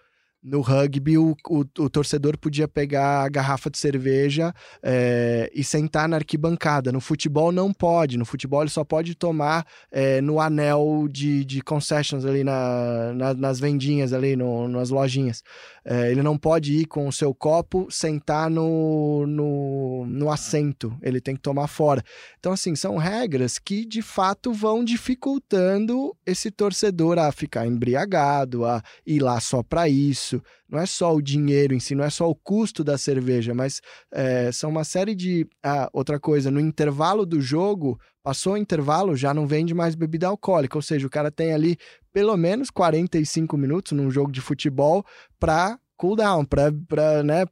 No 0.43 0.59
rugby, 0.59 1.17
o, 1.17 1.37
o, 1.49 1.59
o, 1.59 1.89
torcedor 1.89 2.37
podia 2.37 2.67
pegar 2.67 3.23
a 3.23 3.29
garrafa 3.29 3.69
de 3.69 3.77
cerveja 3.77 4.53
é, 4.83 5.49
e 5.55 5.63
sentar 5.63 6.09
na 6.09 6.17
arquibancada. 6.17 6.91
No 6.91 6.99
futebol, 6.99 7.49
não 7.49 7.71
pode. 7.71 8.17
No 8.17 8.25
futebol, 8.25 8.61
ele 8.61 8.69
só 8.69 8.83
pode 8.83 9.15
tomar 9.15 9.65
é, 9.89 10.19
no 10.19 10.41
anel 10.41 11.07
de, 11.09 11.45
de 11.45 11.61
concessions 11.61 12.25
ali 12.25 12.43
na, 12.43 13.13
na, 13.13 13.33
nas 13.33 13.57
vendinhas, 13.57 14.11
ali 14.11 14.35
no, 14.35 14.67
nas 14.67 14.89
lojinhas. 14.89 15.41
É, 15.85 16.11
ele 16.11 16.21
não 16.21 16.37
pode 16.37 16.73
ir 16.73 16.85
com 16.85 17.07
o 17.07 17.11
seu 17.11 17.33
copo 17.33 17.87
sentar 17.89 18.49
no, 18.49 19.25
no, 19.27 20.05
no 20.07 20.31
assento. 20.31 20.97
Ele 21.01 21.19
tem 21.19 21.35
que 21.35 21.41
tomar 21.41 21.67
fora. 21.67 22.03
Então, 22.39 22.53
assim, 22.53 22.75
são 22.75 22.97
regras 22.97 23.59
que 23.59 23.85
de 23.85 24.01
fato 24.01 24.53
vão 24.53 24.83
dificultando 24.83 26.15
esse 26.25 26.49
torcedor 26.49 27.19
a 27.19 27.31
ficar 27.31 27.67
embriagado, 27.67 28.65
a 28.65 28.81
ir 29.05 29.21
lá 29.21 29.39
só 29.39 29.61
para 29.61 29.89
isso 29.89 30.13
isso 30.13 30.41
não 30.73 30.79
é 30.79 30.87
só 30.87 31.13
o 31.13 31.21
dinheiro 31.21 31.75
em 31.75 31.79
si, 31.79 31.93
não 31.93 32.03
é 32.03 32.09
só 32.09 32.27
o 32.27 32.33
custo 32.33 32.83
da 32.83 32.97
cerveja, 32.97 33.53
mas 33.53 33.79
é, 34.11 34.51
são 34.51 34.71
uma 34.71 34.83
série 34.83 35.13
de. 35.13 35.47
Ah, 35.63 35.87
outra 35.93 36.19
coisa, 36.19 36.49
no 36.49 36.59
intervalo 36.59 37.27
do 37.27 37.39
jogo, 37.39 37.99
passou 38.23 38.53
o 38.53 38.57
intervalo, 38.57 39.15
já 39.15 39.35
não 39.35 39.45
vende 39.45 39.73
mais 39.73 39.93
bebida 39.93 40.27
alcoólica, 40.27 40.75
ou 40.75 40.81
seja, 40.81 41.05
o 41.05 41.11
cara 41.11 41.29
tem 41.29 41.53
ali 41.53 41.77
pelo 42.11 42.35
menos 42.35 42.71
45 42.71 43.55
minutos 43.55 43.91
num 43.91 44.09
jogo 44.09 44.31
de 44.31 44.41
futebol 44.41 45.05
para 45.39 45.77
cooldown, 45.95 46.43
para 46.43 47.23
né, 47.23 47.43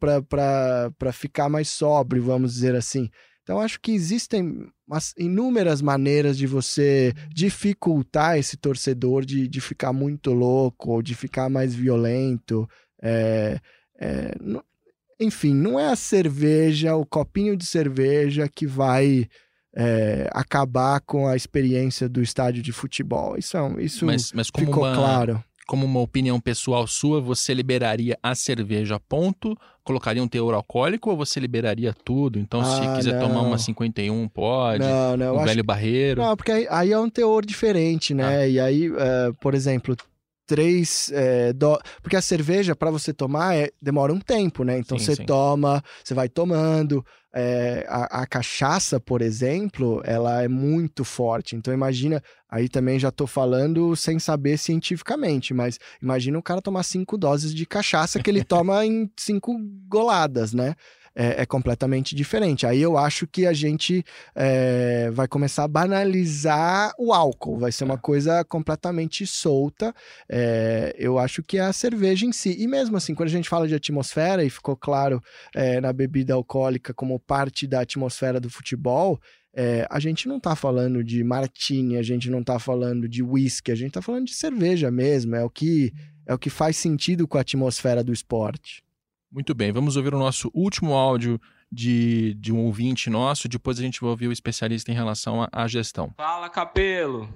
ficar 1.13 1.47
mais 1.47 1.69
sóbrio, 1.69 2.23
vamos 2.23 2.53
dizer 2.53 2.75
assim. 2.75 3.07
Então, 3.43 3.59
acho 3.59 3.79
que 3.79 3.91
existem 3.91 4.67
inúmeras 5.17 5.81
maneiras 5.81 6.37
de 6.37 6.45
você 6.45 7.13
dificultar 7.33 8.37
esse 8.37 8.57
torcedor 8.57 9.25
de, 9.25 9.47
de 9.47 9.61
ficar 9.61 9.93
muito 9.93 10.31
louco 10.31 10.91
ou 10.91 11.01
de 11.01 11.15
ficar 11.15 11.49
mais 11.49 11.73
violento. 11.73 12.67
É, 13.01 13.59
é, 13.99 14.35
não, 14.39 14.63
enfim, 15.19 15.53
não 15.53 15.79
é 15.79 15.87
a 15.87 15.95
cerveja, 15.95 16.95
o 16.95 17.05
copinho 17.05 17.55
de 17.55 17.65
cerveja 17.65 18.49
que 18.49 18.65
vai 18.65 19.27
é, 19.75 20.29
acabar 20.31 20.99
com 21.01 21.27
a 21.27 21.35
experiência 21.35 22.09
do 22.09 22.21
estádio 22.21 22.63
de 22.63 22.71
futebol. 22.71 23.37
Isso, 23.37 23.57
é 23.57 23.83
isso 23.83 24.05
mas, 24.05 24.31
mas 24.33 24.47
ficou 24.47 24.83
uma, 24.83 24.95
claro 24.95 25.43
como 25.71 25.85
uma 25.85 26.01
opinião 26.01 26.37
pessoal 26.37 26.85
sua, 26.85 27.21
você 27.21 27.53
liberaria 27.53 28.19
a 28.21 28.35
cerveja 28.35 28.99
ponto? 28.99 29.57
Colocaria 29.85 30.21
um 30.21 30.27
teor 30.27 30.53
alcoólico 30.53 31.09
ou 31.09 31.15
você 31.15 31.39
liberaria 31.39 31.95
tudo? 32.03 32.37
Então, 32.37 32.59
ah, 32.59 32.65
se 32.65 32.95
quiser 32.97 33.13
não. 33.13 33.29
tomar 33.29 33.41
uma 33.41 33.57
51, 33.57 34.27
pode? 34.27 34.83
Não, 34.83 35.15
não. 35.15 35.37
Um 35.37 35.45
velho 35.45 35.63
barreiro? 35.63 36.21
Não, 36.21 36.35
porque 36.35 36.51
aí, 36.51 36.67
aí, 36.69 36.91
é 36.91 36.99
um 36.99 37.09
teor 37.09 37.45
diferente, 37.45 38.13
né? 38.13 38.39
Ah. 38.39 38.47
E 38.49 38.59
aí, 38.59 38.89
uh, 38.89 39.33
por 39.39 39.53
exemplo, 39.53 39.95
três 40.45 41.11
é, 41.13 41.53
do... 41.53 41.79
porque 42.01 42.15
a 42.15 42.21
cerveja 42.21 42.75
para 42.75 42.91
você 42.91 43.13
tomar 43.13 43.55
é... 43.55 43.69
demora 43.81 44.13
um 44.13 44.19
tempo, 44.19 44.63
né? 44.63 44.77
Então 44.77 44.97
sim, 44.97 45.05
você 45.05 45.15
sim. 45.15 45.25
toma, 45.25 45.83
você 46.03 46.13
vai 46.13 46.27
tomando. 46.27 47.05
É... 47.33 47.85
A, 47.87 48.21
a, 48.21 48.27
cachaça, 48.27 48.99
por 48.99 49.21
exemplo, 49.21 50.01
ela 50.03 50.43
é 50.43 50.47
muito 50.47 51.03
forte. 51.03 51.55
Então 51.55 51.73
imagina, 51.73 52.21
aí 52.49 52.67
também 52.67 52.99
já 52.99 53.11
tô 53.11 53.25
falando 53.25 53.95
sem 53.95 54.19
saber 54.19 54.57
cientificamente, 54.57 55.53
mas 55.53 55.79
imagina 56.01 56.37
o 56.37 56.43
cara 56.43 56.61
tomar 56.61 56.83
cinco 56.83 57.17
doses 57.17 57.53
de 57.53 57.65
cachaça 57.65 58.21
que 58.21 58.29
ele 58.29 58.43
toma 58.45 58.85
em 58.85 59.09
cinco 59.17 59.57
goladas, 59.87 60.53
né? 60.53 60.75
É, 61.15 61.41
é, 61.41 61.45
completamente 61.45 62.15
diferente. 62.15 62.65
Aí 62.65 62.81
eu 62.81 62.97
acho 62.97 63.27
que 63.27 63.45
a 63.45 63.53
gente 63.53 64.03
é, 64.35 65.09
vai 65.11 65.27
começar 65.27 65.63
a 65.63 65.67
banalizar 65.67 66.93
o 66.97 67.13
álcool, 67.13 67.57
vai 67.57 67.71
ser 67.71 67.83
uma 67.83 67.95
é. 67.95 67.97
coisa 67.97 68.43
completamente 68.45 69.25
solta. 69.27 69.93
É, 70.29 70.95
eu 70.97 71.19
acho 71.19 71.43
que 71.43 71.57
é 71.57 71.61
a 71.61 71.73
cerveja 71.73 72.25
em 72.25 72.31
si. 72.31 72.55
E 72.57 72.67
mesmo 72.67 72.97
assim, 72.97 73.13
quando 73.13 73.27
a 73.27 73.31
gente 73.31 73.49
fala 73.49 73.67
de 73.67 73.75
atmosfera, 73.75 74.43
e 74.43 74.49
ficou 74.49 74.75
claro 74.75 75.21
é, 75.55 75.81
na 75.81 75.91
bebida 75.91 76.33
alcoólica 76.33 76.93
como 76.93 77.19
parte 77.19 77.67
da 77.67 77.81
atmosfera 77.81 78.39
do 78.39 78.49
futebol, 78.49 79.19
é, 79.53 79.85
a 79.89 79.99
gente 79.99 80.27
não 80.27 80.39
tá 80.39 80.55
falando 80.55 81.03
de 81.03 81.23
martini, 81.23 81.97
a 81.97 82.03
gente 82.03 82.29
não 82.29 82.41
tá 82.41 82.57
falando 82.57 83.07
de 83.07 83.21
whisky, 83.21 83.71
a 83.71 83.75
gente 83.75 83.91
tá 83.91 84.01
falando 84.01 84.25
de 84.25 84.33
cerveja 84.33 84.89
mesmo. 84.89 85.35
É 85.35 85.43
o 85.43 85.49
que, 85.49 85.91
é 86.25 86.33
o 86.33 86.39
que 86.39 86.49
faz 86.49 86.77
sentido 86.77 87.27
com 87.27 87.37
a 87.37 87.41
atmosfera 87.41 88.03
do 88.03 88.13
esporte. 88.13 88.81
Muito 89.31 89.55
bem, 89.55 89.71
vamos 89.71 89.95
ouvir 89.95 90.13
o 90.13 90.19
nosso 90.19 90.51
último 90.53 90.93
áudio 90.93 91.39
de, 91.71 92.33
de 92.33 92.51
um 92.51 92.65
ouvinte 92.65 93.09
nosso, 93.09 93.47
depois 93.47 93.79
a 93.79 93.81
gente 93.81 94.01
vai 94.01 94.09
ouvir 94.09 94.27
o 94.27 94.31
especialista 94.33 94.91
em 94.91 94.93
relação 94.93 95.47
à, 95.49 95.67
gestão. 95.69 96.13
Fala, 96.17 96.49
Capelo! 96.49 97.29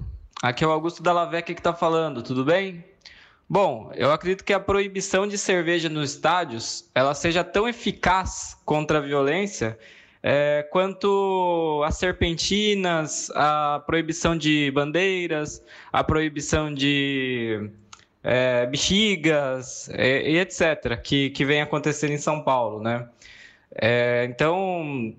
Aqui 0.43 0.65
é 0.65 0.67
o 0.67 0.71
Augusto 0.71 1.01
Dallavec 1.01 1.53
que 1.53 1.59
está 1.59 1.73
falando, 1.73 2.21
tudo 2.21 2.43
bem? 2.43 2.83
Bom, 3.49 3.91
eu 3.95 4.11
acredito 4.11 4.43
que 4.43 4.51
a 4.51 4.59
proibição 4.59 5.25
de 5.25 5.37
cerveja 5.37 5.87
nos 5.87 6.11
estádios 6.11 6.89
ela 6.93 7.13
seja 7.13 7.45
tão 7.45 7.65
eficaz 7.65 8.57
contra 8.65 8.97
a 8.97 9.01
violência 9.01 9.79
é, 10.27 10.67
quanto 10.71 11.83
as 11.85 11.97
serpentinas, 11.97 13.29
a 13.35 13.81
proibição 13.85 14.35
de 14.35 14.71
bandeiras, 14.71 15.63
a 15.93 16.03
proibição 16.03 16.73
de 16.73 17.69
é, 18.25 18.65
bexigas 18.65 19.87
e 19.89 20.39
etc., 20.39 20.99
que, 21.01 21.29
que 21.29 21.45
vem 21.45 21.61
acontecendo 21.61 22.11
em 22.11 22.17
São 22.17 22.41
Paulo, 22.41 22.81
né? 22.81 23.07
É, 23.75 24.25
então, 24.27 25.15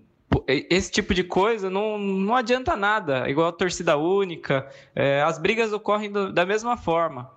esse 0.49 0.91
tipo 0.91 1.15
de 1.15 1.23
coisa 1.23 1.71
não, 1.71 1.99
não 1.99 2.35
adianta 2.35 2.77
nada, 2.77 3.31
igual 3.31 3.49
a 3.49 3.53
torcida 3.53 3.97
única, 3.97 4.69
é, 4.95 5.23
as 5.23 5.39
brigas 5.39 5.73
ocorrem 5.73 6.11
do, 6.11 6.33
da 6.33 6.45
mesma 6.45 6.77
forma. 6.77 7.31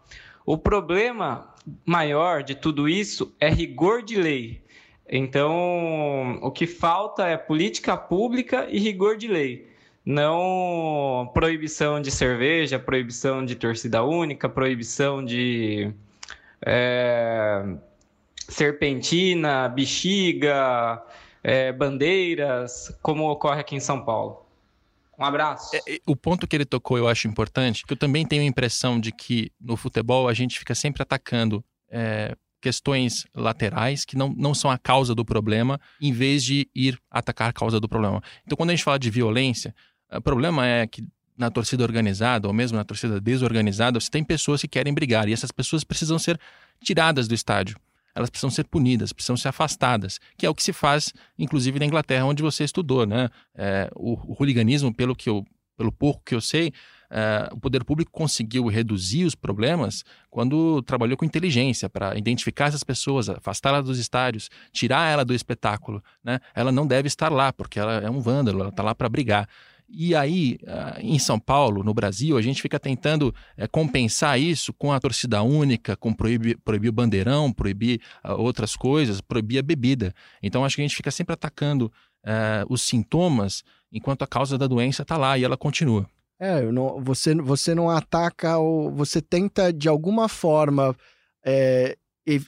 O 0.43 0.58
problema 0.58 1.54
maior 1.85 2.41
de 2.41 2.56
tudo 2.56 2.89
isso 2.89 3.35
é 3.39 3.50
rigor 3.50 4.02
de 4.02 4.15
lei. 4.19 4.63
Então, 5.08 6.39
o 6.41 6.52
que 6.52 6.65
falta 6.65 7.27
é 7.27 7.37
política 7.37 7.96
pública 7.96 8.67
e 8.69 8.79
rigor 8.79 9.17
de 9.17 9.27
lei 9.27 9.68
não 10.10 11.29
proibição 11.35 12.01
de 12.01 12.10
cerveja, 12.10 12.79
proibição 12.79 13.45
de 13.45 13.53
torcida 13.53 14.03
única, 14.03 14.49
proibição 14.49 15.23
de 15.23 15.93
é, 16.65 17.63
serpentina, 18.47 19.69
bexiga, 19.69 20.99
é, 21.43 21.71
bandeiras, 21.71 22.91
como 23.03 23.29
ocorre 23.29 23.62
aqui 23.62 23.75
em 23.75 23.79
São 23.79 24.03
Paulo. 24.03 24.43
Um 25.15 25.23
abraço. 25.23 25.75
É, 25.75 25.99
o 26.07 26.15
ponto 26.15 26.47
que 26.47 26.55
ele 26.55 26.65
tocou 26.65 26.97
eu 26.97 27.07
acho 27.07 27.27
importante, 27.27 27.85
que 27.85 27.93
eu 27.93 27.97
também 27.97 28.25
tenho 28.25 28.41
a 28.41 28.45
impressão 28.45 28.99
de 28.99 29.12
que 29.12 29.51
no 29.62 29.77
futebol 29.77 30.27
a 30.27 30.33
gente 30.33 30.57
fica 30.57 30.73
sempre 30.73 31.03
atacando 31.03 31.63
é, 31.87 32.35
questões 32.60 33.27
laterais 33.35 34.05
que 34.05 34.17
não, 34.17 34.33
não 34.35 34.55
são 34.55 34.71
a 34.71 34.77
causa 34.79 35.13
do 35.13 35.23
problema, 35.23 35.79
em 36.01 36.12
vez 36.12 36.43
de 36.43 36.67
ir 36.73 36.99
atacar 37.12 37.51
a 37.51 37.53
causa 37.53 37.79
do 37.79 37.87
problema. 37.87 38.23
Então, 38.43 38.57
quando 38.57 38.71
a 38.71 38.73
gente 38.73 38.83
fala 38.83 38.97
de 38.97 39.12
violência, 39.12 39.75
o 40.12 40.21
problema 40.21 40.65
é 40.65 40.87
que 40.87 41.03
na 41.37 41.49
torcida 41.49 41.83
organizada, 41.83 42.47
ou 42.47 42.53
mesmo 42.53 42.77
na 42.77 42.83
torcida 42.83 43.19
desorganizada, 43.21 43.99
você 43.99 44.10
tem 44.10 44.23
pessoas 44.23 44.62
que 44.62 44.67
querem 44.67 44.93
brigar, 44.93 45.29
e 45.29 45.33
essas 45.33 45.51
pessoas 45.51 45.85
precisam 45.85 46.19
ser 46.19 46.39
tiradas 46.83 47.27
do 47.27 47.33
estádio. 47.33 47.77
Elas 48.13 48.29
precisam 48.29 48.49
ser 48.49 48.65
punidas, 48.65 49.13
precisam 49.13 49.37
ser 49.37 49.47
afastadas, 49.47 50.19
que 50.37 50.45
é 50.45 50.49
o 50.49 50.55
que 50.55 50.63
se 50.63 50.73
faz, 50.73 51.13
inclusive, 51.37 51.79
na 51.79 51.85
Inglaterra, 51.85 52.25
onde 52.25 52.43
você 52.43 52.65
estudou, 52.65 53.05
né? 53.05 53.29
É, 53.55 53.89
o, 53.95 54.15
o 54.15 54.35
hooliganismo, 54.37 54.93
pelo 54.93 55.15
que 55.15 55.29
eu, 55.29 55.45
pelo 55.77 55.91
pouco 55.91 56.21
que 56.25 56.35
eu 56.35 56.41
sei, 56.41 56.73
Uh, 57.10 57.55
o 57.55 57.60
poder 57.60 57.83
público 57.83 58.12
conseguiu 58.12 58.67
reduzir 58.67 59.25
os 59.25 59.33
problemas 59.33 60.05
quando 60.29 60.79
trabalhou 60.83 61.17
com 61.17 61.25
inteligência 61.25 61.89
para 61.89 62.15
identificar 62.15 62.67
essas 62.67 62.83
pessoas, 62.83 63.27
afastá-las 63.27 63.83
dos 63.83 63.97
estádios, 63.97 64.47
tirar 64.71 65.12
ela 65.12 65.25
do 65.25 65.33
espetáculo. 65.33 66.03
Né? 66.23 66.39
Ela 66.53 66.71
não 66.71 66.85
deve 66.85 67.07
estar 67.07 67.31
lá, 67.31 67.51
porque 67.51 67.79
ela 67.79 67.93
é 67.93 68.10
um 68.12 68.19
vândalo, 68.19 68.60
ela 68.60 68.69
está 68.69 68.83
lá 68.83 68.93
para 68.93 69.10
brigar. 69.10 69.49
E 69.92 70.13
aí, 70.13 70.60
uh, 70.63 71.00
em 71.00 71.17
São 71.17 71.40
Paulo, 71.40 71.83
no 71.83 71.94
Brasil, 71.94 72.37
a 72.37 72.42
gente 72.42 72.62
fica 72.62 72.79
tentando 72.79 73.33
uh, 73.58 73.67
compensar 73.71 74.40
isso 74.40 74.71
com 74.73 74.92
a 74.92 75.00
torcida 75.00 75.42
única, 75.42 75.96
com 75.96 76.13
proibir, 76.13 76.58
proibir 76.60 76.90
o 76.90 76.94
bandeirão, 76.94 77.52
proibir 77.52 78.00
outras 78.23 78.75
coisas, 78.75 79.19
proibir 79.19 79.60
a 79.60 79.63
bebida. 79.63 80.13
Então, 80.44 80.63
acho 80.63 80.75
que 80.75 80.81
a 80.81 80.87
gente 80.87 80.96
fica 80.96 81.12
sempre 81.12 81.33
atacando 81.33 81.92
os 82.67 82.81
sintomas, 82.81 83.63
enquanto 83.92 84.23
a 84.23 84.27
causa 84.27 84.58
da 84.58 84.67
doença 84.67 85.04
está 85.04 85.15
lá 85.15 85.37
e 85.37 85.44
ela 85.44 85.56
continua. 85.56 86.06
É, 86.37 86.62
não, 86.71 87.02
você, 87.02 87.33
você 87.35 87.73
não 87.73 87.90
ataca, 87.90 88.58
você 88.94 89.21
tenta 89.21 89.73
de 89.73 89.87
alguma 89.87 90.27
forma 90.29 90.96
é, 91.46 91.98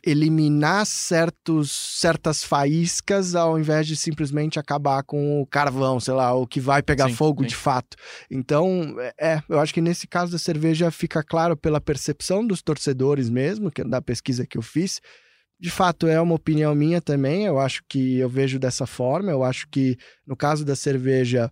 eliminar 0.05 0.85
certos, 0.85 1.71
certas 1.71 2.43
faíscas 2.43 3.33
ao 3.35 3.57
invés 3.57 3.87
de 3.87 3.95
simplesmente 3.95 4.59
acabar 4.59 5.03
com 5.03 5.41
o 5.41 5.47
carvão, 5.47 5.99
sei 5.99 6.13
lá, 6.13 6.33
o 6.33 6.45
que 6.45 6.59
vai 6.59 6.83
pegar 6.83 7.09
sim, 7.09 7.15
fogo 7.15 7.41
sim. 7.41 7.49
de 7.49 7.55
fato. 7.55 7.97
Então, 8.29 8.95
é, 9.19 9.41
eu 9.49 9.59
acho 9.59 9.73
que 9.73 9.81
nesse 9.81 10.07
caso 10.07 10.31
da 10.31 10.37
cerveja 10.37 10.91
fica 10.91 11.23
claro 11.23 11.57
pela 11.57 11.81
percepção 11.81 12.45
dos 12.45 12.61
torcedores 12.61 13.29
mesmo, 13.29 13.71
que 13.71 13.83
da 13.83 14.01
pesquisa 14.01 14.45
que 14.45 14.57
eu 14.57 14.61
fiz. 14.61 15.01
De 15.59 15.69
fato, 15.69 16.07
é 16.07 16.19
uma 16.19 16.35
opinião 16.35 16.73
minha 16.73 17.01
também, 17.01 17.45
eu 17.45 17.59
acho 17.59 17.83
que 17.87 18.17
eu 18.17 18.29
vejo 18.29 18.57
dessa 18.57 18.87
forma, 18.87 19.31
eu 19.31 19.43
acho 19.43 19.67
que 19.69 19.97
no 20.25 20.35
caso 20.35 20.65
da 20.65 20.75
cerveja 20.75 21.51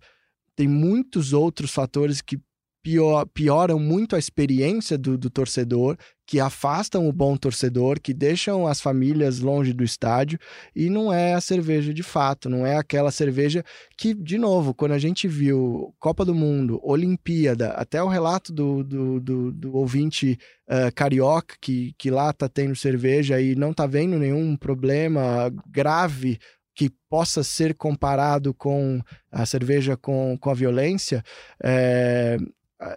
tem 0.56 0.66
muitos 0.68 1.32
outros 1.32 1.72
fatores 1.72 2.20
que 2.20 2.38
pior, 2.82 3.26
pioram 3.26 3.78
muito 3.78 4.16
a 4.16 4.18
experiência 4.18 4.98
do, 4.98 5.16
do, 5.16 5.30
torcedor, 5.30 5.96
que 6.30 6.38
afastam 6.38 7.08
o 7.08 7.12
bom 7.12 7.36
torcedor, 7.36 7.98
que 8.00 8.14
deixam 8.14 8.64
as 8.64 8.80
famílias 8.80 9.40
longe 9.40 9.72
do 9.72 9.82
estádio, 9.82 10.38
e 10.76 10.88
não 10.88 11.12
é 11.12 11.34
a 11.34 11.40
cerveja 11.40 11.92
de 11.92 12.04
fato, 12.04 12.48
não 12.48 12.64
é 12.64 12.76
aquela 12.76 13.10
cerveja 13.10 13.64
que, 13.98 14.14
de 14.14 14.38
novo, 14.38 14.72
quando 14.72 14.92
a 14.92 14.98
gente 14.98 15.26
viu 15.26 15.92
Copa 15.98 16.24
do 16.24 16.32
Mundo, 16.32 16.78
Olimpíada, 16.84 17.70
até 17.70 18.00
o 18.00 18.06
relato 18.06 18.52
do, 18.52 18.84
do, 18.84 19.18
do, 19.18 19.50
do 19.50 19.76
ouvinte 19.76 20.38
uh, 20.68 20.94
carioca, 20.94 21.56
que, 21.60 21.96
que 21.98 22.12
lá 22.12 22.32
tá 22.32 22.48
tendo 22.48 22.76
cerveja 22.76 23.40
e 23.40 23.56
não 23.56 23.74
tá 23.74 23.84
vendo 23.84 24.16
nenhum 24.16 24.56
problema 24.56 25.52
grave 25.66 26.38
que 26.76 26.92
possa 27.08 27.42
ser 27.42 27.74
comparado 27.74 28.54
com 28.54 29.02
a 29.32 29.44
cerveja 29.44 29.96
com, 29.96 30.38
com 30.40 30.48
a 30.48 30.54
violência, 30.54 31.24
é, 31.60 32.38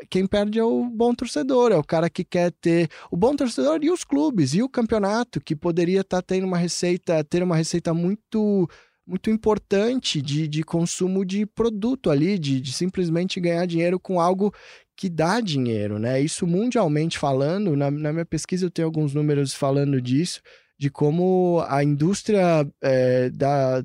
quem 0.09 0.25
perde 0.25 0.59
é 0.59 0.63
o 0.63 0.85
bom 0.85 1.13
torcedor, 1.13 1.71
é 1.71 1.77
o 1.77 1.83
cara 1.83 2.09
que 2.09 2.23
quer 2.23 2.51
ter 2.51 2.89
o 3.11 3.17
bom 3.17 3.35
torcedor 3.35 3.79
e 3.83 3.91
os 3.91 4.03
clubes 4.03 4.53
e 4.53 4.63
o 4.63 4.69
campeonato 4.69 5.41
que 5.41 5.55
poderia 5.55 6.01
estar 6.01 6.21
tá 6.21 6.27
tendo 6.27 6.45
uma 6.45 6.57
receita, 6.57 7.23
ter 7.23 7.43
uma 7.43 7.55
receita 7.55 7.93
muito 7.93 8.67
muito 9.05 9.29
importante 9.29 10.21
de, 10.21 10.47
de 10.47 10.63
consumo 10.63 11.25
de 11.25 11.45
produto 11.45 12.09
ali, 12.09 12.39
de, 12.39 12.61
de 12.61 12.71
simplesmente 12.71 13.37
ganhar 13.37 13.65
dinheiro 13.65 13.99
com 13.99 14.17
algo 14.17 14.53
que 14.95 15.09
dá 15.09 15.41
dinheiro, 15.41 15.99
né? 15.99 16.21
Isso 16.21 16.47
mundialmente 16.47 17.19
falando, 17.19 17.75
na, 17.75 17.91
na 17.91 18.13
minha 18.13 18.25
pesquisa 18.25 18.65
eu 18.65 18.71
tenho 18.71 18.87
alguns 18.87 19.13
números 19.13 19.53
falando 19.53 20.01
disso 20.01 20.41
de 20.77 20.89
como 20.89 21.63
a 21.67 21.83
indústria 21.83 22.67
é, 22.81 23.29
da, 23.29 23.83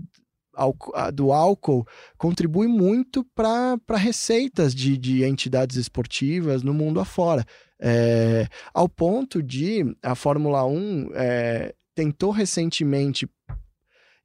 do 1.15 1.33
álcool 1.33 1.87
contribui 2.17 2.67
muito 2.67 3.25
para 3.35 3.79
receitas 3.97 4.75
de, 4.75 4.97
de 4.97 5.25
entidades 5.25 5.77
esportivas 5.77 6.63
no 6.63 6.75
mundo 6.75 7.01
afora. 7.01 7.45
É, 7.81 8.49
ao 8.75 8.89
ponto 8.89 9.43
de 9.43 9.85
a 10.03 10.15
Fórmula 10.15 10.67
1 10.67 11.11
é, 11.15 11.75
tentou 11.95 12.31
recentemente. 12.31 13.29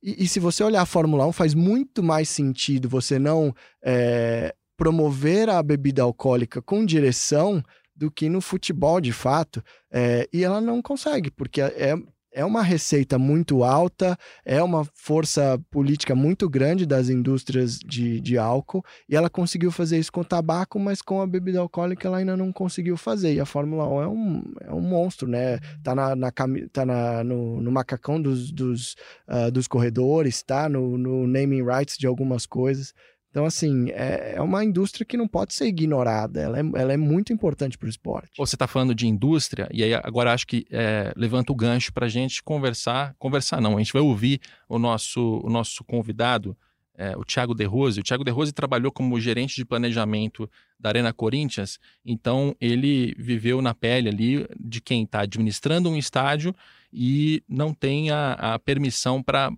E, 0.02 0.24
e, 0.24 0.28
se 0.28 0.40
você 0.40 0.64
olhar 0.64 0.82
a 0.82 0.88
Fórmula 0.88 1.26
1, 1.28 1.32
faz 1.32 1.54
muito 1.54 2.02
mais 2.04 2.30
sentido 2.30 2.90
você 2.90 3.20
não 3.20 3.54
é, 3.84 4.54
promover 4.76 5.50
a 5.50 5.62
bebida 5.62 6.02
alcoólica 6.02 6.62
com 6.62 6.86
direção 6.86 7.64
do 7.96 8.10
que 8.10 8.28
no 8.28 8.42
futebol 8.42 9.00
de 9.00 9.14
fato. 9.14 9.64
É, 9.92 10.28
e 10.34 10.44
ela 10.44 10.60
não 10.60 10.82
consegue, 10.82 11.30
porque 11.30 11.62
é, 11.62 11.96
é 12.34 12.44
uma 12.44 12.64
receita 12.64 13.20
muito 13.20 13.64
alta, 13.64 14.18
é 14.44 14.62
uma 14.62 14.84
força 14.94 15.60
política 15.70 16.16
muito 16.16 16.50
grande 16.50 16.86
das 16.86 17.08
indústrias 17.10 17.78
de, 17.80 18.20
de 18.20 18.38
álcool, 18.38 18.84
e 19.08 19.16
ela 19.16 19.30
conseguiu 19.30 19.72
fazer 19.72 20.00
isso 20.00 20.12
com 20.12 20.22
o 20.22 20.26
tabaco, 20.26 20.80
mas 20.80 21.02
com 21.02 21.22
a 21.22 21.28
bebida 21.28 21.60
alcoólica 21.60 22.08
ela 22.08 22.18
ainda 22.18 22.36
não 22.36 22.52
conseguiu 22.52 22.98
fazer. 22.98 23.34
E 23.34 23.40
a 23.40 23.46
Fórmula 23.46 23.88
1 23.88 24.02
é 24.02 24.08
um, 24.08 24.44
é 24.62 24.74
um 24.74 24.82
monstro, 24.82 25.28
né? 25.28 25.60
Tá, 25.84 25.94
na, 25.94 26.16
na 26.16 26.32
tá 26.72 26.86
na, 26.86 27.24
no, 27.24 27.62
no 27.62 27.72
macacão 27.72 28.22
dos, 28.22 28.52
dos, 28.52 28.96
uh, 29.28 29.52
dos 29.52 29.68
corredores, 29.68 30.42
tá 30.42 30.68
no, 30.68 30.98
no 30.98 31.28
naming 31.28 31.64
rights 31.64 31.98
de 31.98 32.08
algumas 32.08 32.46
coisas. 32.46 32.94
Então, 33.34 33.46
assim, 33.46 33.90
é, 33.90 34.34
é 34.36 34.42
uma 34.42 34.64
indústria 34.64 35.04
que 35.04 35.18
não 35.18 35.28
pode 35.28 35.56
ser 35.56 35.66
ignorada, 35.66 36.40
ela 36.40 36.60
é, 36.60 36.64
ela 36.76 36.94
é 36.94 36.98
muito 36.98 37.34
importante 37.34 37.80
para 37.80 37.88
o 37.88 37.90
esporte. 37.90 38.30
Você 38.38 38.56
está 38.56 38.68
falando 38.68 38.94
de 38.94 39.08
indústria, 39.08 39.68
e 39.74 39.84
aí 39.84 39.92
agora 39.92 40.32
acho 40.32 40.46
que 40.46 40.68
é, 40.70 41.12
levanta 41.18 41.52
o 41.52 41.56
gancho 41.56 41.92
para 41.92 42.06
a 42.06 42.10
gente 42.10 42.44
conversar, 42.44 43.16
conversar 43.18 43.60
não, 43.60 43.76
a 43.76 43.80
gente 43.80 43.92
vai 43.92 44.04
ouvir 44.04 44.40
o 44.70 44.78
nosso, 44.78 45.42
o 45.44 45.50
nosso 45.50 45.84
convidado, 45.84 46.56
é, 46.96 47.18
o 47.18 47.26
Thiago 47.26 47.56
De 47.56 47.66
Rose. 47.66 48.02
O 48.02 48.04
Thiago 48.04 48.24
De 48.24 48.30
Rose 48.30 48.52
trabalhou 48.52 48.92
como 48.92 49.20
gerente 49.20 49.56
de 49.56 49.66
planejamento 49.66 50.48
da 50.80 50.90
Arena 50.90 51.12
Corinthians, 51.12 51.80
então 52.06 52.56
ele 52.62 53.16
viveu 53.18 53.64
na 53.64 53.74
pele 53.74 54.10
ali 54.10 54.48
de 54.60 54.80
quem 54.80 55.06
está 55.06 55.22
administrando 55.22 55.90
um 55.90 55.98
estádio 55.98 56.56
e 56.94 57.42
não 57.50 57.74
tem 57.74 58.12
a, 58.12 58.34
a 58.34 58.60
permissão 58.60 59.24
para 59.24 59.50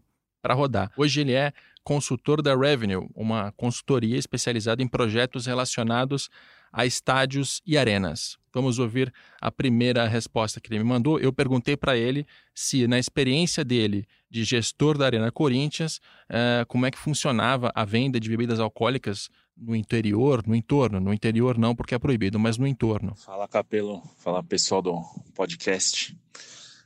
rodar. 0.53 0.93
Hoje 0.95 1.19
ele 1.19 1.33
é 1.33 1.51
consultor 1.85 2.41
da 2.41 2.55
Revenue, 2.55 3.07
uma 3.15 3.51
consultoria 3.51 4.17
especializada 4.17 4.81
em 4.81 4.87
projetos 4.87 5.45
relacionados 5.45 6.29
a 6.73 6.85
estádios 6.85 7.61
e 7.65 7.77
arenas. 7.77 8.37
Vamos 8.51 8.79
ouvir 8.79 9.13
a 9.39 9.51
primeira 9.51 10.07
resposta 10.07 10.59
que 10.59 10.73
ele 10.73 10.83
me 10.83 10.89
mandou. 10.89 11.19
Eu 11.19 11.31
perguntei 11.31 11.77
para 11.77 11.95
ele 11.95 12.25
se, 12.53 12.87
na 12.87 12.97
experiência 12.97 13.63
dele 13.63 14.05
de 14.29 14.43
gestor 14.43 14.97
da 14.97 15.05
Arena 15.05 15.31
Corinthians, 15.31 15.97
uh, 16.29 16.65
como 16.67 16.85
é 16.85 16.91
que 16.91 16.97
funcionava 16.97 17.71
a 17.75 17.85
venda 17.85 18.19
de 18.19 18.29
bebidas 18.29 18.59
alcoólicas 18.59 19.29
no 19.55 19.75
interior, 19.75 20.43
no 20.45 20.55
entorno. 20.55 20.99
No 20.99 21.13
interior 21.13 21.57
não, 21.57 21.75
porque 21.75 21.95
é 21.95 21.99
proibido, 21.99 22.39
mas 22.39 22.57
no 22.57 22.65
entorno. 22.65 23.15
Fala, 23.15 23.47
Capelo. 23.47 24.01
Fala, 24.17 24.43
pessoal 24.43 24.81
do 24.81 25.01
podcast. 25.35 26.17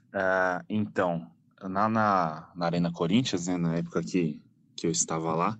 Uh, 0.10 0.64
então, 0.68 1.26
na, 1.64 1.88
na, 1.88 2.52
na 2.56 2.66
Arena 2.66 2.92
Corinthians, 2.92 3.48
né, 3.48 3.58
na 3.58 3.78
época 3.78 4.04
que 4.04 4.42
que 4.80 4.88
eu 4.88 4.92
estava 4.92 5.36
lá. 5.36 5.60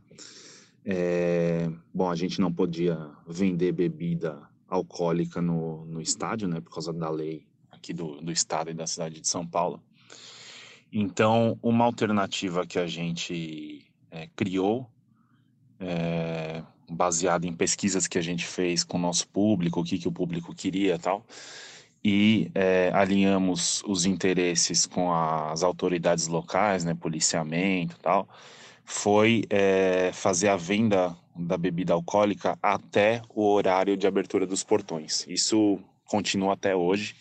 É, 0.86 1.70
bom, 1.94 2.10
a 2.10 2.16
gente 2.16 2.40
não 2.40 2.54
podia 2.54 2.98
vender 3.28 3.74
bebida 3.74 4.42
alcoólica 4.66 5.42
no, 5.42 5.86
no 5.86 6.02
estádio, 6.02 6.48
né, 6.48 6.62
por 6.62 6.72
causa 6.72 6.94
da 6.94 7.10
lei 7.10 7.46
aqui 7.70 7.92
do, 7.94 8.22
do 8.22 8.32
estado 8.32 8.70
e 8.70 8.74
da 8.74 8.88
cidade 8.88 9.20
de 9.20 9.28
São 9.28 9.46
Paulo. 9.46 9.84
Então, 10.92 11.60
uma 11.62 11.84
alternativa 11.84 12.66
que 12.66 12.80
a 12.80 12.88
gente 12.88 13.86
é, 14.10 14.28
criou, 14.36 14.90
é, 15.80 16.64
baseada 16.90 17.46
em 17.46 17.54
pesquisas 17.54 18.08
que 18.08 18.18
a 18.18 18.22
gente 18.22 18.46
fez 18.46 18.84
com 18.84 18.98
o 18.98 19.02
nosso 19.02 19.28
público, 19.28 19.82
o 19.82 19.84
que, 19.84 20.00
que 20.00 20.08
o 20.08 20.12
público 20.12 20.56
queria 20.56 20.96
e 20.96 21.00
tal, 21.00 21.26
e 22.04 22.50
é, 22.56 22.90
alinhamos 22.94 23.84
os 23.86 24.06
interesses 24.06 24.86
com 24.86 25.14
as 25.14 25.62
autoridades 25.62 26.28
locais, 26.28 26.86
né, 26.86 26.94
policiamento 26.94 27.98
e 27.98 28.00
tal, 28.00 28.28
foi 28.90 29.44
é, 29.52 30.10
fazer 30.14 30.50
a 30.50 30.58
venda 30.58 31.16
da 31.36 31.58
bebida 31.58 31.94
alcoólica 31.94 32.58
até 32.62 33.22
o 33.30 33.48
horário 33.48 33.96
de 33.96 34.08
abertura 34.08 34.48
dos 34.48 34.64
portões. 34.64 35.26
Isso 35.28 35.80
continua 36.06 36.54
até 36.54 36.76
hoje. 36.76 37.16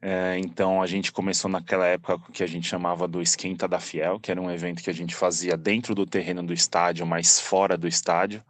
É, 0.00 0.38
então 0.38 0.80
a 0.80 0.86
gente 0.86 1.12
começou 1.12 1.50
naquela 1.50 1.86
época 1.86 2.18
que 2.32 2.42
a 2.42 2.46
gente 2.46 2.66
chamava 2.66 3.08
do 3.08 3.20
Esquenta 3.20 3.66
da 3.68 3.80
Fiel, 3.80 4.20
que 4.20 4.30
era 4.30 4.40
um 4.40 4.50
evento 4.50 4.82
que 4.82 4.88
a 4.88 4.94
gente 4.94 5.14
fazia 5.14 5.56
dentro 5.56 5.94
do 5.94 6.06
terreno 6.06 6.42
do 6.42 6.54
estádio, 6.54 7.04
mas 7.04 7.40
fora 7.40 7.76
do 7.76 7.88
estádio. 7.88 8.42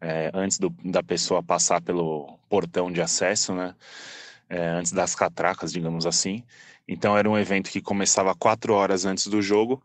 é, 0.00 0.30
antes 0.34 0.58
do, 0.58 0.70
da 0.84 1.02
pessoa 1.02 1.42
passar 1.42 1.80
pelo 1.82 2.38
portão 2.48 2.90
de 2.90 3.00
acesso, 3.02 3.54
né? 3.54 3.74
É, 4.48 4.66
antes 4.68 4.92
das 4.92 5.14
catracas, 5.14 5.72
digamos 5.72 6.06
assim. 6.06 6.42
Então 6.86 7.16
era 7.18 7.28
um 7.28 7.36
evento 7.38 7.70
que 7.70 7.82
começava 7.82 8.34
quatro 8.34 8.72
horas 8.72 9.04
antes 9.04 9.26
do 9.26 9.42
jogo. 9.42 9.82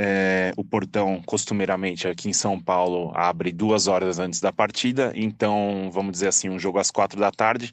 É, 0.00 0.52
o 0.56 0.64
portão, 0.64 1.20
costumeiramente, 1.26 2.06
aqui 2.06 2.28
em 2.28 2.32
São 2.32 2.60
Paulo, 2.60 3.10
abre 3.16 3.50
duas 3.50 3.88
horas 3.88 4.20
antes 4.20 4.40
da 4.40 4.52
partida. 4.52 5.12
Então, 5.14 5.90
vamos 5.92 6.12
dizer 6.12 6.28
assim, 6.28 6.48
um 6.48 6.58
jogo 6.58 6.78
às 6.78 6.90
quatro 6.90 7.18
da 7.18 7.32
tarde. 7.32 7.72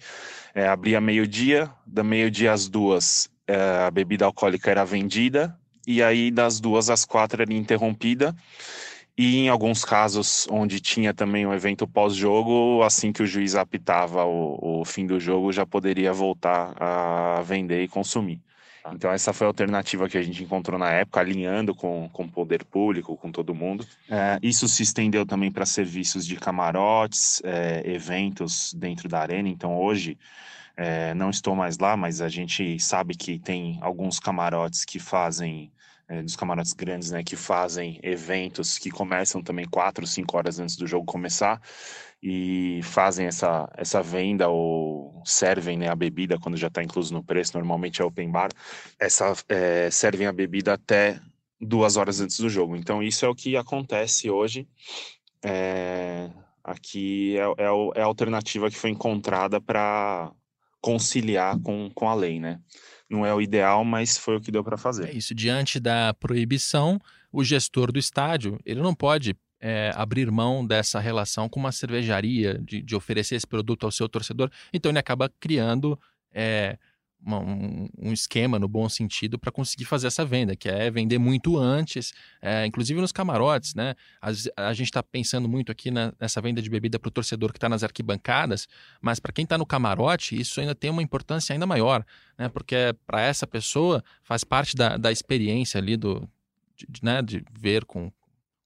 É, 0.53 0.67
abria 0.67 0.99
meio-dia, 0.99 1.69
da 1.85 2.03
meio-dia 2.03 2.51
às 2.51 2.67
duas, 2.67 3.29
é, 3.47 3.85
a 3.85 3.91
bebida 3.91 4.25
alcoólica 4.25 4.71
era 4.71 4.83
vendida. 4.83 5.55
E 5.85 6.01
aí, 6.01 6.31
das 6.31 6.59
duas 6.59 6.89
às 6.89 7.05
quatro, 7.05 7.43
era 7.43 7.53
interrompida. 7.53 8.35
E 9.17 9.37
em 9.37 9.49
alguns 9.49 9.85
casos 9.85 10.45
onde 10.51 10.81
tinha 10.81 11.13
também 11.13 11.45
um 11.45 11.53
evento 11.53 11.87
pós-jogo, 11.87 12.83
assim 12.83 13.13
que 13.13 13.23
o 13.23 13.27
juiz 13.27 13.55
apitava 13.55 14.25
o, 14.25 14.81
o, 14.81 14.85
fim 14.85 15.05
do 15.07 15.19
jogo, 15.19 15.53
já 15.53 15.65
poderia 15.65 16.11
voltar 16.11 16.75
a 16.77 17.41
vender 17.41 17.83
e 17.83 17.87
consumir. 17.87 18.41
Então 18.93 19.11
essa 19.11 19.33
foi 19.33 19.45
a 19.45 19.49
alternativa 19.49 20.07
que 20.07 20.17
a 20.17 20.21
gente 20.21 20.43
encontrou 20.43 20.77
na 20.77 20.91
época, 20.91 21.19
alinhando 21.19 21.73
com, 21.73 22.09
com 22.11 22.23
o 22.23 22.31
poder 22.31 22.63
público, 22.63 23.17
com 23.17 23.31
todo 23.31 23.55
mundo. 23.55 23.85
É, 24.09 24.37
isso 24.41 24.67
se 24.67 24.83
estendeu 24.83 25.25
também 25.25 25.51
para 25.51 25.65
serviços 25.65 26.25
de 26.25 26.35
camarotes, 26.35 27.41
é, 27.43 27.81
eventos 27.85 28.73
dentro 28.73 29.09
da 29.09 29.19
arena. 29.19 29.49
Então 29.49 29.77
hoje 29.77 30.17
é, 30.77 31.13
não 31.13 31.29
estou 31.29 31.55
mais 31.55 31.77
lá, 31.77 31.95
mas 31.95 32.21
a 32.21 32.29
gente 32.29 32.79
sabe 32.79 33.15
que 33.15 33.39
tem 33.39 33.79
alguns 33.81 34.19
camarotes 34.19 34.85
que 34.85 34.99
fazem 34.99 35.71
é, 36.07 36.21
dos 36.21 36.35
camarotes 36.35 36.73
grandes, 36.73 37.09
né, 37.11 37.23
que 37.23 37.35
fazem 37.35 37.99
eventos 38.03 38.77
que 38.77 38.91
começam 38.91 39.41
também 39.41 39.65
quatro, 39.65 40.05
cinco 40.05 40.37
horas 40.37 40.59
antes 40.59 40.75
do 40.75 40.85
jogo 40.85 41.05
começar 41.05 41.59
e 42.27 42.81
fazem 42.81 43.27
essa, 43.27 43.71
essa 43.77 44.01
venda 44.01 44.49
ou 44.49 45.21
servem 45.23 45.77
né, 45.77 45.87
a 45.87 45.95
bebida 45.95 46.39
quando 46.39 46.57
já 46.57 46.69
está 46.69 46.81
incluso 46.81 47.13
no 47.13 47.23
preço, 47.23 47.55
normalmente 47.55 48.01
é 48.01 48.03
open 48.03 48.31
bar, 48.31 48.49
essa, 48.99 49.31
é, 49.47 49.91
servem 49.91 50.25
a 50.25 50.33
bebida 50.33 50.73
até 50.73 51.21
duas 51.61 51.97
horas 51.97 52.19
antes 52.19 52.39
do 52.39 52.49
jogo. 52.49 52.75
Então 52.75 53.03
isso 53.03 53.23
é 53.27 53.29
o 53.29 53.35
que 53.35 53.55
acontece 53.55 54.27
hoje. 54.27 54.67
É, 55.43 56.31
aqui 56.63 57.37
é, 57.37 57.43
é, 57.61 57.99
é 57.99 58.01
a 58.01 58.05
alternativa 58.05 58.71
que 58.71 58.77
foi 58.77 58.89
encontrada 58.89 59.61
para 59.61 60.31
conciliar 60.81 61.59
com, 61.59 61.91
com 61.93 62.09
a 62.09 62.15
lei, 62.15 62.39
né? 62.39 62.59
não 63.07 63.23
é 63.23 63.31
o 63.35 63.39
ideal, 63.39 63.85
mas 63.85 64.17
foi 64.17 64.37
o 64.37 64.41
que 64.41 64.51
deu 64.51 64.63
para 64.63 64.77
fazer. 64.77 65.09
É 65.09 65.13
isso. 65.13 65.35
Diante 65.35 65.79
da 65.79 66.11
proibição, 66.15 66.99
o 67.31 67.43
gestor 67.43 67.91
do 67.91 67.99
estádio 67.99 68.59
ele 68.65 68.81
não 68.81 68.95
pode 68.95 69.35
é, 69.67 69.91
abrir 69.95 70.29
mão 70.29 70.63
dessa 70.63 70.99
relação 70.99 71.49
com 71.49 71.59
uma 71.59 71.71
cervejaria, 71.71 72.59
de, 72.59 72.83
de, 72.83 72.95
oferecer 72.95 73.33
esse 73.33 73.47
produto 73.47 73.83
ao 73.83 73.91
seu 73.91 74.07
torcedor. 74.07 74.51
Então 74.71 74.91
ele 74.91 74.99
acaba 74.99 75.27
criando 75.39 75.99
é, 76.31 76.77
uma, 77.19 77.39
um, 77.39 77.89
um, 77.97 78.13
esquema 78.13 78.59
no 78.59 78.67
bom 78.67 78.87
sentido 78.87 79.39
para 79.39 79.51
conseguir 79.51 79.85
fazer 79.85 80.05
essa 80.05 80.23
venda, 80.23 80.55
que 80.55 80.69
é 80.69 80.91
vender 80.91 81.17
muito 81.17 81.57
antes, 81.57 82.13
é, 82.39 82.63
inclusive 82.63 83.01
nos 83.01 83.11
camarotes, 83.11 83.73
né? 83.73 83.95
A, 84.21 84.71
gente 84.71 84.89
está 84.89 85.01
pensando 85.01 85.49
muito 85.49 85.71
aqui 85.71 85.89
na, 85.89 86.13
nessa 86.19 86.39
venda 86.39 86.61
de 86.61 86.69
bebida 86.69 86.99
para 86.99 87.07
o 87.07 87.11
torcedor 87.11 87.51
que 87.51 87.57
está 87.57 87.67
nas 87.67 87.83
arquibancadas, 87.83 88.67
mas 89.01 89.19
para 89.19 89.33
quem 89.33 89.45
está 89.45 89.57
no 89.57 89.65
camarote, 89.65 90.39
isso 90.39 90.61
ainda 90.61 90.75
tem 90.75 90.91
uma 90.91 91.01
importância 91.01 91.53
ainda 91.53 91.65
maior, 91.65 92.05
né? 92.37 92.49
Porque 92.49 92.95
para 93.07 93.19
essa 93.19 93.47
pessoa 93.47 94.03
faz 94.21 94.43
parte 94.43 94.75
da, 94.75 94.95
da 94.95 95.11
experiência 95.11 95.79
ali 95.79 95.97
do, 95.97 96.29
de, 96.87 97.03
né? 97.03 97.23
de 97.23 97.43
ver 97.51 97.83
com 97.83 98.11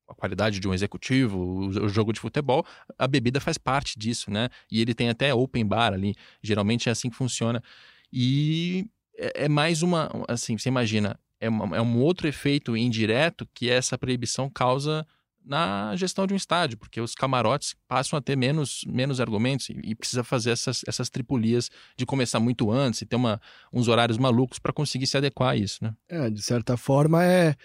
a 0.10 0.14
qualidade 0.14 0.60
de 0.60 0.68
um 0.68 0.74
executivo, 0.74 1.40
o, 1.40 1.90
jogo 1.90 2.12
de 2.12 2.20
futebol, 2.20 2.66
a 2.98 3.08
bebida 3.08 3.40
faz 3.40 3.58
parte 3.58 3.98
disso, 3.98 4.32
né? 4.32 4.50
E 4.72 4.82
ele 4.82 4.94
tem 4.94 5.10
até 5.10 5.34
open 5.34 5.66
bar 5.66 5.94
ali, 5.94 6.16
geralmente 6.42 6.90
é 6.90 6.92
assim 6.92 7.10
que 7.10 7.16
funciona. 7.16 7.64
E 8.12 8.88
é, 9.18 9.46
é 9.46 9.50
mais 9.50 9.82
uma, 9.82 10.10
assim, 10.28 10.58
você 10.58 10.70
imagina, 10.70 11.20
é, 11.40 11.48
uma, 11.48 11.78
é 11.78 11.82
um 11.82 12.00
outro 12.00 12.28
efeito 12.28 12.76
indireto 12.76 13.48
que 13.54 13.70
essa 13.70 13.98
proibição 13.98 14.50
causa 14.50 15.06
na 15.46 15.96
gestão 15.96 16.28
de 16.28 16.34
um 16.34 16.38
estádio, 16.38 16.78
porque 16.78 17.00
os 17.00 17.16
camarotes 17.16 17.76
passam 17.88 18.18
a 18.18 18.22
ter 18.22 18.36
menos, 18.36 18.84
menos 18.86 19.20
argumentos 19.20 19.70
e, 19.70 19.80
e 19.84 19.96
precisa 19.96 20.24
fazer 20.24 20.52
essas, 20.52 20.82
essas 20.88 21.10
tripulias 21.10 21.70
de 21.98 22.06
começar 22.06 22.40
muito 22.40 22.72
antes 22.72 23.02
e 23.02 23.06
ter 23.06 23.16
uma, 23.16 23.42
uns 23.72 23.88
horários 23.88 24.18
malucos 24.18 24.60
para 24.60 24.74
conseguir 24.74 25.08
se 25.08 25.18
adequar 25.18 25.52
a 25.52 25.56
isso, 25.56 25.84
né? 25.84 25.96
É, 26.08 26.30
de 26.30 26.42
certa 26.42 26.78
forma 26.78 27.24
é, 27.24 27.56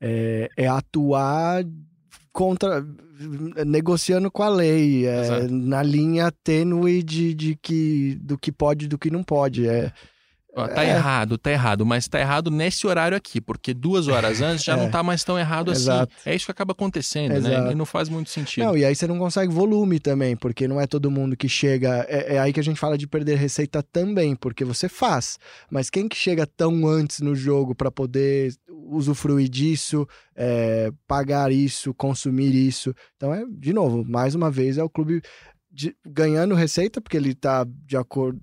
é, 0.00 0.48
é 0.56 0.66
atuar 0.66 1.64
contra 2.32 2.84
negociando 3.66 4.30
com 4.30 4.42
a 4.42 4.48
lei, 4.48 5.06
é, 5.06 5.46
na 5.48 5.82
linha 5.82 6.32
tênue 6.42 7.02
de, 7.02 7.34
de 7.34 7.56
que 7.56 8.18
do 8.20 8.38
que 8.38 8.50
pode 8.50 8.88
do 8.88 8.98
que 8.98 9.10
não 9.10 9.22
pode. 9.22 9.68
É, 9.68 9.92
Ó, 10.54 10.66
tá 10.66 10.84
é. 10.84 10.90
errado, 10.90 11.38
tá 11.38 11.50
errado, 11.50 11.86
mas 11.86 12.08
tá 12.08 12.18
errado 12.18 12.50
nesse 12.50 12.86
horário 12.86 13.16
aqui, 13.16 13.40
porque 13.40 13.72
duas 13.72 14.08
horas 14.08 14.40
antes 14.42 14.64
já 14.64 14.74
é. 14.74 14.76
não 14.76 14.90
tá 14.90 15.02
mais 15.02 15.22
tão 15.22 15.38
errado 15.38 15.70
assim. 15.70 15.82
Exato. 15.82 16.12
É 16.26 16.34
isso 16.34 16.46
que 16.46 16.50
acaba 16.50 16.72
acontecendo, 16.72 17.32
né? 17.32 17.38
Exato. 17.38 17.64
né? 17.66 17.72
E 17.72 17.74
não 17.74 17.86
faz 17.86 18.08
muito 18.08 18.30
sentido. 18.30 18.64
Não, 18.64 18.76
e 18.76 18.84
aí 18.84 18.94
você 18.94 19.06
não 19.06 19.18
consegue 19.18 19.52
volume 19.52 20.00
também, 20.00 20.36
porque 20.36 20.66
não 20.66 20.80
é 20.80 20.86
todo 20.86 21.10
mundo 21.10 21.36
que 21.36 21.48
chega. 21.48 22.04
É, 22.08 22.34
é, 22.34 22.38
aí 22.38 22.52
que 22.52 22.60
a 22.60 22.64
gente 22.64 22.80
fala 22.80 22.98
de 22.98 23.06
perder 23.06 23.36
receita 23.36 23.82
também, 23.82 24.34
porque 24.34 24.64
você 24.64 24.88
faz. 24.88 25.38
Mas 25.70 25.88
quem 25.88 26.08
que 26.08 26.16
chega 26.16 26.46
tão 26.46 26.86
antes 26.86 27.20
no 27.20 27.34
jogo 27.34 27.74
para 27.74 27.90
poder 27.90 28.52
usufruir 28.90 29.48
disso, 29.48 30.06
é, 30.34 30.92
pagar 31.06 31.52
isso, 31.52 31.94
consumir 31.94 32.54
isso? 32.54 32.94
Então 33.16 33.32
é, 33.32 33.44
de 33.48 33.72
novo, 33.72 34.04
mais 34.04 34.34
uma 34.34 34.50
vez, 34.50 34.78
é 34.78 34.82
o 34.82 34.90
clube. 34.90 35.22
De, 35.72 35.96
ganhando 36.04 36.56
receita, 36.56 37.00
porque 37.00 37.16
ele 37.16 37.32
tá 37.32 37.64
de 37.64 37.96
acordo 37.96 38.40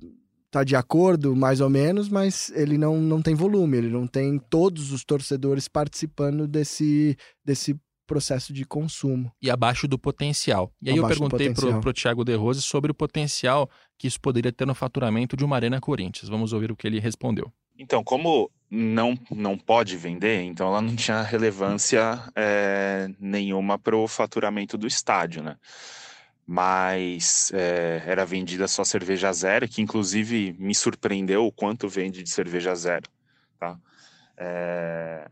tá 0.50 0.64
de 0.64 0.76
acordo, 0.76 1.36
mais 1.36 1.60
ou 1.60 1.70
menos, 1.70 2.10
mas 2.10 2.50
ele 2.56 2.78
não, 2.78 3.00
não 3.00 3.22
tem 3.22 3.36
volume, 3.36 3.78
ele 3.78 3.90
não 3.90 4.08
tem 4.08 4.40
todos 4.40 4.92
os 4.92 5.04
torcedores 5.04 5.68
participando 5.68 6.48
desse, 6.48 7.18
desse 7.44 7.78
processo 8.08 8.54
de 8.54 8.66
consumo. 8.66 9.32
E 9.42 9.52
abaixo 9.52 9.88
do 9.88 10.00
potencial. 10.00 10.72
E 10.82 10.90
aí 10.90 10.98
abaixo 10.98 11.22
eu 11.22 11.30
perguntei 11.30 11.54
pro, 11.54 11.82
pro 11.82 11.94
Thiago 11.94 12.24
De 12.24 12.34
Rose 12.36 12.62
sobre 12.62 12.90
o 12.90 12.96
potencial 12.96 13.70
que 13.98 14.08
isso 14.08 14.20
poderia 14.20 14.52
ter 14.52 14.66
no 14.66 14.74
faturamento 14.74 15.36
de 15.36 15.44
uma 15.44 15.58
Arena 15.58 15.82
Corinthians. 15.82 16.30
Vamos 16.30 16.54
ouvir 16.54 16.72
o 16.72 16.76
que 16.76 16.88
ele 16.88 17.00
respondeu. 17.00 17.52
Então, 17.78 18.04
como 18.04 18.50
não, 18.70 19.18
não 19.32 19.58
pode 19.58 19.96
vender, 19.96 20.42
então 20.42 20.68
ela 20.68 20.82
não 20.82 20.96
tinha 20.96 21.22
relevância 21.22 22.22
é, 22.36 23.10
nenhuma 23.20 23.80
para 23.80 23.96
o 23.96 24.08
faturamento 24.08 24.78
do 24.78 24.88
estádio, 24.88 25.44
né? 25.44 25.58
mas 26.48 27.52
é, 27.54 28.02
era 28.06 28.26
vendida 28.26 28.70
só 28.70 28.86
cerveja 28.86 29.34
zero, 29.34 29.68
que 29.68 29.82
inclusive 29.82 30.56
me 30.58 30.74
surpreendeu 30.74 31.46
o 31.46 31.52
quanto 31.52 31.90
vende 31.90 32.24
de 32.24 32.30
cerveja 32.30 32.74
zero, 32.74 33.10
tá? 33.60 33.78
É, 34.38 35.28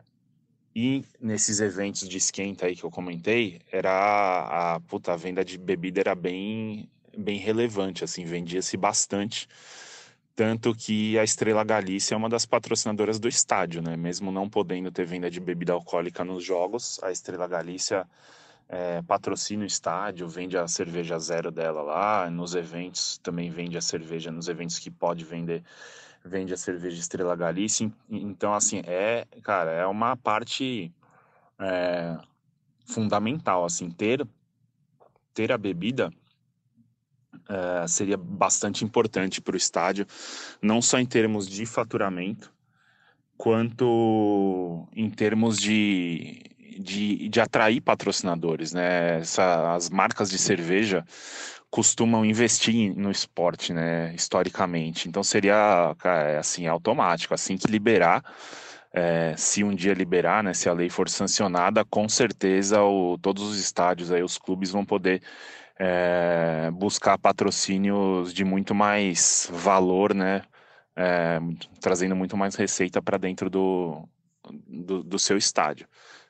e 0.76 1.06
nesses 1.22 1.62
eventos 1.62 2.10
de 2.10 2.18
esquenta 2.18 2.66
aí 2.66 2.76
que 2.76 2.84
eu 2.84 2.92
comentei, 2.92 3.62
era 3.72 3.90
a, 3.90 4.76
a, 4.76 4.80
puta, 4.82 5.14
a 5.14 5.16
venda 5.16 5.46
de 5.46 5.58
bebida 5.58 6.02
era 6.02 6.14
bem, 6.14 6.90
bem 7.18 7.40
relevante, 7.40 8.04
assim, 8.04 8.26
vendia-se 8.26 8.76
bastante, 8.76 9.48
tanto 10.36 10.76
que 10.76 11.18
a 11.18 11.24
Estrela 11.24 11.64
Galícia 11.64 12.14
é 12.14 12.18
uma 12.18 12.28
das 12.28 12.46
patrocinadoras 12.46 13.20
do 13.20 13.28
estádio, 13.28 13.82
né? 13.82 13.96
Mesmo 13.96 14.32
não 14.32 14.50
podendo 14.50 14.92
ter 14.92 15.06
venda 15.06 15.32
de 15.32 15.40
bebida 15.40 15.72
alcoólica 15.72 16.26
nos 16.26 16.44
jogos, 16.44 17.00
a 17.02 17.10
Estrela 17.10 17.48
Galícia 17.48 18.06
é, 18.68 19.02
patrocina 19.04 19.64
o 19.64 19.68
estádio, 19.68 20.28
vende 20.28 20.58
a 20.58 20.68
cerveja 20.68 21.18
zero 21.20 21.52
dela 21.52 21.82
lá, 21.82 22.30
nos 22.30 22.54
eventos 22.54 23.18
também 23.20 23.50
vende 23.50 23.78
a 23.78 23.82
cerveja, 23.82 24.30
nos 24.30 24.50
eventos 24.50 24.78
que 24.78 24.92
pode 24.92 25.24
vender, 25.24 25.64
vende 26.24 26.54
a 26.54 26.58
cerveja 26.58 27.00
Estrela 27.00 27.36
Galícia. 27.36 27.90
Então, 28.10 28.54
assim, 28.54 28.82
é, 28.86 29.26
cara, 29.42 29.72
é 29.72 29.86
uma 29.86 30.18
parte 30.18 30.92
é, 31.58 32.18
fundamental, 32.86 33.64
assim, 33.64 33.90
ter, 33.90 34.28
ter 35.34 35.54
a 35.54 35.58
bebida 35.58 36.12
é, 37.50 37.88
seria 37.88 38.18
bastante 38.18 38.84
importante 38.84 39.42
para 39.42 39.54
o 39.54 39.58
estádio, 39.58 40.06
não 40.62 40.82
só 40.82 41.00
em 41.00 41.06
termos 41.06 41.48
de 41.48 41.66
faturamento, 41.66 42.52
quanto 43.38 44.88
em 44.96 45.10
termos 45.10 45.60
de 45.60 46.56
de, 46.78 47.30
de 47.30 47.40
atrair 47.40 47.82
patrocinadores, 47.82 48.74
né? 48.74 49.20
Essa, 49.20 49.76
as 49.76 49.90
marcas 49.90 50.30
de 50.30 50.38
cerveja 50.38 51.06
costumam 51.70 52.26
investir 52.26 52.96
no 52.96 53.12
esporte, 53.12 53.74
né? 53.74 54.14
Historicamente. 54.14 55.08
Então 55.08 55.24
seria, 55.24 55.96
assim, 56.40 56.68
automático. 56.68 57.34
Assim 57.34 57.58
que 57.58 57.68
liberar, 57.68 58.24
é, 58.96 59.36
se 59.38 59.64
um 59.64 59.76
dia 59.76 59.94
liberar, 59.94 60.44
né? 60.44 60.54
Se 60.54 60.70
a 60.70 60.74
lei 60.74 60.90
for 60.90 61.10
sancionada, 61.10 61.84
com 61.86 62.08
certeza 62.08 62.82
o, 62.82 63.18
todos 63.18 63.44
os 63.44 63.60
estádios 63.60 64.12
aí, 64.12 64.24
os 64.24 64.38
clubes 64.38 64.72
vão 64.72 64.86
poder 64.86 65.22
é, 65.78 66.70
buscar 66.72 67.18
patrocínios 67.18 68.34
de 68.34 68.46
muito 68.46 68.74
mais 68.74 69.50
valor, 69.52 70.14
né? 70.14 70.44
É, 70.96 71.40
trazendo 71.82 72.16
muito 72.16 72.38
mais 72.38 72.56
receita 72.56 73.02
para 73.02 73.18
dentro 73.18 73.50
do, 73.50 74.08
do, 74.68 75.04
do 75.04 75.20
seu 75.20 75.38
estádio 75.38 75.88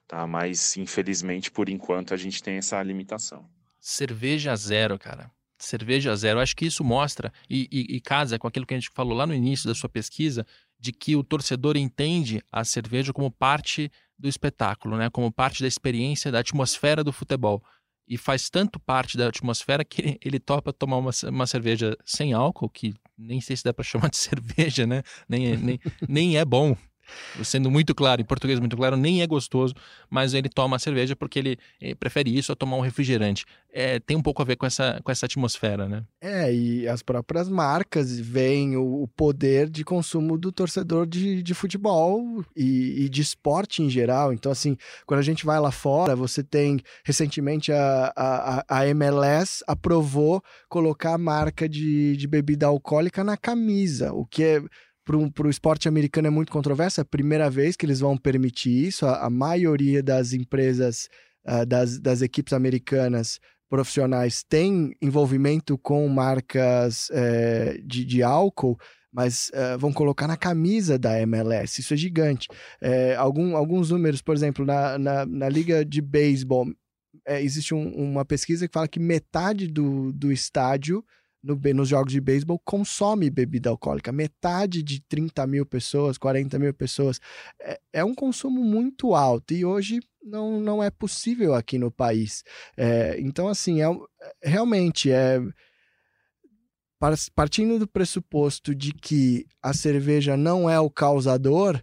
tá? 0.08 0.26
Mas 0.26 0.78
infelizmente 0.78 1.52
por 1.52 1.70
enquanto 1.70 2.14
a 2.14 2.18
gente 2.18 2.42
tem 2.42 2.58
essa 2.58 2.82
limitação. 2.82 3.48
Cerveja 3.80 4.56
zero, 4.56 4.98
cara. 4.98 5.32
Cerveja 5.58 6.16
zero. 6.16 6.40
Acho 6.40 6.56
que 6.56 6.66
isso 6.66 6.84
mostra 6.84 7.32
e, 7.50 7.68
e, 7.72 7.96
e 7.96 8.02
casa 8.02 8.38
com 8.38 8.48
aquilo 8.48 8.66
que 8.66 8.74
a 8.74 8.80
gente 8.80 8.90
falou 8.94 9.16
lá 9.16 9.26
no 9.26 9.34
início 9.34 9.68
da 9.68 9.76
sua 9.76 9.90
pesquisa, 9.90 10.46
de 10.80 10.92
que 10.92 11.16
o 11.16 11.24
torcedor 11.24 11.78
entende 11.78 12.44
a 12.52 12.64
cerveja 12.64 13.14
como 13.14 13.32
parte 13.32 13.92
do 14.18 14.28
espetáculo, 14.28 14.98
né? 14.98 15.10
como 15.10 15.32
parte 15.32 15.62
da 15.62 15.68
experiência, 15.68 16.32
da 16.32 16.40
atmosfera 16.40 17.04
do 17.04 17.12
futebol. 17.12 17.64
E 18.08 18.18
faz 18.18 18.50
tanto 18.50 18.80
parte 18.80 19.18
da 19.18 19.28
atmosfera 19.28 19.84
que 19.84 20.20
ele 20.24 20.40
topa 20.40 20.72
tomar 20.72 20.98
uma, 20.98 21.12
uma 21.30 21.48
cerveja 21.48 21.98
sem 22.06 22.34
álcool, 22.34 22.70
que 22.70 22.94
nem 23.18 23.42
sei 23.42 23.56
se 23.58 23.64
dá 23.64 23.74
para 23.74 23.84
chamar 23.86 24.10
de 24.10 24.18
cerveja, 24.18 24.86
né? 24.86 25.02
Nem, 25.28 25.48
é, 25.48 25.58
nem, 25.58 25.80
nem 26.08 26.38
é 26.38 26.46
bom 26.46 26.76
sendo 27.44 27.70
muito 27.72 27.94
claro, 27.94 28.22
em 28.22 28.26
português 28.26 28.60
muito 28.60 28.78
claro, 28.78 28.96
nem 28.96 29.22
é 29.22 29.28
gostoso, 29.28 29.74
mas 30.10 30.34
ele 30.34 30.50
toma 30.50 30.76
a 30.76 30.80
cerveja 30.80 31.16
porque 31.16 31.40
ele, 31.40 31.58
eh, 31.82 31.96
prefere 31.96 32.36
isso 32.36 32.52
a 32.52 32.56
tomar 32.56 32.78
um 32.78 32.82
refrigerante. 32.82 33.46
É, 33.74 34.00
tem 34.00 34.16
um 34.16 34.22
pouco 34.22 34.42
a 34.42 34.46
ver 34.46 34.56
com 34.56 34.66
essa, 34.66 35.02
com 35.04 35.12
essa 35.12 35.26
atmosfera, 35.26 35.88
né? 35.90 36.04
É, 36.22 36.54
e 36.54 36.88
as 36.88 37.04
próprias 37.04 37.50
marcas 37.50 38.18
veem 38.18 38.78
o, 38.78 39.04
o 39.04 39.08
poder 39.08 39.70
de 39.70 39.84
consumo 39.84 40.38
do 40.38 40.50
torcedor 40.52 41.06
de, 41.06 41.44
de 41.44 41.54
futebol 41.54 42.44
e, 42.56 43.04
e, 43.04 43.10
de 43.10 43.22
esporte 43.22 43.84
em 43.84 43.90
geral. 43.90 44.32
Então, 44.32 44.50
assim, 44.52 44.78
quando 45.06 45.20
a 45.20 45.24
gente 45.24 45.46
vai 45.46 45.60
lá 45.60 45.72
fora, 45.72 46.16
você 46.16 46.42
tem, 46.42 46.80
recentemente, 47.04 47.72
a, 47.74 48.14
a, 48.16 48.66
a 48.70 48.88
MLS 48.88 49.62
aprovou 49.68 50.42
colocar 50.70 51.14
a 51.14 51.18
marca 51.18 51.68
de, 51.68 52.16
de 52.16 52.28
bebida 52.28 52.68
alcoólica 52.68 53.24
na 53.24 53.36
camisa, 53.36 54.14
o 54.14 54.26
que 54.26 54.44
é 54.44 54.64
para 55.06 55.48
o 55.48 55.50
esporte 55.50 55.88
americano 55.88 56.28
é 56.28 56.32
muito 56.32 56.52
controverso. 56.52 57.00
É 57.00 57.04
a 57.04 57.06
primeira 57.06 57.50
vez 57.50 57.76
que 57.76 57.86
eles 57.86 58.00
vão 58.00 58.18
permitir 58.18 58.88
isso. 58.88 59.06
A, 59.06 59.28
a 59.28 59.30
maioria 59.30 60.02
das 60.02 60.34
empresas, 60.34 61.08
uh, 61.48 61.66
das, 61.66 62.00
das 62.00 62.22
equipes 62.24 62.54
americanas 62.54 63.40
profissionais 63.70 64.44
tem 64.44 64.96
envolvimento 65.02 65.78
com 65.78 66.08
marcas 66.08 67.10
uh, 67.10 67.82
de, 67.86 68.04
de 68.04 68.24
álcool, 68.24 68.78
mas 69.14 69.50
uh, 69.50 69.78
vão 69.78 69.94
colocar 69.94 70.28
na 70.28 70.36
camisa 70.36 70.98
da 70.98 71.20
MLS. 71.22 71.82
Isso 71.82 71.94
é 71.94 71.98
gigante. 71.98 72.48
É, 72.82 73.16
algum, 73.16 73.56
alguns 73.56 73.92
números, 73.92 74.22
por 74.22 74.36
exemplo, 74.36 74.66
na, 74.66 74.98
na, 74.98 75.26
na 75.26 75.48
liga 75.48 75.86
de 75.86 76.02
beisebol, 76.02 76.68
é, 77.26 77.42
existe 77.42 77.74
um, 77.74 77.88
uma 77.94 78.26
pesquisa 78.26 78.68
que 78.68 78.74
fala 78.74 78.88
que 78.88 79.00
metade 79.00 79.68
do, 79.68 80.12
do 80.12 80.32
estádio 80.32 81.04
no, 81.46 81.60
nos 81.76 81.90
jogos 81.90 82.12
de 82.12 82.20
beisebol 82.20 82.60
consome 82.66 83.30
bebida 83.30 83.70
alcoólica. 83.70 84.12
Metade 84.12 84.82
de 84.82 85.00
30 85.02 85.46
mil 85.46 85.66
pessoas, 85.66 86.18
40 86.18 86.58
mil 86.58 86.74
pessoas. 86.74 87.22
É, 87.62 87.80
é 87.94 88.04
um 88.04 88.16
consumo 88.16 88.64
muito 88.64 89.14
alto 89.14 89.54
e 89.54 89.64
hoje 89.64 90.00
não, 90.24 90.60
não 90.60 90.84
é 90.84 90.90
possível 90.90 91.54
aqui 91.54 91.78
no 91.78 91.92
país. 91.92 92.44
É, 92.76 93.16
então, 93.20 93.48
assim, 93.48 93.82
é, 93.82 93.88
realmente 94.44 95.12
é. 95.12 95.40
Partindo 97.36 97.78
do 97.78 97.88
pressuposto 97.88 98.74
de 98.74 98.92
que 98.92 99.46
a 99.62 99.74
cerveja 99.74 100.36
não 100.36 100.68
é 100.68 100.80
o 100.80 100.90
causador, 100.90 101.80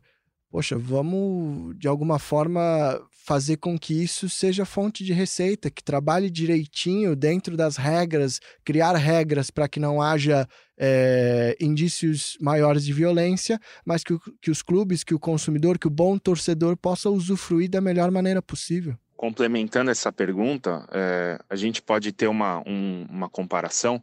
poxa, 0.50 0.76
vamos 0.76 1.78
de 1.78 1.86
alguma 1.86 2.18
forma 2.18 3.00
fazer 3.24 3.56
com 3.58 3.78
que 3.78 4.02
isso 4.02 4.28
seja 4.28 4.64
fonte 4.64 5.04
de 5.04 5.12
receita, 5.12 5.70
que 5.70 5.82
trabalhe 5.82 6.28
direitinho 6.28 7.14
dentro 7.14 7.56
das 7.56 7.76
regras, 7.76 8.40
criar 8.64 8.96
regras 8.96 9.48
para 9.48 9.68
que 9.68 9.78
não 9.78 10.02
haja 10.02 10.46
é, 10.76 11.56
indícios 11.60 12.36
maiores 12.40 12.84
de 12.84 12.92
violência, 12.92 13.60
mas 13.86 14.02
que, 14.02 14.18
que 14.40 14.50
os 14.50 14.60
clubes, 14.60 15.04
que 15.04 15.14
o 15.14 15.20
consumidor, 15.20 15.78
que 15.78 15.86
o 15.86 15.90
bom 15.90 16.18
torcedor 16.18 16.76
possa 16.76 17.08
usufruir 17.10 17.70
da 17.70 17.80
melhor 17.80 18.10
maneira 18.10 18.42
possível. 18.42 18.96
Complementando 19.16 19.92
essa 19.92 20.10
pergunta, 20.10 20.84
é, 20.90 21.38
a 21.48 21.54
gente 21.54 21.80
pode 21.80 22.10
ter 22.10 22.26
uma, 22.26 22.58
um, 22.66 23.06
uma 23.08 23.28
comparação 23.28 24.02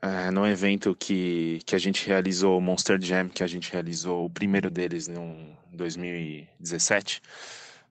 é, 0.00 0.30
no 0.30 0.46
evento 0.46 0.96
que, 0.98 1.58
que 1.66 1.76
a 1.76 1.78
gente 1.78 2.06
realizou, 2.06 2.56
o 2.56 2.60
Monster 2.60 2.98
Jam, 2.98 3.28
que 3.28 3.44
a 3.44 3.46
gente 3.46 3.70
realizou 3.70 4.24
o 4.24 4.30
primeiro 4.30 4.70
deles 4.70 5.08
em 5.08 5.54
2017, 5.74 7.20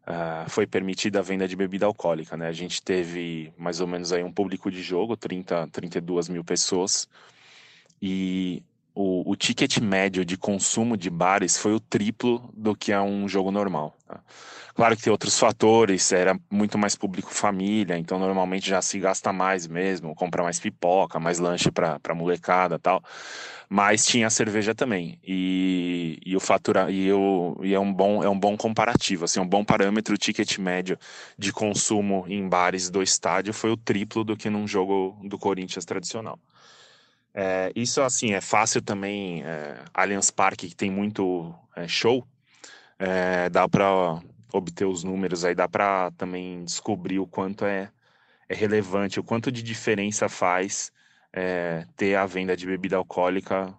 uh, 0.08 0.50
foi 0.50 0.66
permitida 0.66 1.20
a 1.20 1.22
venda 1.22 1.48
de 1.48 1.56
bebida 1.56 1.86
alcoólica. 1.86 2.38
Né? 2.38 2.48
A 2.48 2.54
gente 2.54 2.82
teve 2.82 3.54
mais 3.58 3.82
ou 3.82 3.88
menos 3.88 4.14
aí 4.14 4.24
um 4.24 4.32
público 4.32 4.72
de 4.72 4.82
jogo, 4.82 5.18
30, 5.18 5.68
32 5.68 6.30
mil 6.30 6.44
pessoas, 6.44 7.08
e 8.02 8.64
o, 8.96 9.30
o 9.30 9.36
ticket 9.36 9.78
médio 9.78 10.26
de 10.26 10.38
consumo 10.38 10.96
de 10.98 11.10
bares 11.10 11.58
foi 11.58 11.74
o 11.74 11.80
triplo 11.80 12.50
do 12.54 12.76
que 12.76 12.92
é 12.92 13.02
um 13.02 13.28
jogo 13.28 13.52
normal. 13.52 13.96
Tá? 14.08 14.20
Claro 14.78 14.96
que 14.96 15.02
tem 15.02 15.12
outros 15.12 15.40
fatores, 15.40 16.12
era 16.12 16.40
muito 16.52 16.78
mais 16.78 16.96
público 16.96 17.34
família, 17.34 17.98
então 17.98 18.20
normalmente 18.20 18.70
já 18.70 18.80
se 18.80 19.00
gasta 19.00 19.34
mais 19.34 19.66
mesmo, 19.66 20.14
compra 20.14 20.44
mais 20.44 20.60
pipoca, 20.60 21.20
mais 21.20 21.40
lanche 21.40 21.72
para 21.72 22.14
molecada 22.14 22.78
tal. 22.78 23.04
Mas 23.68 24.06
tinha 24.06 24.30
cerveja 24.30 24.76
também. 24.76 25.20
E, 25.24 26.20
e 26.24 26.36
o 26.36 26.40
fatura 26.40 26.92
e, 26.92 27.12
o, 27.12 27.58
e 27.64 27.74
é 27.74 27.80
um 27.80 27.92
bom 27.92 28.24
é 28.24 28.30
um 28.30 28.40
bom 28.40 28.56
comparativo, 28.56 29.26
assim, 29.26 29.40
um 29.40 29.48
bom 29.48 29.66
parâmetro, 29.66 30.14
o 30.14 30.18
ticket 30.18 30.60
médio 30.60 30.96
de 31.40 31.52
consumo 31.52 32.24
em 32.28 32.48
bares 32.48 32.88
do 32.92 33.02
estádio 33.02 33.56
foi 33.56 33.72
o 33.72 33.78
triplo 33.78 34.24
do 34.24 34.38
que 34.38 34.48
num 34.48 34.68
jogo 34.68 35.20
do 35.24 35.40
Corinthians 35.40 35.86
tradicional. 35.86 36.38
É, 37.34 37.72
isso 37.76 38.00
assim 38.00 38.34
é 38.34 38.42
fácil 38.42 38.80
também. 38.84 39.42
É, 39.44 39.80
Allianz 39.92 40.30
Parque 40.30 40.70
que 40.70 40.76
tem 40.76 40.92
muito 40.92 41.52
é, 41.76 41.88
show, 41.88 42.28
é, 43.00 43.50
dá 43.50 43.68
para 43.68 44.22
obter 44.54 44.86
os 44.86 45.04
números, 45.04 45.44
aí 45.44 45.54
dá 45.54 45.68
para 45.68 46.12
também 46.12 46.64
descobrir 46.64 47.20
o 47.20 47.28
quanto 47.28 47.66
é, 47.66 47.92
é 48.48 48.56
relevante, 48.56 49.20
o 49.20 49.24
quanto 49.24 49.52
de 49.52 49.62
diferença 49.62 50.30
faz 50.30 50.92
é, 51.34 51.86
ter 51.96 52.16
a 52.16 52.26
venda 52.26 52.56
de 52.56 52.66
bebida 52.66 52.96
alcoólica 52.96 53.74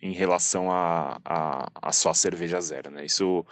em 0.00 0.12
relação 0.12 0.70
a, 0.70 1.18
a, 1.24 1.68
a 1.74 1.92
só 1.92 2.12
cerveja 2.12 2.60
zero, 2.60 2.90
né? 2.90 3.04
Isso, 3.06 3.44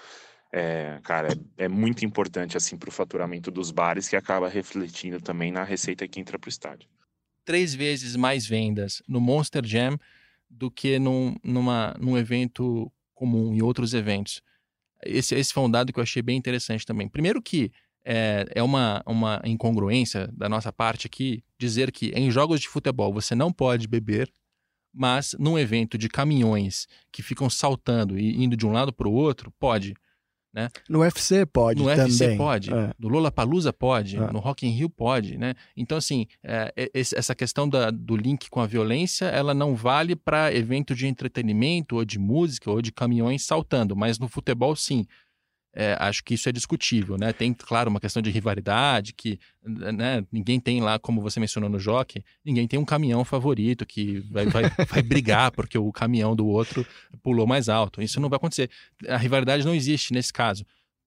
é, 0.52 1.00
cara, 1.02 1.28
é, 1.56 1.64
é 1.64 1.68
muito 1.68 2.04
importante 2.04 2.56
assim 2.56 2.76
para 2.76 2.90
o 2.90 2.92
faturamento 2.92 3.50
dos 3.50 3.70
bares 3.70 4.08
que 4.08 4.16
acaba 4.16 4.48
refletindo 4.48 5.20
também 5.20 5.50
na 5.50 5.64
receita 5.64 6.06
que 6.06 6.20
entra 6.20 6.38
para 6.38 6.48
o 6.48 6.50
estádio. 6.50 6.88
Três 7.44 7.74
vezes 7.74 8.14
mais 8.14 8.46
vendas 8.46 9.02
no 9.08 9.20
Monster 9.20 9.64
Jam 9.64 9.98
do 10.48 10.70
que 10.70 10.98
num, 10.98 11.34
numa, 11.42 11.96
num 11.98 12.18
evento 12.18 12.92
comum, 13.14 13.54
em 13.54 13.62
outros 13.62 13.94
eventos. 13.94 14.42
Esse, 15.04 15.34
esse 15.34 15.52
foi 15.52 15.62
um 15.62 15.70
dado 15.70 15.92
que 15.92 15.98
eu 15.98 16.02
achei 16.02 16.22
bem 16.22 16.36
interessante 16.36 16.86
também. 16.86 17.08
Primeiro 17.08 17.42
que 17.42 17.70
é, 18.04 18.46
é 18.54 18.62
uma, 18.62 19.02
uma 19.06 19.40
incongruência 19.44 20.28
da 20.28 20.48
nossa 20.48 20.72
parte 20.72 21.06
aqui 21.06 21.42
dizer 21.58 21.92
que 21.92 22.10
em 22.10 22.30
jogos 22.30 22.60
de 22.60 22.68
futebol 22.68 23.12
você 23.12 23.34
não 23.34 23.52
pode 23.52 23.86
beber, 23.86 24.32
mas 24.92 25.34
num 25.38 25.58
evento 25.58 25.96
de 25.96 26.08
caminhões 26.08 26.86
que 27.10 27.22
ficam 27.22 27.48
saltando 27.48 28.18
e 28.18 28.42
indo 28.42 28.56
de 28.56 28.66
um 28.66 28.72
lado 28.72 28.92
para 28.92 29.08
o 29.08 29.12
outro, 29.12 29.52
pode. 29.58 29.94
Né? 30.54 30.68
No 30.86 31.00
UFC 31.00 31.46
pode 31.46 31.82
no 31.82 31.88
também. 31.88 32.04
UFC 32.04 32.36
pode, 32.36 32.74
é. 32.74 32.92
no 32.98 33.08
Lollapalooza 33.08 33.72
pode, 33.72 34.18
é. 34.18 34.32
no 34.32 34.38
Rock 34.38 34.66
in 34.66 34.70
Rio 34.70 34.90
pode, 34.90 35.38
né? 35.38 35.54
Então, 35.74 35.96
assim, 35.96 36.26
é, 36.44 36.70
essa 36.94 37.34
questão 37.34 37.66
da, 37.66 37.90
do 37.90 38.14
link 38.14 38.50
com 38.50 38.60
a 38.60 38.66
violência, 38.66 39.24
ela 39.26 39.54
não 39.54 39.74
vale 39.74 40.14
para 40.14 40.54
evento 40.54 40.94
de 40.94 41.06
entretenimento, 41.06 41.96
ou 41.96 42.04
de 42.04 42.18
música, 42.18 42.70
ou 42.70 42.82
de 42.82 42.92
caminhões 42.92 43.46
saltando, 43.46 43.96
mas 43.96 44.18
no 44.18 44.28
futebol, 44.28 44.76
sim 44.76 45.06
é, 45.74 45.96
acho 45.98 46.22
que 46.22 46.34
isso 46.34 46.48
é 46.48 46.52
discutível, 46.52 47.16
né? 47.16 47.32
Tem, 47.32 47.54
claro, 47.54 47.88
uma 47.88 48.00
questão 48.00 48.20
de 48.20 48.30
rivalidade, 48.30 49.14
que 49.14 49.38
né, 49.64 50.24
ninguém 50.30 50.60
tem 50.60 50.82
lá, 50.82 50.98
como 50.98 51.22
você 51.22 51.40
mencionou 51.40 51.70
no 51.70 51.78
Jockey, 51.78 52.22
ninguém 52.44 52.68
tem 52.68 52.78
um 52.78 52.84
caminhão 52.84 53.24
favorito 53.24 53.86
que 53.86 54.18
vai, 54.30 54.46
vai, 54.46 54.64
vai 54.88 55.02
brigar 55.02 55.50
porque 55.50 55.78
o 55.78 55.90
caminhão 55.90 56.36
do 56.36 56.46
outro 56.46 56.86
pulou 57.22 57.46
mais 57.46 57.68
alto. 57.70 58.02
Isso 58.02 58.20
não 58.20 58.28
vai 58.28 58.36
acontecer. 58.36 58.70
A 59.08 59.16
rivalidade 59.16 59.64
não 59.64 59.74
existe 59.74 60.12
nesse 60.12 60.32
caso. 60.32 60.66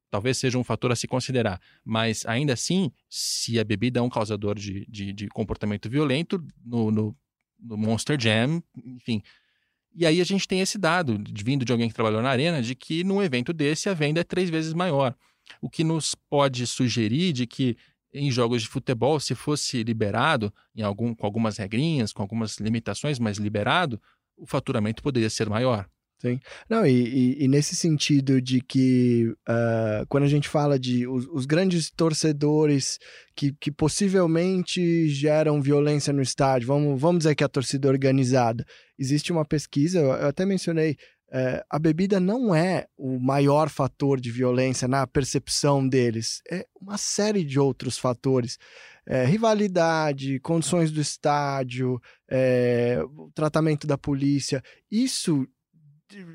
Talvez 0.09 0.38
seja 0.38 0.57
um 0.57 0.63
fator 0.63 0.91
a 0.91 0.95
se 0.95 1.07
considerar. 1.07 1.61
Mas, 1.84 2.26
ainda 2.26 2.53
assim, 2.53 2.91
se 3.09 3.59
a 3.59 3.63
bebida 3.63 3.99
é 3.99 4.01
um 4.01 4.09
causador 4.09 4.55
de, 4.55 4.86
de, 4.88 5.13
de 5.13 5.28
comportamento 5.28 5.89
violento, 5.89 6.43
no, 6.63 6.89
no, 6.89 7.16
no 7.59 7.78
Monster 7.78 8.20
Jam, 8.20 8.63
enfim, 8.84 9.22
e 9.96 10.06
aí 10.06 10.20
a 10.20 10.24
gente 10.26 10.48
tem 10.48 10.60
esse 10.60 10.78
dado, 10.78 11.22
vindo 11.43 11.64
de 11.64 11.72
alguém 11.72 11.88
que 11.88 11.96
trabalhou 11.96 12.22
na 12.22 12.30
arena, 12.30 12.62
de 12.62 12.76
que 12.76 13.04
num 13.04 13.24
evento 13.24 13.54
desse 13.54 13.88
a 13.88 13.93
venda 13.93 14.20
é 14.20 14.24
três 14.24 14.50
vezes 14.50 14.74
maior. 14.74 15.16
O 15.62 15.70
que 15.70 15.84
nos 15.84 16.16
pode 16.30 16.68
sugerir 16.68 17.32
de 17.32 17.48
que 17.48 17.78
em 18.14 18.32
jogos 18.32 18.62
de 18.62 18.68
futebol, 18.68 19.20
se 19.20 19.36
fosse 19.36 19.84
liberado, 19.84 20.54
em 20.74 20.82
algum, 20.82 21.14
com 21.14 21.26
algumas 21.26 21.58
regrinhas, 21.58 22.14
com 22.14 22.22
algumas 22.22 22.58
limitações, 22.58 23.20
mas 23.20 23.38
liberado, 23.38 24.02
o 24.38 24.46
faturamento 24.46 25.04
poderia 25.04 25.30
ser 25.30 25.50
maior. 25.50 25.88
Sim. 26.26 26.39
Não, 26.67 26.84
e, 26.88 26.91
e, 26.91 27.43
e, 27.43 27.47
nesse 27.47 27.76
sentido 27.76 28.41
de 28.41 28.59
que 28.59 29.28
uh, 29.47 30.07
quando 30.09 30.23
a 30.23 30.28
gente 30.28 30.49
fala 30.49 30.80
de 30.80 31.05
os, 31.05 31.28
os, 31.28 31.45
grandes 31.45 31.91
torcedores 31.91 32.97
que, 33.36 33.53
que 33.59 33.71
possivelmente 33.71 35.07
geram 35.07 35.61
violência 35.61 36.11
no 36.11 36.23
estádio, 36.23 36.67
vamos, 36.67 36.99
vamos 36.99 37.19
dizer 37.19 37.36
que 37.36 37.43
é 37.43 37.45
a 37.45 37.49
torcida 37.49 37.88
organizada, 37.88 38.65
existe 38.97 39.32
uma 39.32 39.45
pesquisa, 39.45 39.99
eu 39.99 40.11
até 40.13 40.47
mencionei, 40.47 40.93
uh, 41.30 41.63
a 41.69 41.78
bebida 41.78 42.19
não 42.19 42.55
é 42.55 42.88
o 42.97 43.19
maior 43.19 43.69
fator 43.69 44.19
de 44.19 44.32
violência 44.32 44.88
na 44.88 45.05
percepção 45.05 45.88
deles, 45.88 46.41
é 46.49 46.65
uma 46.82 46.97
série 46.97 47.43
de 47.43 47.59
outros 47.59 47.99
fatores. 47.99 48.57
é, 49.05 49.23
rivalidade, 49.23 50.39
condições 50.39 50.91
do 50.91 50.99
estádio, 50.99 52.01
é, 52.30 52.97
tratamento 53.36 53.86
da 53.86 53.97
polícia. 53.97 54.63
Isso 54.89 55.47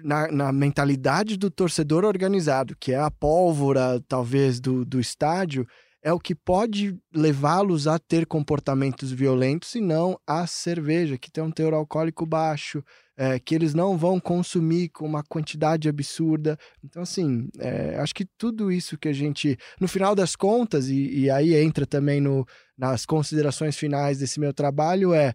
na, 0.03 0.31
na, 0.31 0.53
mentalidade 0.53 1.37
do 1.37 1.51
torcedor 1.51 2.05
organizado, 2.05 2.77
que 2.79 2.93
é 2.93 2.99
a 2.99 3.11
pólvora, 3.11 4.01
talvez, 4.09 4.61
do, 4.61 4.85
do 4.85 5.01
estádio, 5.01 5.67
é 6.03 6.13
o 6.13 6.19
que 6.19 6.35
pode 6.35 6.97
levá-los 7.15 7.87
a 7.87 7.99
ter 7.99 8.27
comportamentos 8.27 9.13
violentos 9.13 9.75
e 9.75 9.81
não 9.81 10.19
a 10.27 10.47
cerveja, 10.47 11.19
que 11.19 11.31
tem 11.31 11.45
um 11.45 11.51
teor 11.51 11.75
alcoólico 11.75 12.25
baixo, 12.25 12.83
é, 13.17 13.39
que 13.39 13.55
eles 13.55 13.75
não 13.75 13.99
vão 13.99 14.19
consumir 14.19 14.89
com 14.89 15.05
uma 15.05 15.23
quantidade 15.23 15.89
absurda. 15.89 16.59
Então, 16.83 17.03
assim, 17.03 17.49
é, 17.59 17.97
acho 17.99 18.15
que 18.15 18.25
tudo 18.39 18.73
isso 18.73 18.97
que 18.97 19.09
a 19.09 19.13
gente, 19.13 19.59
no 19.79 19.87
final 19.87 20.15
das 20.15 20.35
contas, 20.35 20.89
e, 20.89 21.21
e 21.21 21.31
aí 21.31 21.55
entra 21.55 21.87
também 21.87 22.19
no, 22.19 22.47
nas 22.79 23.05
considerações 23.05 23.77
finais 23.77 24.19
desse 24.19 24.41
meu 24.41 24.55
trabalho, 24.55 25.13
é, 25.13 25.35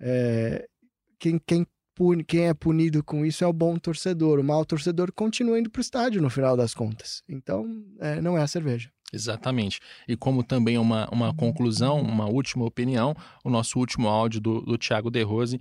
é 0.00 0.66
quem, 1.18 1.38
quem 1.46 1.66
pune, 1.96 2.22
quem 2.22 2.46
é 2.46 2.54
punido 2.54 3.02
com 3.02 3.24
isso 3.24 3.42
é 3.42 3.46
o 3.46 3.52
bom 3.52 3.76
torcedor. 3.78 4.38
O 4.38 4.44
mau 4.44 4.64
torcedor 4.64 5.10
continua 5.10 5.58
indo 5.58 5.70
para 5.70 5.80
o 5.80 5.82
estádio 5.82 6.20
no 6.20 6.28
final 6.28 6.56
das 6.56 6.74
contas. 6.74 7.24
Então, 7.26 7.66
é, 7.98 8.20
não 8.20 8.36
é 8.36 8.42
a 8.42 8.46
cerveja. 8.46 8.90
Exatamente. 9.12 9.80
E 10.06 10.16
como 10.16 10.42
também 10.42 10.76
uma, 10.76 11.08
uma 11.10 11.32
conclusão, 11.34 12.00
uma 12.00 12.26
última 12.26 12.64
opinião, 12.66 13.16
o 13.42 13.48
nosso 13.48 13.78
último 13.78 14.08
áudio 14.08 14.40
do, 14.40 14.60
do 14.60 14.76
Tiago 14.76 15.10
De 15.10 15.22
Rose 15.22 15.60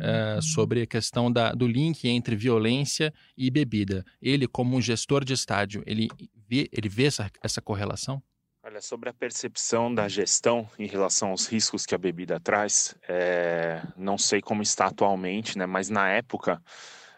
é, 0.00 0.40
sobre 0.42 0.82
a 0.82 0.86
questão 0.86 1.30
da, 1.30 1.52
do 1.52 1.68
link 1.68 2.08
entre 2.08 2.34
violência 2.34 3.12
e 3.36 3.50
bebida. 3.50 4.04
Ele, 4.20 4.48
como 4.48 4.76
um 4.76 4.80
gestor 4.80 5.24
de 5.24 5.34
estádio, 5.34 5.82
ele 5.86 6.08
vê, 6.48 6.68
ele 6.72 6.88
vê 6.88 7.04
essa, 7.04 7.30
essa 7.42 7.62
correlação? 7.62 8.20
Olha, 8.68 8.80
sobre 8.80 9.08
a 9.08 9.12
percepção 9.12 9.94
da 9.94 10.08
gestão 10.08 10.68
em 10.76 10.88
relação 10.88 11.30
aos 11.30 11.46
riscos 11.46 11.86
que 11.86 11.94
a 11.94 11.98
bebida 11.98 12.40
traz, 12.40 12.96
é, 13.08 13.80
não 13.96 14.18
sei 14.18 14.42
como 14.42 14.60
está 14.60 14.86
atualmente, 14.86 15.56
né, 15.56 15.66
mas 15.66 15.88
na 15.88 16.08
época 16.08 16.60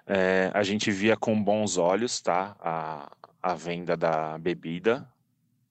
é, 0.06 0.50
a 0.52 0.62
gente 0.62 0.90
via 0.90 1.16
com 1.16 1.42
bons 1.42 1.78
olhos 1.78 2.20
tá, 2.20 2.54
a, 2.60 3.10
a 3.42 3.54
venda 3.54 3.96
da 3.96 4.36
bebida, 4.36 5.10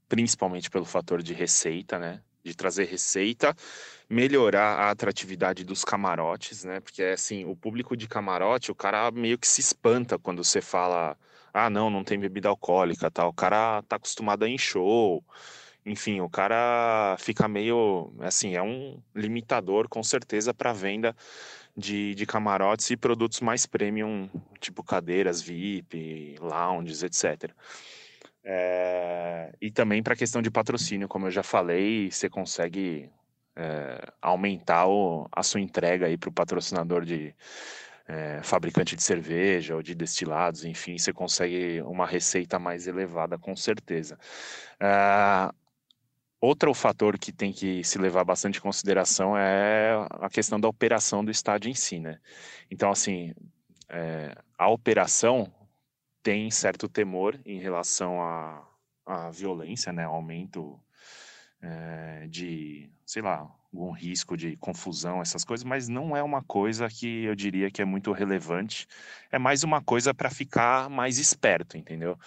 principalmente 0.10 0.68
pelo 0.68 0.84
fator 0.84 1.22
de 1.22 1.36
receita, 1.36 2.00
né? 2.00 2.24
De 2.44 2.56
trazer 2.56 2.86
receita, 2.86 3.56
melhorar 4.10 4.80
a 4.80 4.90
atratividade 4.90 5.64
dos 5.64 5.86
camarotes, 5.86 6.64
né? 6.64 6.80
Porque 6.80 7.04
assim, 7.04 7.46
o 7.46 7.56
público 7.56 7.96
de 7.96 8.08
camarote, 8.08 8.72
o 8.72 8.76
cara 8.76 9.12
meio 9.12 9.38
que 9.38 9.48
se 9.48 9.62
espanta 9.62 10.18
quando 10.18 10.44
você 10.44 10.60
fala, 10.60 11.16
ah, 11.54 11.70
não, 11.70 11.90
não 11.90 12.04
tem 12.04 12.20
bebida 12.20 12.50
alcoólica, 12.50 13.12
tal. 13.12 13.30
O 13.30 13.34
cara 13.34 13.84
tá 13.84 13.98
acostumado 13.98 14.44
a 14.44 14.48
ir 14.50 14.54
em 14.54 14.58
show. 14.58 15.24
Enfim, 15.88 16.20
o 16.20 16.30
cara 16.30 17.16
fica 17.18 17.48
meio, 17.48 18.14
assim, 18.20 18.56
é 18.56 18.62
um 18.62 19.02
limitador 19.16 19.88
com 19.88 20.04
certeza 20.04 20.54
para 20.54 20.74
venda 20.74 21.16
de, 21.78 22.14
de 22.14 22.26
camarotes 22.26 22.90
e 22.92 22.98
produtos 22.98 23.40
mais 23.40 23.66
premium, 23.66 24.30
tipo 24.60 24.84
cadeiras 24.84 25.42
VIP, 25.42 26.36
lounges, 26.42 27.04
etc. 27.04 27.54
É, 28.44 29.54
e 29.62 29.72
também 29.72 30.04
para 30.04 30.14
a 30.14 30.18
questão 30.18 30.42
de 30.42 30.52
patrocínio, 30.52 31.08
como 31.08 31.28
eu 31.28 31.32
já 31.32 31.42
falei, 31.42 32.12
você 32.12 32.30
consegue 32.30 33.10
é, 33.56 34.12
aumentar 34.22 34.88
o, 34.88 35.26
a 35.32 35.42
sua 35.42 35.62
entrega 35.62 36.06
para 36.18 36.30
o 36.30 36.34
patrocinador 36.34 37.06
de 37.06 37.34
é, 38.10 38.42
fabricante 38.44 38.94
de 38.94 39.04
cerveja 39.04 39.74
ou 39.74 39.82
de 39.82 39.96
destilados, 39.96 40.66
enfim, 40.66 40.98
você 40.98 41.14
consegue 41.14 41.82
uma 41.84 42.06
receita 42.06 42.60
mais 42.60 42.88
elevada, 42.88 43.38
com 43.38 43.56
certeza. 43.56 44.20
Outro 46.40 46.72
fator 46.74 47.18
que 47.18 47.32
tem 47.32 47.52
que 47.52 47.84
se 47.84 47.98
levar 47.98 48.24
bastante 48.24 48.60
em 48.60 48.62
consideração 48.62 49.36
é 49.36 49.94
a 50.12 50.30
questão 50.30 50.60
da 50.60 50.68
operação 50.68 51.26
do 51.26 51.32
estádio 51.32 51.70
em 51.70 51.74
si, 51.74 52.00
né? 52.00 52.20
Então, 52.70 52.92
assim, 52.92 53.34
é, 53.90 54.36
a 54.58 54.70
operação 54.70 55.52
tem 56.22 56.52
certo 56.52 56.88
temor 56.88 57.40
em 57.46 57.60
relação 57.60 58.22
à, 58.22 59.32
violência, 59.32 59.92
né? 59.92 60.04
Aumento 60.04 60.80
é, 61.62 62.28
de, 62.28 62.90
sei 63.06 63.22
lá, 63.22 63.50
algum 63.74 63.92
risco 63.92 64.36
de 64.36 64.58
confusão, 64.58 65.22
essas 65.22 65.44
coisas, 65.44 65.64
mas 65.64 65.88
não 65.88 66.16
é 66.16 66.22
uma 66.22 66.44
coisa 66.44 66.88
que 66.88 67.24
eu 67.24 67.34
diria 67.34 67.72
que 67.72 67.82
é 67.82 67.86
muito 67.86 68.12
relevante. 68.12 68.88
É 69.32 69.40
mais 69.40 69.64
uma 69.64 69.82
coisa 69.82 70.14
para 70.14 70.30
ficar 70.30 70.90
mais 70.90 71.18
esperto, 71.18 71.78
entendeu? 71.78 72.18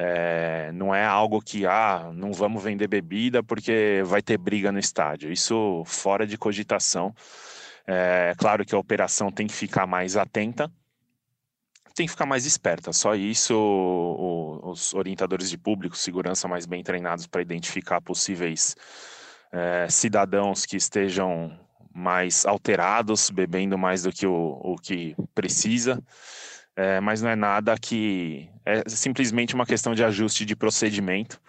É, 0.00 0.70
não 0.72 0.94
é 0.94 1.04
algo 1.04 1.42
que, 1.42 1.66
ah, 1.66 2.12
não 2.14 2.32
vamos 2.32 2.62
vender 2.62 2.86
bebida 2.86 3.42
porque 3.42 4.00
vai 4.06 4.22
ter 4.22 4.38
briga 4.38 4.70
no 4.70 4.78
estádio. 4.78 5.32
Isso 5.32 5.82
fora 5.86 6.24
de 6.24 6.38
cogitação. 6.38 7.12
É 7.84 8.32
claro 8.38 8.64
que 8.64 8.76
a 8.76 8.78
operação 8.78 9.32
tem 9.32 9.48
que 9.48 9.54
ficar 9.54 9.88
mais 9.88 10.16
atenta, 10.16 10.70
tem 11.96 12.06
que 12.06 12.12
ficar 12.12 12.26
mais 12.26 12.46
esperta. 12.46 12.92
Só 12.92 13.16
isso, 13.16 13.52
o, 13.56 14.70
os 14.70 14.94
orientadores 14.94 15.50
de 15.50 15.58
público, 15.58 15.96
segurança 15.96 16.46
mais 16.46 16.64
bem 16.64 16.84
treinados 16.84 17.26
para 17.26 17.42
identificar 17.42 18.00
possíveis 18.00 18.76
é, 19.50 19.88
cidadãos 19.90 20.64
que 20.64 20.76
estejam 20.76 21.58
mais 21.92 22.46
alterados, 22.46 23.30
bebendo 23.30 23.76
mais 23.76 24.04
do 24.04 24.12
que 24.12 24.28
o, 24.28 24.60
o 24.62 24.76
que 24.76 25.16
precisa. 25.34 26.00
É, 26.76 27.00
mas 27.00 27.20
não 27.20 27.30
é 27.30 27.34
nada 27.34 27.76
que 27.76 28.48
é 28.68 28.88
simplesmente 28.88 29.54
uma 29.54 29.64
questão 29.64 29.94
de 29.94 30.04
ajuste 30.04 30.44
de 30.44 30.54
procedimento, 30.54 31.40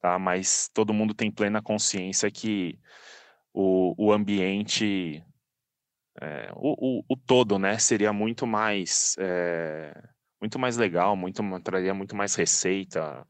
tá? 0.00 0.18
Mas 0.18 0.68
todo 0.74 0.92
mundo 0.92 1.14
tem 1.14 1.30
plena 1.30 1.62
consciência 1.62 2.30
que 2.30 2.78
o, 3.52 3.94
o 3.96 4.12
ambiente 4.12 5.24
é, 6.20 6.50
o, 6.54 6.98
o, 6.98 7.04
o, 7.08 7.16
todo, 7.16 7.58
né, 7.58 7.78
seria 7.78 8.12
muito 8.12 8.46
mais 8.46 9.16
é, 9.18 9.92
muito 10.40 10.58
mais 10.58 10.76
legal, 10.76 11.16
muito 11.16 11.42
traria 11.62 11.94
muito 11.94 12.14
mais 12.14 12.34
receita 12.34 13.26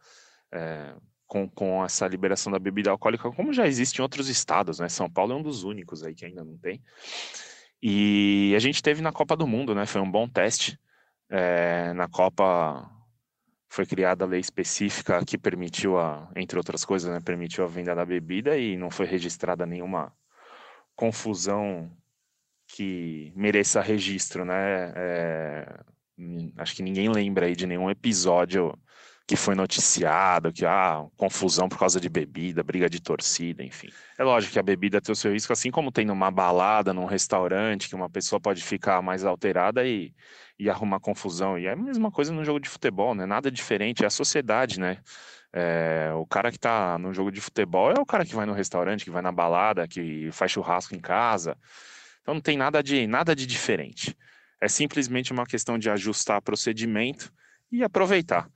é, 0.53 0.94
com, 1.26 1.49
com 1.49 1.84
essa 1.84 2.07
liberação 2.09 2.53
da 2.53 2.59
bebida 2.59 2.90
alcoólica, 2.90 3.30
como 3.30 3.53
já 3.53 3.66
existe 3.66 3.99
em 3.99 4.03
outros 4.03 4.28
estados, 4.28 4.80
né? 4.80 4.88
São 4.88 5.09
Paulo 5.09 5.32
é 5.32 5.36
um 5.36 5.42
dos 5.42 5.62
únicos 5.62 6.03
aí 6.03 6.14
que 6.14 6.24
ainda 6.24 6.44
não 6.44 6.59
tem. 6.59 6.82
E 7.82 8.53
a 8.57 8.59
gente 8.59 8.82
teve 8.82 9.01
na 9.03 9.12
Copa 9.12 9.36
do 9.36 9.47
Mundo, 9.47 9.74
né? 9.74 9.86
Foi 9.86 10.01
um 10.01 10.11
bom 10.11 10.28
teste. 10.28 10.78
É, 11.28 11.92
na 11.92 12.09
Copa 12.09 12.95
foi 13.69 13.87
criada 13.87 14.25
a 14.25 14.29
lei 14.29 14.41
específica 14.41 15.25
que 15.25 15.37
permitiu 15.37 15.99
a, 15.99 16.31
entre 16.37 16.59
outras 16.59 16.85
coisas, 16.85 17.11
né, 17.11 17.21
permitiu 17.21 17.64
a 17.64 17.69
venda 17.69 17.95
da 17.95 18.05
bebida 18.05 18.57
e 18.57 18.77
não 18.77 18.91
foi 18.91 19.07
registrada 19.07 19.67
nenhuma 19.67 20.12
confusão 20.95 21.91
que 22.69 23.33
mereça 23.37 23.81
registro, 23.81 24.45
né? 24.45 24.93
É, 24.97 25.81
acho 26.57 26.75
que 26.75 26.83
ninguém 26.83 27.09
lembra 27.09 27.47
aí 27.47 27.55
de 27.55 27.67
nenhum 27.67 27.91
episódio 27.91 28.77
que 29.27 29.35
foi 29.35 29.57
noticiado, 29.57 30.53
que 30.53 30.64
ah, 30.64 31.05
confusão 31.16 31.68
por 31.68 31.79
causa 31.79 32.01
de 32.01 32.09
bebida, 32.09 32.62
briga 32.62 32.89
de 32.89 33.01
torcida, 33.01 33.64
enfim. 33.64 33.89
É 34.16 34.22
lógico 34.22 34.53
que 34.53 34.59
a 34.59 34.62
bebida 34.62 35.01
tem 35.01 35.12
o 35.12 35.16
seu 35.16 35.33
risco, 35.33 35.53
assim 35.53 35.70
como 35.70 35.91
tem 35.91 36.05
numa 36.05 36.31
balada, 36.31 36.95
num 36.95 37.07
restaurante, 37.07 37.89
que 37.89 37.95
uma 37.97 38.09
pessoa 38.09 38.39
pode 38.39 38.62
ficar 38.62 39.03
mais 39.03 39.24
alterada 39.24 39.85
e, 39.85 40.14
e 40.57 40.70
arrumar 40.70 41.01
confusão. 41.01 41.59
E 41.59 41.66
é 41.66 41.72
a 41.72 41.77
mesma 41.77 42.09
coisa 42.11 42.33
no 42.33 42.45
jogo 42.45 42.61
de 42.61 42.68
futebol, 42.68 43.16
né? 43.16 43.27
Nada 43.27 43.51
diferente, 43.51 44.05
é 44.05 44.07
a 44.07 44.11
sociedade, 44.11 44.79
né? 44.79 44.99
É, 45.53 46.12
o 46.14 46.24
cara 46.24 46.53
que 46.53 46.59
tá 46.59 46.97
no 46.97 47.12
jogo 47.12 47.33
de 47.33 47.41
futebol 47.41 47.91
é 47.91 47.99
o 47.99 48.07
cara 48.07 48.24
que 48.24 48.35
vai 48.35 48.47
no 48.47 48.53
restaurante, 48.53 49.05
que 49.05 49.11
vai 49.11 49.22
na 49.22 49.33
balada, 49.33 49.89
que 49.89 50.31
faz 50.31 50.53
churrasco 50.53 50.95
em 50.95 51.01
casa. 51.01 51.57
Então 52.22 52.35
não 52.35 52.41
tem 52.41 52.57
nada 52.57 52.81
de 52.81 53.09
nada 53.09 53.35
de 53.35 53.45
diferente. 53.45 54.16
É 54.61 54.68
simplesmente 54.68 55.33
uma 55.33 55.47
questão 55.47 55.77
de 55.79 55.91
ajustar 55.91 56.41
procedimento 56.43 57.33
e 57.72 57.83
aproveitar. 57.83 58.49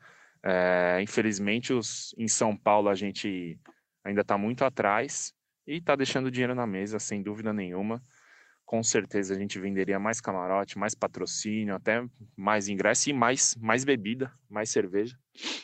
É, 0.42 0.98
infelizmente, 1.02 1.72
os, 1.72 2.14
em 2.16 2.28
São 2.28 2.56
Paulo 2.56 2.88
a 2.88 2.94
gente 2.94 3.58
ainda 4.04 4.22
está 4.22 4.38
muito 4.38 4.64
atrás 4.64 5.32
e 5.66 5.76
está 5.76 5.94
deixando 5.94 6.30
dinheiro 6.30 6.54
na 6.54 6.66
mesa, 6.66 6.98
sem 6.98 7.22
dúvida 7.22 7.52
nenhuma. 7.52 8.02
Com 8.64 8.82
certeza 8.82 9.34
a 9.34 9.38
gente 9.38 9.58
venderia 9.58 9.98
mais 9.98 10.20
camarote, 10.20 10.78
mais 10.78 10.94
patrocínio, 10.94 11.74
até 11.74 12.04
mais 12.36 12.68
ingresso 12.68 13.10
e 13.10 13.12
mais, 13.12 13.54
mais 13.56 13.84
bebida, 13.84 14.32
mais 14.48 14.70
cerveja 14.70 15.18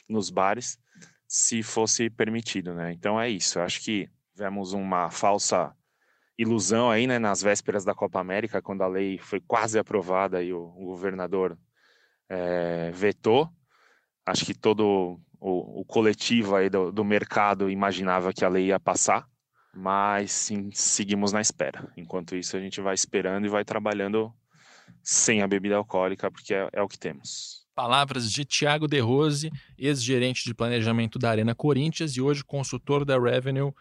nos 0.09 0.29
bares, 0.29 0.79
se 1.27 1.63
fosse 1.63 2.11
permitido, 2.11 2.75
né? 2.75 2.93
Então 2.93 3.21
é 3.21 3.29
isso. 3.31 3.61
Acho 3.61 3.81
que 3.83 4.11
tivemos 4.35 4.73
uma 4.73 5.11
falsa 5.11 5.75
ilusão 6.39 6.91
aí, 6.91 7.07
né, 7.07 7.19
nas 7.19 7.41
vésperas 7.41 7.85
da 7.85 7.95
Copa 7.95 8.21
América, 8.21 8.61
quando 8.61 8.83
a 8.83 8.89
lei 8.89 9.19
foi 9.19 9.41
quase 9.41 9.79
aprovada 9.79 10.43
e 10.43 10.53
o, 10.53 10.59
o 10.77 10.87
governador 10.87 11.59
é, 12.29 12.91
vetou. 12.93 13.51
Acho 14.27 14.45
que 14.45 14.55
todo 14.55 15.21
o, 15.41 15.81
o 15.81 15.85
coletivo 15.85 16.57
aí 16.57 16.69
do, 16.69 16.91
do, 16.91 17.05
mercado 17.05 17.71
imaginava 17.71 18.33
que 18.33 18.45
a 18.45 18.49
lei 18.49 18.67
ia 18.67 18.81
passar, 18.81 19.27
mas 19.75 20.33
sim, 20.33 20.71
seguimos 20.73 21.33
na 21.33 21.41
espera. 21.41 21.91
Enquanto 21.97 22.35
isso, 22.35 22.57
a 22.57 22.61
gente 22.61 22.81
vai 22.81 22.95
esperando 22.95 23.47
e 23.47 23.51
vai 23.51 23.65
trabalhando 23.65 24.33
sem 25.03 25.43
a 25.43 25.47
bebida 25.47 25.77
alcoólica, 25.77 26.31
porque 26.31 26.55
é, 26.55 26.69
é 26.73 26.83
o 26.83 26.89
que 26.89 26.99
temos. 26.99 27.65
Palavras 27.75 28.33
de 28.33 28.45
Tiago 28.45 28.89
De 28.89 28.99
Rose, 28.99 29.51
ex-gerente 29.79 30.45
de 30.45 30.55
planejamento 30.55 31.19
da 31.19 31.31
Arena 31.31 31.55
Corinthians 31.55 32.17
e 32.17 32.21
hoje 32.21 32.43
consultor 32.43 33.05
da 33.05 33.19
Revenue 33.19 33.73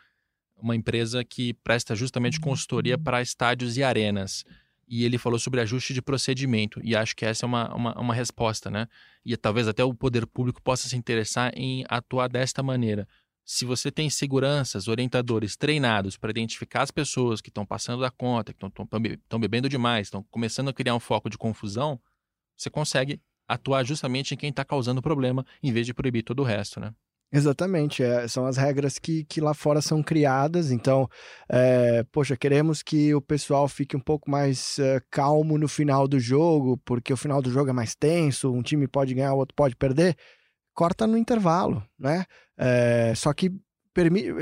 uma 0.57 0.75
empresa 0.75 1.23
que 1.23 1.53
presta 1.53 1.95
justamente 1.95 2.39
consultoria 2.39 2.97
para 2.97 3.21
estádios 3.21 3.77
e 3.77 3.83
arenas. 3.83 4.45
E 4.88 5.03
ele 5.03 5.17
falou 5.17 5.39
sobre 5.39 5.61
ajuste 5.61 5.93
de 5.93 6.01
procedimento, 6.01 6.79
e 6.83 6.95
acho 6.95 7.15
que 7.15 7.25
essa 7.25 7.45
é 7.45 7.47
uma, 7.47 7.73
uma, 7.73 7.99
uma 7.99 8.13
resposta, 8.13 8.69
né? 8.69 8.88
E 9.25 9.36
talvez 9.36 9.67
até 9.67 9.83
o 9.83 9.93
poder 9.93 10.27
público 10.27 10.61
possa 10.61 10.88
se 10.88 10.95
interessar 10.95 11.51
em 11.55 11.83
atuar 11.89 12.27
desta 12.27 12.61
maneira. 12.61 13.07
Se 13.43 13.65
você 13.65 13.91
tem 13.91 14.09
seguranças, 14.09 14.88
orientadores 14.88 15.55
treinados 15.55 16.17
para 16.17 16.31
identificar 16.31 16.81
as 16.81 16.91
pessoas 16.91 17.41
que 17.41 17.49
estão 17.49 17.65
passando 17.65 18.01
da 18.01 18.09
conta, 18.09 18.53
que 18.53 18.65
estão 18.65 19.39
bebendo 19.39 19.69
demais, 19.69 20.07
estão 20.07 20.23
começando 20.31 20.69
a 20.69 20.73
criar 20.73 20.95
um 20.95 20.99
foco 20.99 21.29
de 21.29 21.38
confusão, 21.38 21.99
você 22.57 22.69
consegue 22.69 23.21
atuar 23.47 23.83
justamente 23.83 24.33
em 24.33 24.38
quem 24.38 24.49
está 24.49 24.65
causando 24.65 24.99
o 24.99 25.03
problema, 25.03 25.45
em 25.61 25.71
vez 25.71 25.86
de 25.86 25.93
proibir 25.93 26.23
todo 26.23 26.39
o 26.39 26.43
resto, 26.43 26.79
né? 26.79 26.93
Exatamente, 27.32 28.01
é, 28.01 28.28
são 28.28 28.45
as 28.45 28.55
regras 28.55 28.97
que, 28.97 29.26
que 29.26 29.41
lá 29.41 29.53
fora 29.53 29.82
são 29.82 30.01
criadas. 30.01 30.71
Então, 30.71 31.09
é, 31.49 32.03
poxa, 32.11 32.38
queremos 32.38 32.82
que 32.82 33.13
o 33.13 33.21
pessoal 33.21 33.67
fique 33.67 33.95
um 33.95 33.99
pouco 33.99 34.30
mais 34.30 34.80
é, 34.80 35.01
calmo 35.11 35.57
no 35.57 35.67
final 35.67 36.07
do 36.07 36.19
jogo, 36.19 36.78
porque 36.86 37.11
o 37.11 37.17
final 37.17 37.41
do 37.41 37.51
jogo 37.51 37.69
é 37.69 37.73
mais 37.73 37.93
tenso, 37.95 38.53
um 38.53 38.61
time 38.61 38.88
pode 38.88 39.13
ganhar, 39.13 39.34
o 39.34 39.38
outro 39.38 39.55
pode 39.55 39.76
perder. 39.76 40.15
Corta 40.73 41.07
no 41.07 41.17
intervalo, 41.17 41.84
né? 41.99 42.26
É, 42.57 43.13
só 43.15 43.34
que. 43.34 43.51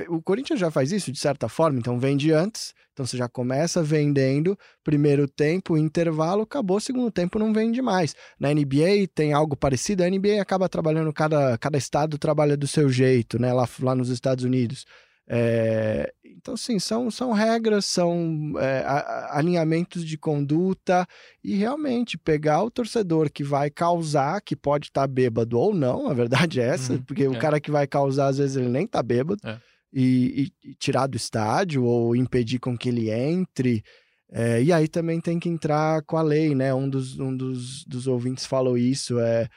O 0.10 0.22
Corinthians 0.22 0.60
já 0.60 0.72
faz 0.72 0.92
isso 0.92 1.12
de 1.12 1.20
certa 1.20 1.48
forma, 1.48 1.78
então 1.78 2.00
vende 2.00 2.32
antes, 2.32 2.74
então 2.92 3.06
você 3.06 3.16
já 3.16 3.30
começa 3.30 3.84
vendendo, 3.84 4.58
primeiro 4.84 5.28
tempo, 5.28 5.78
intervalo, 5.78 6.42
acabou, 6.42 6.80
segundo 6.80 7.12
tempo 7.12 7.38
não 7.38 7.54
vende 7.54 7.82
mais. 7.82 8.16
Na 8.40 8.52
NBA 8.52 9.08
tem 9.14 9.32
algo 9.32 9.56
parecido, 9.56 10.04
a 10.04 10.10
NBA 10.10 10.42
acaba 10.42 10.68
trabalhando, 10.68 11.14
cada, 11.14 11.58
cada 11.58 11.78
estado 11.78 12.18
trabalha 12.18 12.58
do 12.58 12.68
seu 12.68 12.90
jeito, 12.90 13.40
né? 13.40 13.54
Lá, 13.54 13.68
lá 13.80 13.94
nos 13.94 14.10
Estados 14.10 14.44
Unidos. 14.44 14.86
É, 15.28 16.14
então, 16.24 16.58
sim, 16.58 16.78
são, 16.80 17.10
são 17.10 17.32
regras, 17.32 17.86
são 17.86 18.54
é, 18.60 18.84
alinhamentos 19.30 20.06
de 20.06 20.18
conduta 20.18 21.08
e 21.42 21.56
realmente 21.56 22.18
pegar 22.18 22.64
o 22.64 22.72
torcedor 22.72 23.32
que 23.32 23.44
vai 23.44 23.70
causar, 23.70 24.42
que 24.42 24.56
pode 24.56 24.88
estar 24.88 25.02
tá 25.02 25.08
bêbado 25.08 25.58
ou 25.58 25.74
não, 25.74 26.10
a 26.10 26.14
verdade 26.14 26.60
é 26.60 26.66
essa, 26.66 26.94
uhum, 26.94 27.02
porque 27.02 27.24
é. 27.24 27.30
o 27.30 27.40
cara 27.40 27.62
que 27.62 27.72
vai 27.72 27.88
causar, 27.88 28.28
às 28.28 28.38
vezes, 28.38 28.58
ele 28.58 28.68
nem 28.68 28.86
tá 28.86 29.02
bêbado, 29.02 29.40
é. 29.46 29.58
e, 29.94 30.52
e, 30.64 30.70
e, 30.72 30.76
tirar 30.76 31.08
do 31.08 31.16
estádio 31.16 31.86
ou 31.86 32.16
impedir 32.16 32.60
com 32.60 32.78
que 32.78 32.90
ele 32.90 33.10
entre. 33.10 33.84
É, 34.30 34.62
e 34.62 34.74
aí 34.74 34.88
também 34.88 35.22
tem 35.22 35.40
que 35.40 35.48
entrar 35.48 36.02
com 36.04 36.18
a 36.18 36.22
lei, 36.22 36.54
né? 36.56 36.74
Um 36.74 36.90
dos, 36.90 37.20
um 37.20 37.36
dos, 37.36 37.86
dos 37.86 38.08
ouvintes 38.08 38.46
falou 38.46 38.78
isso, 38.78 39.20
é 39.20 39.48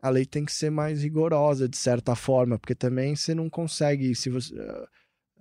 a 0.00 0.10
lei 0.10 0.26
tem 0.26 0.44
que 0.44 0.52
ser 0.52 0.70
mais 0.70 1.02
rigorosa 1.02 1.68
de 1.68 1.76
certa 1.76 2.14
forma, 2.14 2.58
porque 2.58 2.74
também 2.74 3.16
você 3.16 3.34
não 3.34 3.50
consegue, 3.50 4.14
se 4.14 4.30
você 4.30 4.54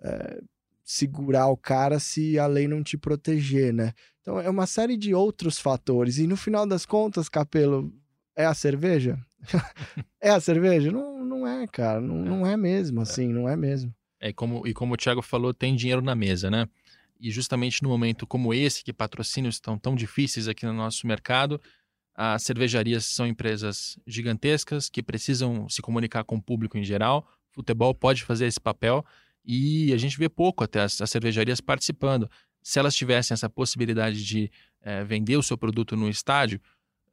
é, 0.01 0.41
segurar 0.83 1.47
o 1.47 1.57
cara 1.57 1.99
se 1.99 2.37
a 2.37 2.45
lei 2.45 2.67
não 2.67 2.83
te 2.83 2.97
proteger, 2.97 3.73
né? 3.73 3.93
Então 4.21 4.39
é 4.39 4.49
uma 4.49 4.67
série 4.67 4.97
de 4.97 5.13
outros 5.13 5.59
fatores. 5.59 6.17
E 6.17 6.27
no 6.27 6.37
final 6.37 6.65
das 6.67 6.85
contas, 6.85 7.29
Capelo, 7.29 7.93
é 8.35 8.45
a 8.45 8.53
cerveja? 8.53 9.19
é 10.21 10.29
a 10.29 10.39
cerveja? 10.39 10.91
Não, 10.91 11.23
não 11.23 11.47
é, 11.47 11.67
cara. 11.67 12.01
Não, 12.01 12.21
é. 12.21 12.29
não 12.29 12.47
é 12.47 12.57
mesmo, 12.57 13.01
assim, 13.01 13.27
não 13.27 13.49
é 13.49 13.55
mesmo. 13.55 13.93
É, 14.19 14.31
como, 14.33 14.65
e 14.67 14.73
como 14.73 14.93
o 14.93 14.97
Thiago 14.97 15.21
falou, 15.21 15.53
tem 15.53 15.75
dinheiro 15.75 16.01
na 16.01 16.15
mesa, 16.15 16.49
né? 16.49 16.67
E 17.19 17.31
justamente 17.31 17.81
no 17.81 17.89
momento 17.89 18.27
como 18.27 18.53
esse, 18.53 18.83
que 18.83 18.93
patrocínios 18.93 19.55
estão 19.55 19.77
tão 19.77 19.95
difíceis 19.95 20.47
aqui 20.47 20.65
no 20.65 20.73
nosso 20.73 21.07
mercado, 21.07 21.61
as 22.13 22.43
cervejarias 22.43 23.05
são 23.05 23.27
empresas 23.27 23.97
gigantescas 24.07 24.89
que 24.89 25.03
precisam 25.03 25.67
se 25.67 25.81
comunicar 25.81 26.23
com 26.23 26.37
o 26.37 26.41
público 26.41 26.77
em 26.77 26.83
geral. 26.83 27.27
Futebol 27.51 27.93
pode 27.93 28.23
fazer 28.23 28.45
esse 28.45 28.59
papel 28.59 29.05
e 29.45 29.93
a 29.93 29.97
gente 29.97 30.17
vê 30.17 30.27
pouco 30.27 30.63
até 30.63 30.81
as, 30.81 30.99
as 31.01 31.09
cervejarias 31.09 31.61
participando. 31.61 32.29
Se 32.61 32.79
elas 32.79 32.95
tivessem 32.95 33.33
essa 33.33 33.49
possibilidade 33.49 34.25
de 34.25 34.51
é, 34.81 35.03
vender 35.03 35.37
o 35.37 35.43
seu 35.43 35.57
produto 35.57 35.95
no 35.95 36.09
estádio, 36.09 36.59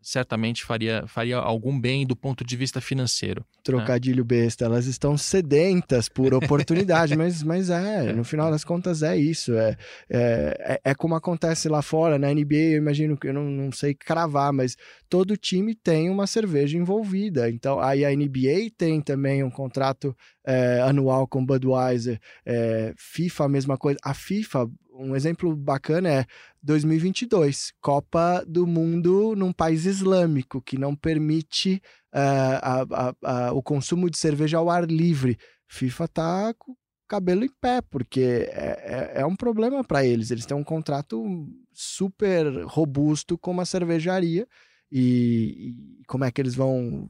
certamente 0.03 0.65
faria, 0.65 1.05
faria 1.07 1.37
algum 1.37 1.81
bem 1.81 2.05
do 2.07 2.17
ponto 2.17 2.45
de 2.45 2.57
vista 2.57 2.81
financeiro. 2.81 3.41
Né? 3.41 3.61
Trocadilho 3.63 4.25
né? 4.25 4.29
besta, 4.29 4.65
elas 4.65 4.87
estão 4.87 5.17
sedentas 5.17 6.09
por 6.09 6.35
oportunidade, 6.35 7.17
mas, 7.17 7.43
mas 7.43 7.71
é, 7.71 8.13
no 8.13 8.25
final 8.25 8.51
das 8.51 8.65
contas 8.65 9.03
é 9.03 9.17
isso. 9.17 9.55
É, 9.57 9.77
é, 10.11 10.81
é, 10.85 10.95
como 10.95 11.15
acontece 11.15 11.69
lá 11.69 11.81
fora, 11.81 12.19
na 12.19 12.33
NBA, 12.33 12.73
eu 12.73 12.79
imagino 12.79 13.17
que 13.17 13.29
eu 13.29 13.35
não, 13.35 13.45
não 13.45 13.73
sei 13.73 13.95
cravar, 13.95 14.53
mas 14.53 14.77
todo 15.09 15.37
time 15.37 15.75
tem 15.75 16.11
uma 16.11 16.27
cerveja 16.27 16.77
envolvida. 16.77 17.49
Então, 17.49 17.81
aí 17.81 18.05
a 18.05 18.11
NBA 18.11 18.73
tem 18.77 19.01
também 19.01 19.45
um 19.45 19.51
contrato 19.51 20.17
é, 20.45 20.81
anual 20.81 21.27
com 21.29 21.45
Budweiser, 21.45 22.19
é, 22.45 22.93
FIFA 22.97 23.45
a 23.45 23.49
mesma 23.49 23.79
coisa. 23.79 23.99
A 24.03 24.15
FIFA 24.15 24.69
um 25.03 25.17
exemplo 25.17 25.55
bacana 25.55 26.09
é 26.09 26.27
2022, 26.63 27.73
Copa 27.81 28.45
do 28.47 28.67
Mundo 28.67 29.35
num 29.37 29.53
país 29.53 29.85
islâmico 29.85 30.63
que 30.63 30.79
não 30.79 30.95
permite 30.95 31.83
uh, 32.15 32.87
a, 32.91 33.15
a, 33.23 33.53
o 33.53 33.63
consumo 33.63 34.09
de 34.09 34.17
cerveja 34.17 34.59
ao 34.59 34.71
ar 34.71 34.85
livre. 34.85 35.39
FIFA 35.69 36.09
tá 36.09 36.55
com 36.55 36.73
o 36.73 36.77
cabelo 37.09 37.45
em 37.45 37.51
pé, 37.61 37.81
porque 37.83 38.49
é, 38.51 39.13
é, 39.17 39.21
é 39.21 39.27
um 39.27 39.37
problema 39.37 39.83
para 39.83 40.05
eles. 40.05 40.31
Eles 40.31 40.47
têm 40.47 40.57
um 40.57 40.65
contrato 40.65 41.25
super 41.73 42.65
robusto 42.65 43.37
com 43.37 43.51
uma 43.51 43.65
cervejaria. 43.65 44.47
E, 44.91 45.75
e 46.01 46.05
como 46.07 46.25
é 46.25 46.31
que 46.31 46.41
eles 46.41 46.55
vão 46.55 47.09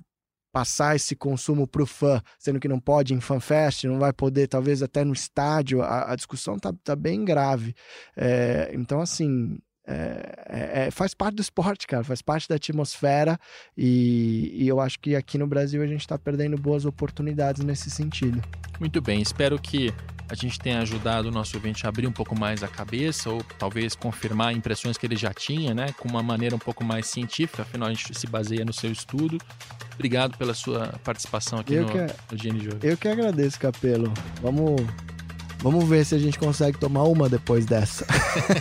passar 0.53 0.95
esse 0.95 1.17
consumo 1.17 1.67
para 1.67 1.83
o 1.83 1.87
fã, 1.87 2.23
sendo 2.39 2.61
que 2.61 2.69
não 2.69 2.79
pode 2.79 3.15
em 3.15 3.21
fanfest, 3.21 3.85
não 3.85 3.99
vai 3.99 4.13
poder, 4.13 4.47
talvez 4.47 4.83
até 4.83 5.05
no 5.05 5.15
estádio, 5.15 5.83
a, 5.83 6.13
a 6.13 6.17
discussão 6.17 6.59
tá, 6.59 6.73
tá 6.85 6.95
bem 6.95 7.25
grave. 7.25 7.75
É, 8.15 8.71
então, 8.75 9.01
assim, 9.01 9.59
é, 9.87 10.45
é, 10.49 10.87
é, 10.87 10.91
faz 10.91 11.13
parte 11.13 11.37
do 11.37 11.43
esporte, 11.43 11.87
cara, 11.87 12.05
faz 12.05 12.23
parte 12.23 12.49
da 12.49 12.55
atmosfera 12.55 13.39
e, 13.77 14.53
e 14.55 14.69
eu 14.69 14.81
acho 14.81 14.99
que 15.01 15.17
aqui 15.17 15.37
no 15.37 15.47
Brasil 15.47 15.83
a 15.83 15.87
gente 15.87 16.03
está 16.03 16.17
perdendo 16.17 16.57
boas 16.57 16.85
oportunidades 16.85 17.65
nesse 17.65 17.91
sentido. 17.91 18.41
Muito 18.79 19.01
bem, 19.01 19.21
espero 19.21 19.59
que 19.59 19.93
a 20.29 20.35
gente 20.35 20.59
tenha 20.59 20.81
ajudado 20.81 21.29
o 21.29 21.31
nosso 21.33 21.57
ouvinte 21.57 21.85
a 21.85 21.89
abrir 21.89 22.07
um 22.07 22.13
pouco 22.13 22.39
mais 22.39 22.63
a 22.63 22.69
cabeça 22.69 23.29
ou 23.29 23.43
talvez 23.59 23.95
confirmar 23.97 24.55
impressões 24.55 24.97
que 24.97 25.05
ele 25.05 25.17
já 25.17 25.35
tinha, 25.35 25.75
né, 25.75 25.93
com 25.99 26.09
uma 26.09 26.23
maneira 26.23 26.55
um 26.55 26.61
pouco 26.61 26.85
mais 26.85 27.07
científica, 27.07 27.63
afinal 27.63 27.89
a 27.89 27.93
gente 27.93 28.19
se 28.19 28.27
baseia 28.27 28.65
no 28.65 28.73
seu 28.73 28.91
estudo. 28.91 29.39
Obrigado 29.95 30.39
pela 30.39 30.55
sua 30.55 30.95
participação 31.05 31.59
aqui 31.59 31.75
eu 31.75 31.83
no, 31.83 31.89
que, 31.91 32.53
no 32.53 32.61
Jogo. 32.61 32.79
Eu 32.83 32.97
que 32.97 33.09
agradeço, 33.09 33.59
Capelo. 33.59 34.13
Vamos 34.41 34.81
Vamos 35.63 35.89
ver 35.89 36.05
se 36.05 36.13
a 36.15 36.19
gente 36.19 36.39
consegue 36.41 36.77
tomar 36.77 37.05
uma 37.05 37.29
depois 37.29 37.65
dessa. 37.65 38.05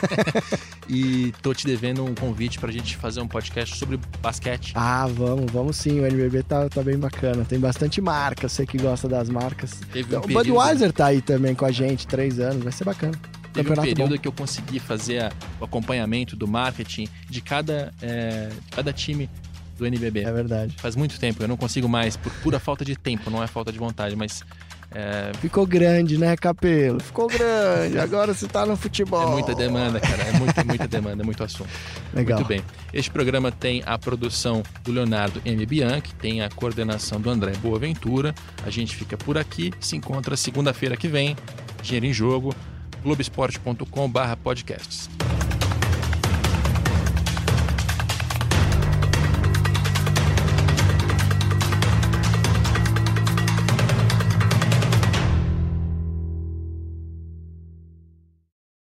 e 0.88 1.34
tô 1.42 1.52
te 1.52 1.66
devendo 1.66 2.06
um 2.06 2.14
convite 2.14 2.60
pra 2.60 2.72
gente 2.72 2.96
fazer 2.96 3.22
um 3.22 3.28
podcast 3.28 3.76
sobre 3.76 4.00
basquete. 4.22 4.74
Ah, 4.76 5.08
vamos, 5.08 5.52
vamos 5.52 5.78
sim. 5.78 6.00
O 6.00 6.06
NBB 6.06 6.44
tá, 6.44 6.70
tá 6.70 6.84
bem 6.84 7.00
bacana. 7.00 7.44
Tem 7.44 7.60
bastante 7.60 8.00
marca, 8.00 8.48
você 8.48 8.68
que 8.68 8.78
gosta 8.78 9.08
das 9.08 9.30
marcas. 9.30 9.72
Teve 9.92 10.16
um 10.16 10.20
o 10.20 10.22
período... 10.22 10.54
Budweiser 10.54 10.94
tá 10.94 11.08
aí 11.08 11.22
também 11.22 11.56
com 11.56 11.66
a 11.66 11.72
gente, 11.72 12.06
três 12.06 12.40
anos, 12.40 12.64
vai 12.64 12.72
ser 12.72 12.84
bacana. 12.84 13.14
Teve 13.52 13.68
Campeonato 13.68 13.82
um 13.82 13.94
período 13.94 14.16
bom. 14.16 14.22
que 14.22 14.28
eu 14.28 14.32
consegui 14.32 14.80
fazer 14.80 15.24
a, 15.24 15.32
o 15.60 15.66
acompanhamento 15.66 16.36
do 16.36 16.48
marketing 16.48 17.08
de 17.28 17.42
cada, 17.42 17.92
é, 18.00 18.50
cada 18.70 18.94
time 18.94 19.28
do 19.76 19.88
NBB. 19.88 20.22
É 20.22 20.32
verdade. 20.32 20.76
Faz 20.78 20.96
muito 20.96 21.20
tempo, 21.20 21.42
eu 21.44 21.48
não 21.48 21.58
consigo 21.58 21.90
mais, 21.90 22.16
por 22.16 22.32
pura 22.44 22.60
falta 22.60 22.86
de 22.86 22.96
tempo, 22.96 23.32
não 23.32 23.44
é 23.44 23.48
falta 23.48 23.72
de 23.72 23.80
vontade, 23.80 24.16
mas 24.16 24.44
é... 24.94 25.32
Ficou 25.40 25.66
grande, 25.66 26.18
né, 26.18 26.36
Capelo? 26.36 27.00
Ficou 27.00 27.28
grande. 27.28 27.98
Agora 28.00 28.34
você 28.34 28.46
tá 28.48 28.66
no 28.66 28.76
futebol. 28.76 29.30
É 29.30 29.32
muita 29.32 29.56
demanda, 29.56 30.00
cara. 30.00 30.24
É 30.24 30.32
muita, 30.34 30.64
muita 30.64 30.88
demanda, 30.88 31.24
é 31.24 31.26
muito 31.26 31.44
assunto. 31.44 31.70
Legal. 32.14 32.40
Muito 32.40 32.50
bem. 32.50 32.62
Este 32.94 33.10
programa 33.10 33.52
tem 33.52 33.82
a 33.86 33.98
produção 33.98 34.62
do 34.84 34.92
Leonardo 34.92 35.42
M. 35.46 35.66
Bianchi, 35.66 36.14
tem 36.16 36.42
a 36.42 36.50
coordenação 36.50 37.22
do 37.22 37.30
André 37.30 37.54
Boaventura. 37.62 38.36
A 38.66 38.70
gente 38.70 38.94
fica 38.96 39.18
por 39.18 39.38
aqui. 39.38 39.72
Se 39.80 39.96
encontra 39.96 40.36
segunda-feira 40.36 40.98
que 40.98 41.08
vem. 41.08 41.38
Dinheiro 41.82 42.06
em 42.06 42.14
Jogo. 42.14 42.54
Globesport.com/podcasts. 43.02 45.10